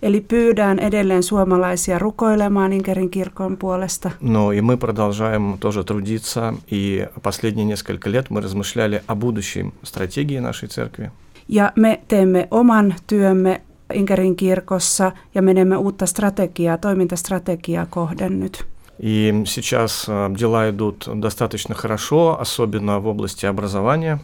Eli 0.03 0.21
pyydän 0.21 0.79
edelleen 0.79 1.23
suomalaisia 1.23 1.99
rukoilemaan 1.99 2.73
Inkerin 2.73 3.11
kirkon 3.11 3.57
puolesta. 3.57 4.11
Но 4.21 4.53
и 4.53 4.61
мы 4.61 4.77
продолжаем 4.77 5.59
тоже 5.59 5.85
трудиться. 5.85 6.55
И 6.71 7.07
последние 7.23 7.65
несколько 7.65 8.11
лет 8.11 8.31
мы 8.31 8.41
размышляли 8.41 9.03
о 9.07 9.15
будущей 9.15 9.73
стратегии 9.83 10.39
нашей 10.39 10.69
церкви. 10.69 11.11
Ja 11.49 11.73
me 11.77 12.01
teemme 12.09 12.49
oman 12.51 12.95
työmme 13.07 13.61
Inkerin 13.95 14.37
kirkossa 14.37 15.13
ja 15.35 15.43
menemme 15.43 15.77
uutta 15.77 16.07
strategiaa, 16.07 16.79
toimintastrategiaa 16.79 17.87
kohden 17.91 18.41
nyt. 18.41 18.67
И 19.01 19.33
сейчас 19.45 20.11
дела 20.39 20.69
идут 20.69 21.09
достаточно 21.23 21.75
хорошо, 21.75 22.37
особенно 22.41 23.03
в 23.03 23.07
области 23.07 23.47
образования. 23.47 24.19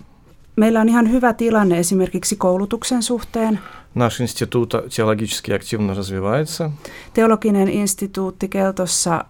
Meillä 0.56 0.80
on 0.80 0.88
ihan 0.88 1.10
hyvä 1.10 1.32
tilanne 1.32 1.78
esimerkiksi 1.78 2.36
koulutuksen 2.36 3.02
suhteen. 3.02 3.58
Наш 3.94 4.20
институт 4.20 4.74
теологически 4.88 5.52
активно 5.52 5.94
развивается. 5.94 6.70
Teologinen 7.14 7.68
instituutti 7.68 8.48
Keltossa 8.48 9.24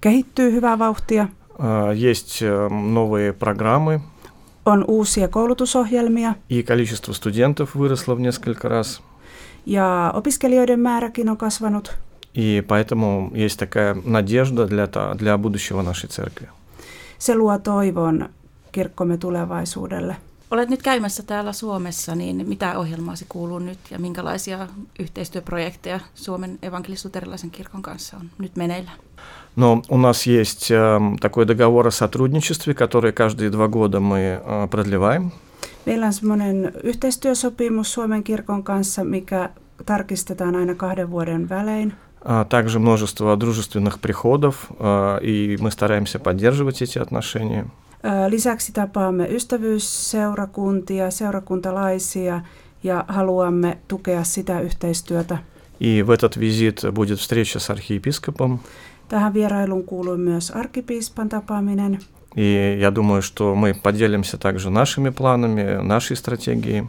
kehittyy 0.00 0.52
hyvää 0.52 0.78
vauhtia. 0.78 1.28
Есть 1.96 2.44
новые 2.94 3.32
программы. 3.32 4.00
On 4.68 4.84
uusia 4.88 5.28
koulutusohjelmia. 5.28 6.34
И 6.48 6.62
количество 6.62 7.12
студентов 7.12 7.74
выросло 7.74 8.14
в 8.14 8.20
несколько 8.20 8.68
раз. 8.68 9.02
Ja 9.66 10.12
opiskelijoiden 10.14 10.80
määräkin 10.80 11.28
on 11.28 11.36
kasvanut. 11.36 11.92
И 12.34 12.62
поэтому 12.66 13.30
есть 13.34 13.58
такая 13.58 13.94
надежда 14.04 14.66
для, 14.66 14.86
для 15.14 15.38
будущего 15.38 15.82
нашей 15.82 16.08
церкви. 16.08 16.48
Se 17.18 17.34
luo 17.34 17.58
toivon 17.58 18.28
kirkkomme 18.72 19.16
tulevaisuudelle. 19.16 20.16
Olet 20.50 20.68
nyt 20.68 20.82
käymässä 20.82 21.22
täällä 21.22 21.52
Suomessa, 21.52 22.14
niin 22.14 22.48
mitä 22.48 22.78
ohjelmaasi 22.78 23.26
kuuluu 23.28 23.58
nyt 23.58 23.78
ja 23.90 23.98
minkälaisia 23.98 24.68
yhteistyöprojekteja 24.98 26.00
Suomen 26.14 26.58
evankelis-luterilaisen 26.62 27.50
kirkon 27.50 27.82
kanssa 27.82 28.16
on 28.16 28.30
nyt 28.38 28.56
meneillä? 28.56 28.90
Но 29.59 29.83
у 29.89 29.97
нас 29.97 30.25
есть 30.25 30.71
э, 30.71 30.99
такой 31.19 31.45
договор 31.45 31.87
о 31.87 31.91
сотрудничестве, 31.91 32.73
который 32.73 33.11
каждые 33.11 33.49
два 33.49 33.67
года 33.67 33.99
мы 33.99 34.39
э, 34.41 34.67
продлеваем. 34.71 35.31
Meillä 35.85 36.05
on 36.05 36.13
semmoinen 36.13 36.71
yhteistyösopimus 36.83 37.93
Suomen 37.93 38.23
kirkon 38.23 38.63
kanssa, 38.63 39.03
mikä 39.03 39.49
tarkistetaan 39.85 40.55
aina 40.55 40.75
kahden 40.75 41.11
vuoden 41.11 41.49
välein. 41.49 41.93
Также 42.49 42.79
множество 42.79 43.37
дружественных 43.37 43.99
приходов, 43.99 44.71
и 45.21 45.57
мы 45.61 45.71
стараемся 45.71 46.19
поддерживать 46.19 46.81
эти 46.81 46.99
отношения. 46.99 47.65
Lisäksi 48.29 48.71
tapaamme 48.71 49.27
ystävyysseurakuntia, 49.27 51.11
seurakuntalaisia 51.11 52.41
ja 52.83 53.05
haluamme 53.07 53.77
tukea 53.87 54.23
sitä 54.23 54.59
yhteistyötä. 54.59 55.37
И 55.79 56.01
в 56.01 56.11
этот 56.11 56.35
визит 56.35 56.83
будет 56.91 57.19
встреча 57.19 57.59
с 57.59 57.69
архиепископом. 57.69 58.59
Tähän 59.08 59.34
vierailuun 59.34 59.84
kuului 59.84 60.18
myös 60.18 60.50
arkkipiispan 60.50 61.28
tapaaminen. 61.28 61.98
И 62.36 62.78
я 62.80 62.90
думаю, 62.90 63.22
что 63.22 63.54
мы 63.54 63.74
поделимся 63.74 64.38
также 64.38 64.70
нашими 64.70 65.10
планами, 65.10 65.82
нашей 65.82 66.16
стратегией. 66.16 66.84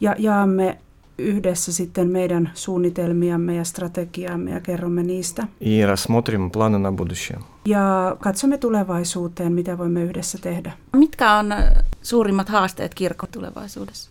Ja 0.00 0.14
jaamme 0.18 0.78
yhdessä 1.18 1.72
sitten 1.72 2.08
meidän 2.08 2.50
suunnitelmiamme 2.54 3.54
ja 3.54 3.64
strategiamme 3.64 4.50
ja 4.50 4.60
kerromme 4.60 5.02
niistä. 5.02 5.46
И 5.60 5.86
рассмотрим 5.86 6.50
планы 6.50 6.78
на 6.78 6.92
будущее. 6.92 7.38
Ja 7.64 8.16
katsomme 8.20 8.58
tulevaisuuteen, 8.58 9.52
mitä 9.52 9.78
voimme 9.78 10.02
yhdessä 10.02 10.38
tehdä. 10.38 10.72
Mitkä 10.92 11.34
on 11.34 11.54
suurimmat 12.02 12.48
haasteet 12.48 12.94
kirkon 12.94 13.28
tulevaisuudessa? 13.32 14.10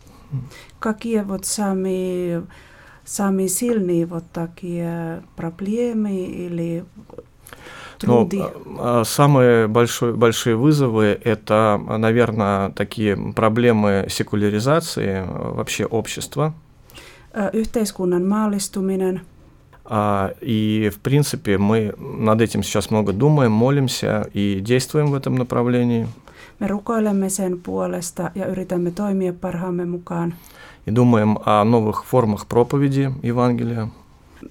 Какие 0.80 1.28
вот 1.28 1.44
самые, 1.46 2.42
самые 3.06 3.48
сильные 3.48 4.10
вот 4.10 4.26
такие 4.34 5.22
проблемы 5.36 6.16
или 6.46 6.86
труды? 8.07 8.43
Ну, 8.67 9.05
самые 9.05 9.67
большой, 9.69 10.13
большие 10.13 10.57
вызовы– 10.57 11.19
это, 11.25 11.81
наверное, 11.99 12.71
такие 12.71 13.17
проблемы 13.17 14.07
секуляризации 14.09 15.25
вообще 15.27 15.87
общества. 15.87 16.53
Yhteiskunnan 17.35 18.27
maallistuminen. 18.29 19.21
И, 20.41 20.91
в 20.95 21.01
принципе, 21.01 21.59
мы 21.59 21.95
над 21.99 22.41
этим 22.41 22.63
сейчас 22.63 22.91
много 22.91 23.13
думаем, 23.13 23.53
молимся 23.53 24.29
и 24.33 24.61
действуем 24.61 25.11
в 25.11 25.15
этом 25.15 25.35
направлении. 25.35 26.07
Me 26.61 26.69
rukoilemme 26.69 27.31
sen 27.31 27.59
puolesta 27.59 28.31
ja 28.35 28.47
yritämme 28.47 28.91
toimia 28.91 29.33
parhaamme 29.33 29.85
mukaan. 29.85 30.35
И 30.87 30.91
думаем 30.91 31.39
о 31.45 31.65
новых 31.65 32.05
формах 32.05 32.47
проповеди 32.47 33.13
Евангелия. 33.23 33.91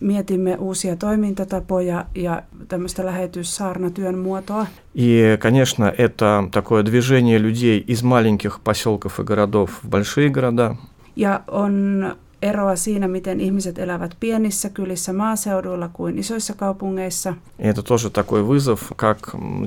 Mietimme 0.01 0.57
uusia 0.57 0.97
toimintatapoja 0.97 2.05
ja 2.14 2.43
tämmöistä 2.68 3.07
lähetyssaarnatyön 3.07 4.18
muotoa. 4.18 4.66
И, 4.95 5.37
конечно, 5.39 5.93
это 5.99 6.49
такое 6.51 6.82
движение 6.82 7.39
людей 7.39 7.84
из 7.87 8.03
маленьких 8.03 8.61
поселков 8.64 9.20
и 9.20 9.22
городов 9.22 9.70
в 9.84 9.89
большие 9.89 10.28
города. 10.30 10.76
Ja 11.16 11.41
on 11.51 12.05
eroa 12.43 12.76
siinä, 12.76 13.09
miten 13.09 13.41
ihmiset 13.41 13.78
elävät 13.78 14.16
pienissä 14.20 14.68
kylissä 14.70 15.12
maaseudulla 15.12 15.91
kuin 15.93 16.18
isoissa 16.18 16.55
kaupungeissa. 16.55 17.34
И 17.59 17.68
это 17.68 17.82
тоже 17.82 18.11
такой 18.11 18.43
вызов, 18.43 18.93
как 18.97 19.18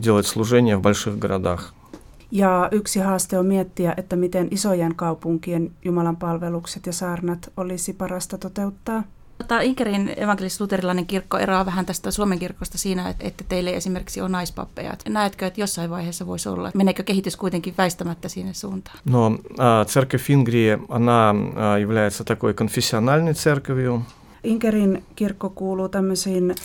делать 0.03 0.25
служение 0.25 0.77
в 0.77 0.81
больших 0.81 1.17
городах. 1.19 1.73
Ja 2.31 2.69
yksi 2.71 2.99
haaste 2.99 3.39
on 3.39 3.45
miettiä, 3.45 3.93
että 3.97 4.15
miten 4.15 4.47
isojen 4.51 4.95
kaupunkien 4.95 5.71
Jumalan 5.85 6.17
palvelukset 6.17 6.85
ja 6.85 6.93
saarnat 6.93 7.51
olisi 7.57 7.93
parasta 7.93 8.37
toteuttaa. 8.37 9.03
Tota, 9.37 9.61
Inkerin 9.61 10.13
evankelis-luterilainen 10.17 11.05
kirkko 11.05 11.37
eroaa 11.37 11.65
vähän 11.65 11.85
tästä 11.85 12.11
Suomen 12.11 12.39
kirkosta 12.39 12.77
siinä, 12.77 13.09
että, 13.09 13.27
että 13.27 13.43
teille 13.49 13.69
esimerkiksi 13.69 14.21
on 14.21 14.31
naispappeja. 14.31 14.93
Näetkö, 15.09 15.47
että 15.47 15.61
jossain 15.61 15.89
vaiheessa 15.89 16.27
voisi 16.27 16.49
olla? 16.49 16.71
Meneekö 16.73 17.03
kehitys 17.03 17.35
kuitenkin 17.35 17.73
väistämättä 17.77 18.29
sinne 18.29 18.53
suuntaan? 18.53 18.97
No, 19.05 19.27
äh, 19.27 19.85
церковь 19.87 20.31
Ингрии, 20.31 20.77
она 20.89 21.29
äh, 21.31 21.81
является 21.81 22.23
такой 22.23 22.53
конфессиональной 22.53 23.33
церковью. 23.33 24.01
Inkerin 24.43 25.03
kirkko 25.15 25.49
kuuluu 25.49 25.89
tämmöisiin 25.89 26.55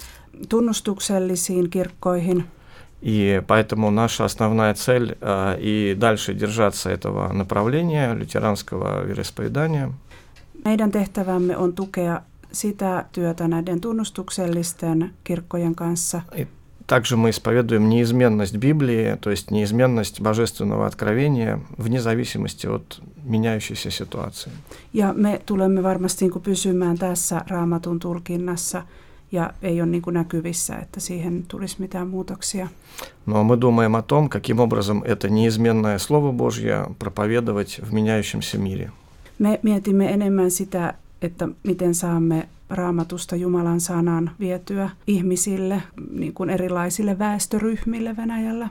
tunnustuksellisiin 0.49 1.71
kirkkoihin. 1.71 2.45
И 3.03 3.43
поэтому 3.47 3.91
наша 3.91 4.25
основная 4.25 4.75
цель 4.75 5.17
э, 5.21 5.61
и 5.61 5.95
дальше 6.01 6.35
держаться 6.35 6.91
этого 6.91 7.33
направления 7.33 8.15
лютеранского 8.15 9.05
вероисповедания. 9.07 9.91
Meidän 10.65 10.91
tehtävämme 10.91 11.57
on 11.57 11.73
tukea 11.73 12.23
sitä 12.53 13.05
työtä 13.13 13.49
näiden 13.49 13.81
tunnustuksellisten 13.81 15.11
kirkkojen 15.25 15.75
kanssa. 15.75 16.23
И 16.37 16.47
также 16.87 17.17
мы 17.17 17.31
исповедуем 17.31 17.89
неизменность 17.89 18.57
Библии, 18.57 19.17
то 19.21 19.31
есть 19.31 19.51
неизменность 19.51 20.21
божественного 20.21 20.87
откровения 20.87 21.61
вне 21.79 22.01
зависимости 22.01 22.67
от 22.67 23.01
меняющейся 23.25 23.91
ситуации. 23.91 24.53
Ja 24.93 25.13
me 25.13 25.41
tulemme 25.47 25.83
varmasti 25.83 26.29
niin 26.29 26.43
pysymään 26.43 26.99
tässä 26.99 27.45
raamatun 27.49 27.99
tulkinnassa 27.99 28.83
ja 29.33 29.51
ei 29.63 29.81
ole 29.81 29.91
niin 29.91 30.03
kuin 30.03 30.15
näkyvissä, 30.15 30.77
että 30.77 31.01
siihen 31.01 31.45
tulisi 31.49 31.77
mitään 31.79 32.09
muutoksia. 32.09 32.69
Но 33.27 33.43
мы 33.45 33.57
думаем 33.57 33.95
о 33.95 34.03
том, 34.03 34.29
каким 34.29 34.61
образом 34.61 35.03
это 35.03 35.29
неизменное 35.29 35.99
Слово 35.99 36.33
Божье 36.33 36.87
проповедовать 36.99 37.81
в 37.83 37.93
меняющемся 37.93 38.59
мире. 38.59 38.91
Me 39.39 39.61
mietimme 39.63 40.11
enemmän 40.11 40.51
sitä, 40.51 40.95
että 41.23 41.49
miten 41.63 41.95
saamme 41.95 42.49
raamatusta 42.71 43.37
Jumalan 43.37 43.81
sanan 43.81 44.31
vietyä 44.41 44.91
ihmisille, 45.07 45.83
niin 46.11 46.35
kuin 46.35 46.51
erilaisille 46.51 47.19
väestöryhmille 47.19 48.17
Venäjällä. 48.17 48.69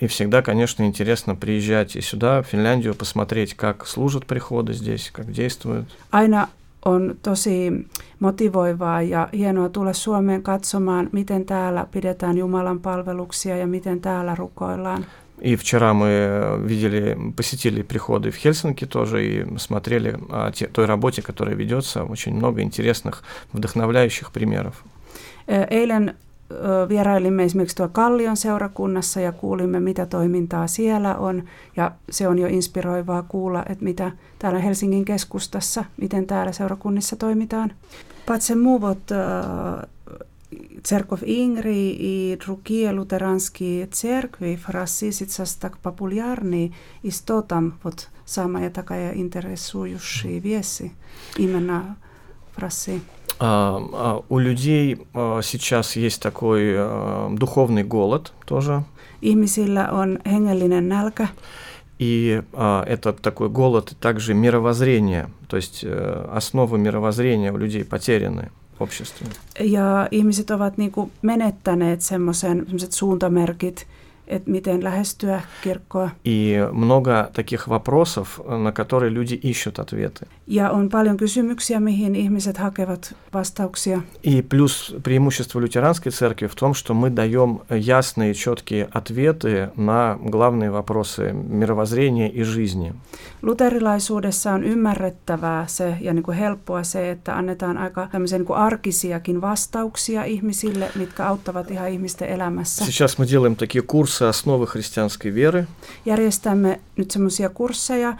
И 0.00 0.06
всегда, 0.06 0.42
конечно, 0.42 0.82
интересно 0.82 1.34
приезжать 1.34 1.96
и 1.96 2.00
сюда, 2.02 2.42
в 2.42 2.46
Финляндию, 2.46 2.94
посмотреть, 2.94 3.54
как 3.54 3.86
служат 3.86 4.26
приходы 4.26 4.74
здесь, 4.74 5.10
как 5.10 5.32
действуют. 5.32 5.86
Aina 6.12 6.48
on 6.84 7.14
tosi 7.22 7.86
motivoivaa 8.20 9.02
ja 9.02 9.28
hienoa 9.32 9.68
tulla 9.68 9.92
Suomeen 9.92 10.42
katsomaan, 10.42 11.08
miten 11.12 11.44
täällä 11.44 11.86
pidetään 11.90 12.38
Jumalan 12.38 12.80
palveluksia 12.80 13.56
ja 13.56 13.66
miten 13.66 14.00
täällä 14.00 14.34
rukoillaan. 14.34 15.06
И 15.42 15.54
вчера 15.54 15.94
мы 15.94 16.60
видели, 16.64 17.16
посетили 17.36 17.82
приходы 17.82 18.30
в 18.30 18.36
Хельсинки 18.36 18.86
тоже 18.86 19.24
и 19.24 19.58
смотрели 19.58 20.18
о 20.30 20.50
те, 20.50 20.66
той 20.66 20.86
работе, 20.86 21.22
которая 21.22 21.54
ведется. 21.54 22.02
Очень 22.02 22.34
много 22.34 22.60
интересных, 22.60 23.22
вдохновляющих 23.52 24.32
примеров. 24.32 24.82
Eilen 25.70 26.14
vierailimme 26.88 27.44
esimerkiksi 27.44 27.76
tuo 27.76 27.88
Kallion 27.88 28.36
seurakunnassa 28.36 29.20
ja 29.20 29.32
kuulimme, 29.32 29.80
mitä 29.80 30.06
toimintaa 30.06 30.66
siellä 30.66 31.16
on. 31.16 31.42
Ja 31.76 31.92
se 32.10 32.28
on 32.28 32.38
jo 32.38 32.46
inspiroivaa 32.46 33.22
kuulla, 33.22 33.64
että 33.68 33.84
mitä 33.84 34.12
täällä 34.38 34.58
Helsingin 34.58 35.04
keskustassa, 35.04 35.84
miten 35.96 36.26
täällä 36.26 36.52
seurakunnissa 36.52 37.16
toimitaan. 37.16 37.72
церковь 40.83 41.23
Ингри 41.23 41.91
и 41.91 42.39
другие 42.43 42.91
лутеранские 42.91 43.87
церкви 43.87 44.59
в 44.63 44.69
России 44.69 45.11
сейчас 45.11 45.53
так 45.55 45.77
популярны, 45.77 46.73
и 47.01 47.11
что 47.11 47.41
там 47.41 47.79
вот 47.83 48.09
самая 48.25 48.69
такая 48.69 49.15
интересующая 49.15 50.39
вещи 50.39 50.91
именно 51.37 51.97
в 52.55 52.59
России? 52.59 53.01
А, 53.39 53.79
а 53.93 54.23
у 54.29 54.39
людей 54.39 54.97
а, 55.13 55.41
сейчас 55.41 55.95
есть 55.95 56.21
такой 56.21 56.77
духовный 57.37 57.83
голод 57.83 58.33
тоже. 58.45 58.83
Ihmisillä 59.23 59.89
on 59.91 60.19
hengellinen 60.25 60.89
nälkä. 60.89 61.27
И 61.99 62.41
э, 62.53 62.83
это 62.87 63.13
такой 63.13 63.49
голод, 63.49 63.95
также 64.01 64.33
мировоззрение, 64.33 65.29
то 65.47 65.57
есть 65.57 65.83
э, 65.83 66.29
основы 66.33 66.77
мировоззрения 66.77 67.51
у 67.51 67.57
людей 67.57 67.85
потеряны. 67.85 68.51
обществе. 68.82 69.26
Ja 69.60 70.08
ihmiset 70.10 70.50
ovat 70.50 70.78
niinku 70.78 71.10
menettäneet 71.22 72.00
semmoisen 72.00 72.66
suuntamerkit, 72.90 73.86
että 74.26 74.50
miten 74.50 74.84
lähestyä 74.84 75.40
kirkkoa. 75.62 76.10
И 76.24 76.56
много 76.72 77.28
таких 77.32 77.68
вопросов, 77.68 78.40
на 78.64 78.72
которые 78.72 79.10
люди 79.10 79.34
ищут 79.42 79.78
ответы. 79.78 80.26
Ja 80.46 80.70
on 80.70 80.88
paljon 80.88 81.16
kysymyksiä, 81.16 81.80
mihin 81.80 82.16
ihmiset 82.16 82.56
hakevat 82.56 83.14
vastauksia. 83.34 84.00
И 84.22 84.42
плюс 84.42 84.94
преимущество 85.02 85.60
лютеранской 85.60 86.12
церкви 86.12 86.46
в 86.46 86.54
том, 86.54 86.74
что 86.74 86.94
мы 86.94 87.10
даем 87.10 87.60
ясные, 87.70 88.34
четкие 88.34 88.88
ответы 88.90 89.70
на 89.76 90.18
главные 90.24 90.70
вопросы 90.70 91.32
мировоззрения 91.32 92.28
и 92.28 92.42
жизни. 92.44 92.94
Luterilaisuudessa 93.42 94.52
on 94.52 94.64
ymmärrettävää 94.64 95.66
se 95.66 95.96
ja 96.00 96.14
niin 96.14 96.22
kuin 96.22 96.36
helppoa 96.36 96.82
se, 96.82 97.10
että 97.10 97.36
annetaan 97.36 97.78
aika 97.78 98.08
tämmöisiä 98.12 98.38
niin 98.38 98.46
kuin 98.46 98.58
arkisia 98.58 99.20
vastauksia 99.40 100.24
ihmisille, 100.24 100.90
mitkä 100.94 101.26
auttavat 101.26 101.70
ihan 101.70 101.88
ihmisten 101.88 102.28
elämässä. 102.28 102.84
Сейчас 102.84 103.18
мы 103.18 103.26
делаем 103.26 103.56
такие 103.56 103.82
курсы 103.82 104.24
основы 104.24 104.66
христианской 104.66 105.34
веры. 105.34 105.66
Järjestämme 106.06 106.80
nyt 106.96 107.10
semmoisia 107.10 107.48
kursseja, 107.48 108.16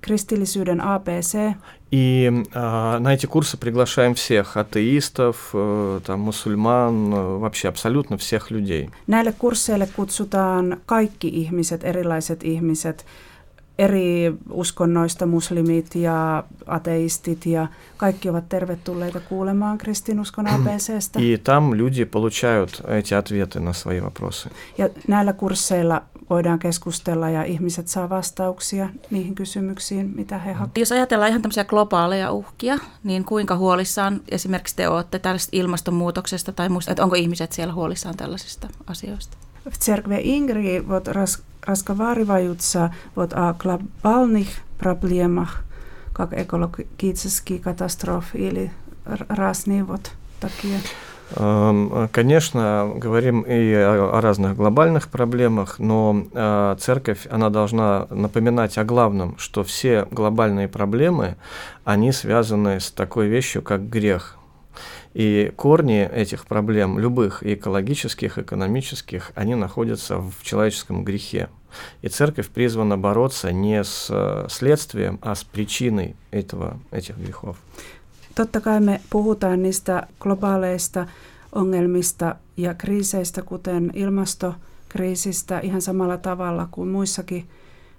kristillisyyden 0.00 0.80
ABC. 0.80 1.54
И 1.90 2.30
а, 2.54 2.98
на 2.98 3.14
эти 3.14 3.26
курсы 3.26 3.56
приглашаем 3.56 4.14
всех 4.14 4.56
атеистов, 4.56 5.50
э, 5.54 6.00
там, 6.04 6.20
мусульман, 6.20 7.14
э, 7.14 7.38
вообще 7.38 7.68
абсолютно 7.68 8.16
всех 8.18 8.50
людей. 8.50 8.90
Näille 9.06 9.32
kursseille 9.38 9.88
kutsutaan 9.96 10.76
kaikki 10.86 11.28
ihmiset, 11.28 11.84
erilaiset 11.84 12.44
ihmiset, 12.44 13.06
eri 13.78 14.32
uskonnoista 14.50 15.26
muslimit 15.26 15.94
ja 15.94 16.44
ateistit 16.66 17.46
ja 17.46 17.66
kaikki 17.96 18.28
ovat 18.28 18.48
tervetulleita 18.48 19.20
kuulemaan 19.20 19.78
kristinuskon 19.78 20.46
ABCstä. 20.46 21.20
И 21.20 21.36
там 21.36 21.74
люди 21.74 22.04
получают 22.04 22.82
эти 22.88 23.14
ответы 23.14 23.60
на 23.60 23.72
свои 23.72 24.00
вопросы. 24.00 24.50
Ja 24.78 24.88
näillä 25.08 25.32
kursseilla 25.32 26.02
voidaan 26.32 26.58
keskustella 26.58 27.30
ja 27.30 27.44
ihmiset 27.44 27.88
saa 27.88 28.08
vastauksia 28.08 28.88
niihin 29.10 29.34
kysymyksiin, 29.34 30.12
mitä 30.16 30.38
he 30.38 30.52
hakevat. 30.52 30.78
Jos 30.78 30.92
ajatellaan 30.92 31.30
ihan 31.30 31.42
tämmöisiä 31.42 31.64
globaaleja 31.64 32.32
uhkia, 32.32 32.78
niin 33.04 33.24
kuinka 33.24 33.56
huolissaan 33.56 34.20
esimerkiksi 34.28 34.76
te 34.76 34.88
olette 34.88 35.18
tällaisesta 35.18 35.56
ilmastonmuutoksesta 35.56 36.52
tai 36.52 36.68
muista, 36.68 36.90
että 36.90 37.04
onko 37.04 37.16
ihmiset 37.16 37.52
siellä 37.52 37.74
huolissaan 37.74 38.16
tällaisista 38.16 38.68
asioista? 38.86 39.36
В 39.70 39.78
церкви 39.78 40.20
Ингри 40.22 40.88
вот 40.88 41.08
рас, 41.08 41.42
разговариваются 41.66 42.90
вот 43.16 43.32
о 43.32 43.54
глобальных 43.54 44.48
проблемах, 44.78 45.62
как 46.12 46.32
экологический 46.32 47.58
катастроф 47.58 48.34
или 48.34 48.70
разные 49.28 49.84
вот 49.84 50.12
такие. 50.40 50.80
Конечно, 51.35 52.91
говорим 52.95 53.41
и 53.41 53.73
о 53.73 54.21
разных 54.21 54.55
глобальных 54.55 55.07
проблемах, 55.09 55.79
но 55.79 56.27
а, 56.33 56.75
церковь, 56.75 57.25
она 57.29 57.49
должна 57.49 58.05
напоминать 58.11 58.77
о 58.77 58.83
главном, 58.83 59.37
что 59.39 59.63
все 59.63 60.07
глобальные 60.11 60.67
проблемы, 60.67 61.37
они 61.85 62.11
связаны 62.11 62.79
с 62.79 62.91
такой 62.91 63.27
вещью, 63.27 63.63
как 63.63 63.89
грех. 63.89 64.37
И 65.13 65.51
корни 65.55 66.07
этих 66.07 66.45
проблем, 66.45 66.99
любых, 66.99 67.43
экологических, 67.43 68.37
экономических, 68.37 69.31
они 69.35 69.55
находятся 69.55 70.17
в 70.17 70.43
человеческом 70.43 71.03
грехе. 71.03 71.49
И 72.03 72.09
церковь 72.09 72.49
призвана 72.49 72.97
бороться 72.97 73.51
не 73.51 73.83
с 73.83 74.47
следствием, 74.49 75.19
а 75.21 75.33
с 75.35 75.43
причиной 75.43 76.15
этого, 76.31 76.79
этих 76.91 77.17
грехов. 77.17 77.57
Totta 78.35 78.61
kai 78.61 78.81
me 78.81 79.01
puhutaan 79.09 79.63
niistä 79.63 80.07
globaaleista 80.19 81.07
ongelmista 81.55 82.35
ja 82.57 82.73
kriiseistä, 82.73 83.41
kuten 83.41 83.91
ilmastokriisistä, 83.93 85.59
ihan 85.59 85.81
samalla 85.81 86.17
tavalla 86.17 86.67
kuin 86.71 86.89
muissakin 86.89 87.47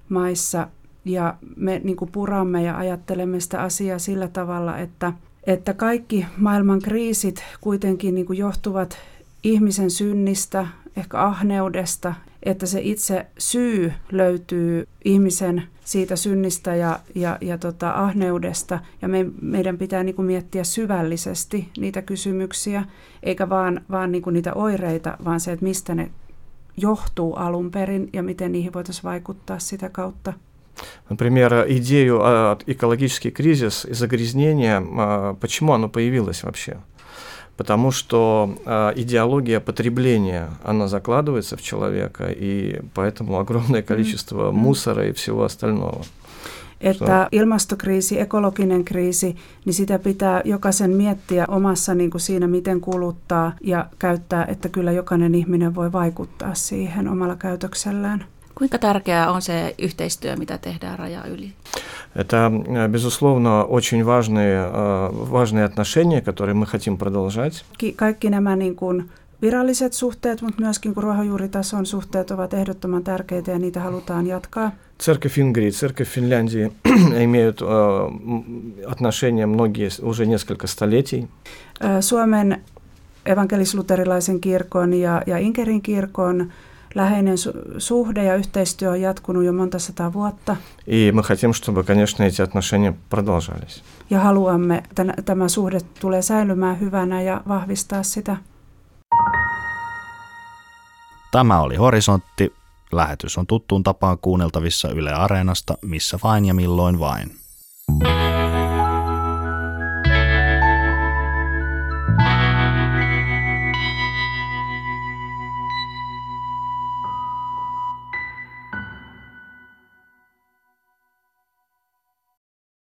maissa. 0.08 0.68
Ja 1.04 1.34
me 1.56 1.80
niin 1.84 1.96
kuin 1.96 2.12
puramme 2.12 2.62
ja 2.62 2.78
ajattelemme 2.78 3.40
sitä 3.40 3.62
asiaa 3.62 3.98
sillä 3.98 4.28
tavalla, 4.28 4.78
että, 4.78 5.12
että 5.46 5.74
kaikki 5.74 6.26
maailman 6.36 6.80
kriisit 6.80 7.42
kuitenkin 7.60 8.14
niin 8.14 8.26
kuin 8.26 8.38
johtuvat 8.38 8.96
ihmisen 9.42 9.90
synnistä, 9.90 10.66
ehkä 10.96 11.22
ahneudesta, 11.22 12.14
että 12.43 12.65
se 12.65 12.79
itse 12.83 13.25
syy 13.37 13.93
löytyy 14.11 14.87
ihmisen 15.05 15.63
siitä 15.85 16.15
synnistä 16.15 16.75
ja, 16.75 16.99
ja, 17.15 17.37
ja 17.41 17.57
tota 17.57 17.91
ahneudesta. 17.91 18.79
Ja 19.01 19.07
me, 19.07 19.25
meidän 19.41 19.77
pitää 19.77 20.03
niin 20.03 20.15
kuin 20.15 20.25
miettiä 20.25 20.63
syvällisesti 20.63 21.69
niitä 21.77 22.01
kysymyksiä, 22.01 22.83
eikä 23.23 23.49
vaan, 23.49 23.81
vaan 23.91 24.11
niin 24.11 24.21
kuin 24.21 24.33
niitä 24.33 24.53
oireita, 24.53 25.17
vaan 25.25 25.39
se, 25.39 25.51
että 25.51 25.65
mistä 25.65 25.95
ne 25.95 26.11
johtuu 26.77 27.33
alun 27.33 27.71
perin 27.71 28.09
ja 28.13 28.23
miten 28.23 28.51
niihin 28.51 28.73
voitaisiin 28.73 29.03
vaikuttaa 29.03 29.59
sitä 29.59 29.89
kautta. 29.89 30.33
Например, 31.09 31.65
идею 31.67 32.19
экологический 32.67 33.31
кризис 33.31 33.85
и 33.85 33.93
загрязнение, 33.93 34.81
почему 35.39 35.73
оно 35.73 35.89
появилось 35.89 36.43
вообще? 36.43 36.77
потому 37.57 37.91
что 37.91 38.55
э, 38.65 38.93
идеология 38.95 39.59
потребления, 39.59 40.49
она 40.63 40.87
закладывается 40.87 41.57
в 41.57 41.61
человека, 41.61 42.27
и 42.29 42.79
поэтому 42.93 43.37
огромное 43.39 43.81
количество 43.81 44.51
mm. 44.51 44.55
мусора 44.55 45.07
и 45.07 45.11
всего 45.11 45.43
остального. 45.43 46.01
Että 46.81 47.27
ilmastokriisi, 47.31 48.19
ekologinen 48.19 48.85
kriisi, 48.85 49.35
niin 49.65 49.73
sitä 49.73 49.99
pitää 49.99 50.41
jokaisen 50.45 50.91
miettiä 50.91 51.45
omassa 51.47 51.95
niin 51.95 52.11
kuin 52.11 52.21
siinä, 52.21 52.47
miten 52.47 52.81
kuluttaa 52.81 53.51
ja 53.61 53.85
käyttää, 53.99 54.45
että 54.45 54.69
kyllä 54.69 54.91
jokainen 54.91 55.35
ihminen 55.35 55.75
voi 55.75 55.91
vaikuttaa 55.91 56.55
siihen 56.55 57.07
omalla 57.07 57.35
käytöksellään. 57.35 58.25
Kuinka 58.55 58.77
tärkeää 58.77 59.31
on 59.31 59.41
se 59.41 59.75
yhteistyö, 59.77 60.35
mitä 60.35 60.57
tehdään 60.57 60.99
raja 60.99 61.23
yli? 61.25 61.53
Это, 62.15 62.51
безусловно, 62.91 63.63
очень 63.63 64.03
важные, 64.03 64.65
важные 65.31 65.63
отношения, 65.63 66.21
которые 66.21 66.53
мы 66.53 66.65
хотим 66.65 66.97
продолжать. 66.97 67.63
Kaikki 67.95 68.29
nämä 68.29 68.55
niin 68.55 68.75
kuin 68.75 69.09
viralliset 69.41 69.93
suhteet, 69.93 70.41
mutta 70.41 70.61
myöskin 70.61 70.93
kun 70.93 71.03
ruohonjuuritason 71.03 71.85
suhteet 71.85 72.31
ovat 72.31 72.53
ehdottoman 72.53 73.03
tärkeitä 73.03 73.51
ja 73.51 73.59
niitä 73.59 73.79
halutaan 73.79 74.27
jatkaa. 74.27 74.71
Церковь 74.99 75.39
Ингрии, 75.39 75.71
церковь 75.71 76.09
Финляндии 76.09 76.71
имеют 77.23 77.61
отношения 78.87 79.45
многие 79.45 79.89
уже 80.01 80.25
несколько 80.25 80.67
столетий. 80.67 81.27
Suomen 81.99 82.61
evankelis-luterilaisen 83.25 84.39
kirkon 84.41 84.93
ja, 84.93 85.21
ja 85.27 85.37
Inkerin 85.37 85.81
kirkon 85.81 86.51
läheinen 86.95 87.35
su- 87.37 87.75
suhde 87.77 88.23
ja 88.23 88.35
yhteistyö 88.35 88.89
on 88.89 89.01
jatkunut 89.01 89.43
jo 89.43 89.53
monta 89.53 89.79
sataa 89.79 90.13
vuotta. 90.13 90.55
И 90.87 91.11
мы 91.11 91.23
хотим, 91.23 91.53
чтобы, 91.53 91.83
конечно, 91.83 92.23
эти 92.23 92.41
отношения 92.41 92.93
продолжались. 93.09 93.83
Ja 94.09 94.19
haluamme, 94.19 94.77
että 94.77 95.05
tämä 95.25 95.47
suhde 95.47 95.79
tulee 96.01 96.21
säilymään 96.21 96.79
hyvänä 96.79 97.21
ja 97.21 97.41
vahvistaa 97.47 98.03
sitä. 98.03 98.37
Tämä 101.31 101.61
oli 101.61 101.75
Horisontti. 101.75 102.53
Lähetys 102.91 103.37
on 103.37 103.47
tuttuun 103.47 103.83
tapaan 103.83 104.17
kuunneltavissa 104.17 104.89
Yle 104.89 105.13
Areenasta 105.13 105.77
missä 105.81 106.19
vain 106.23 106.45
ja 106.45 106.53
milloin 106.53 106.99
vain. 106.99 107.31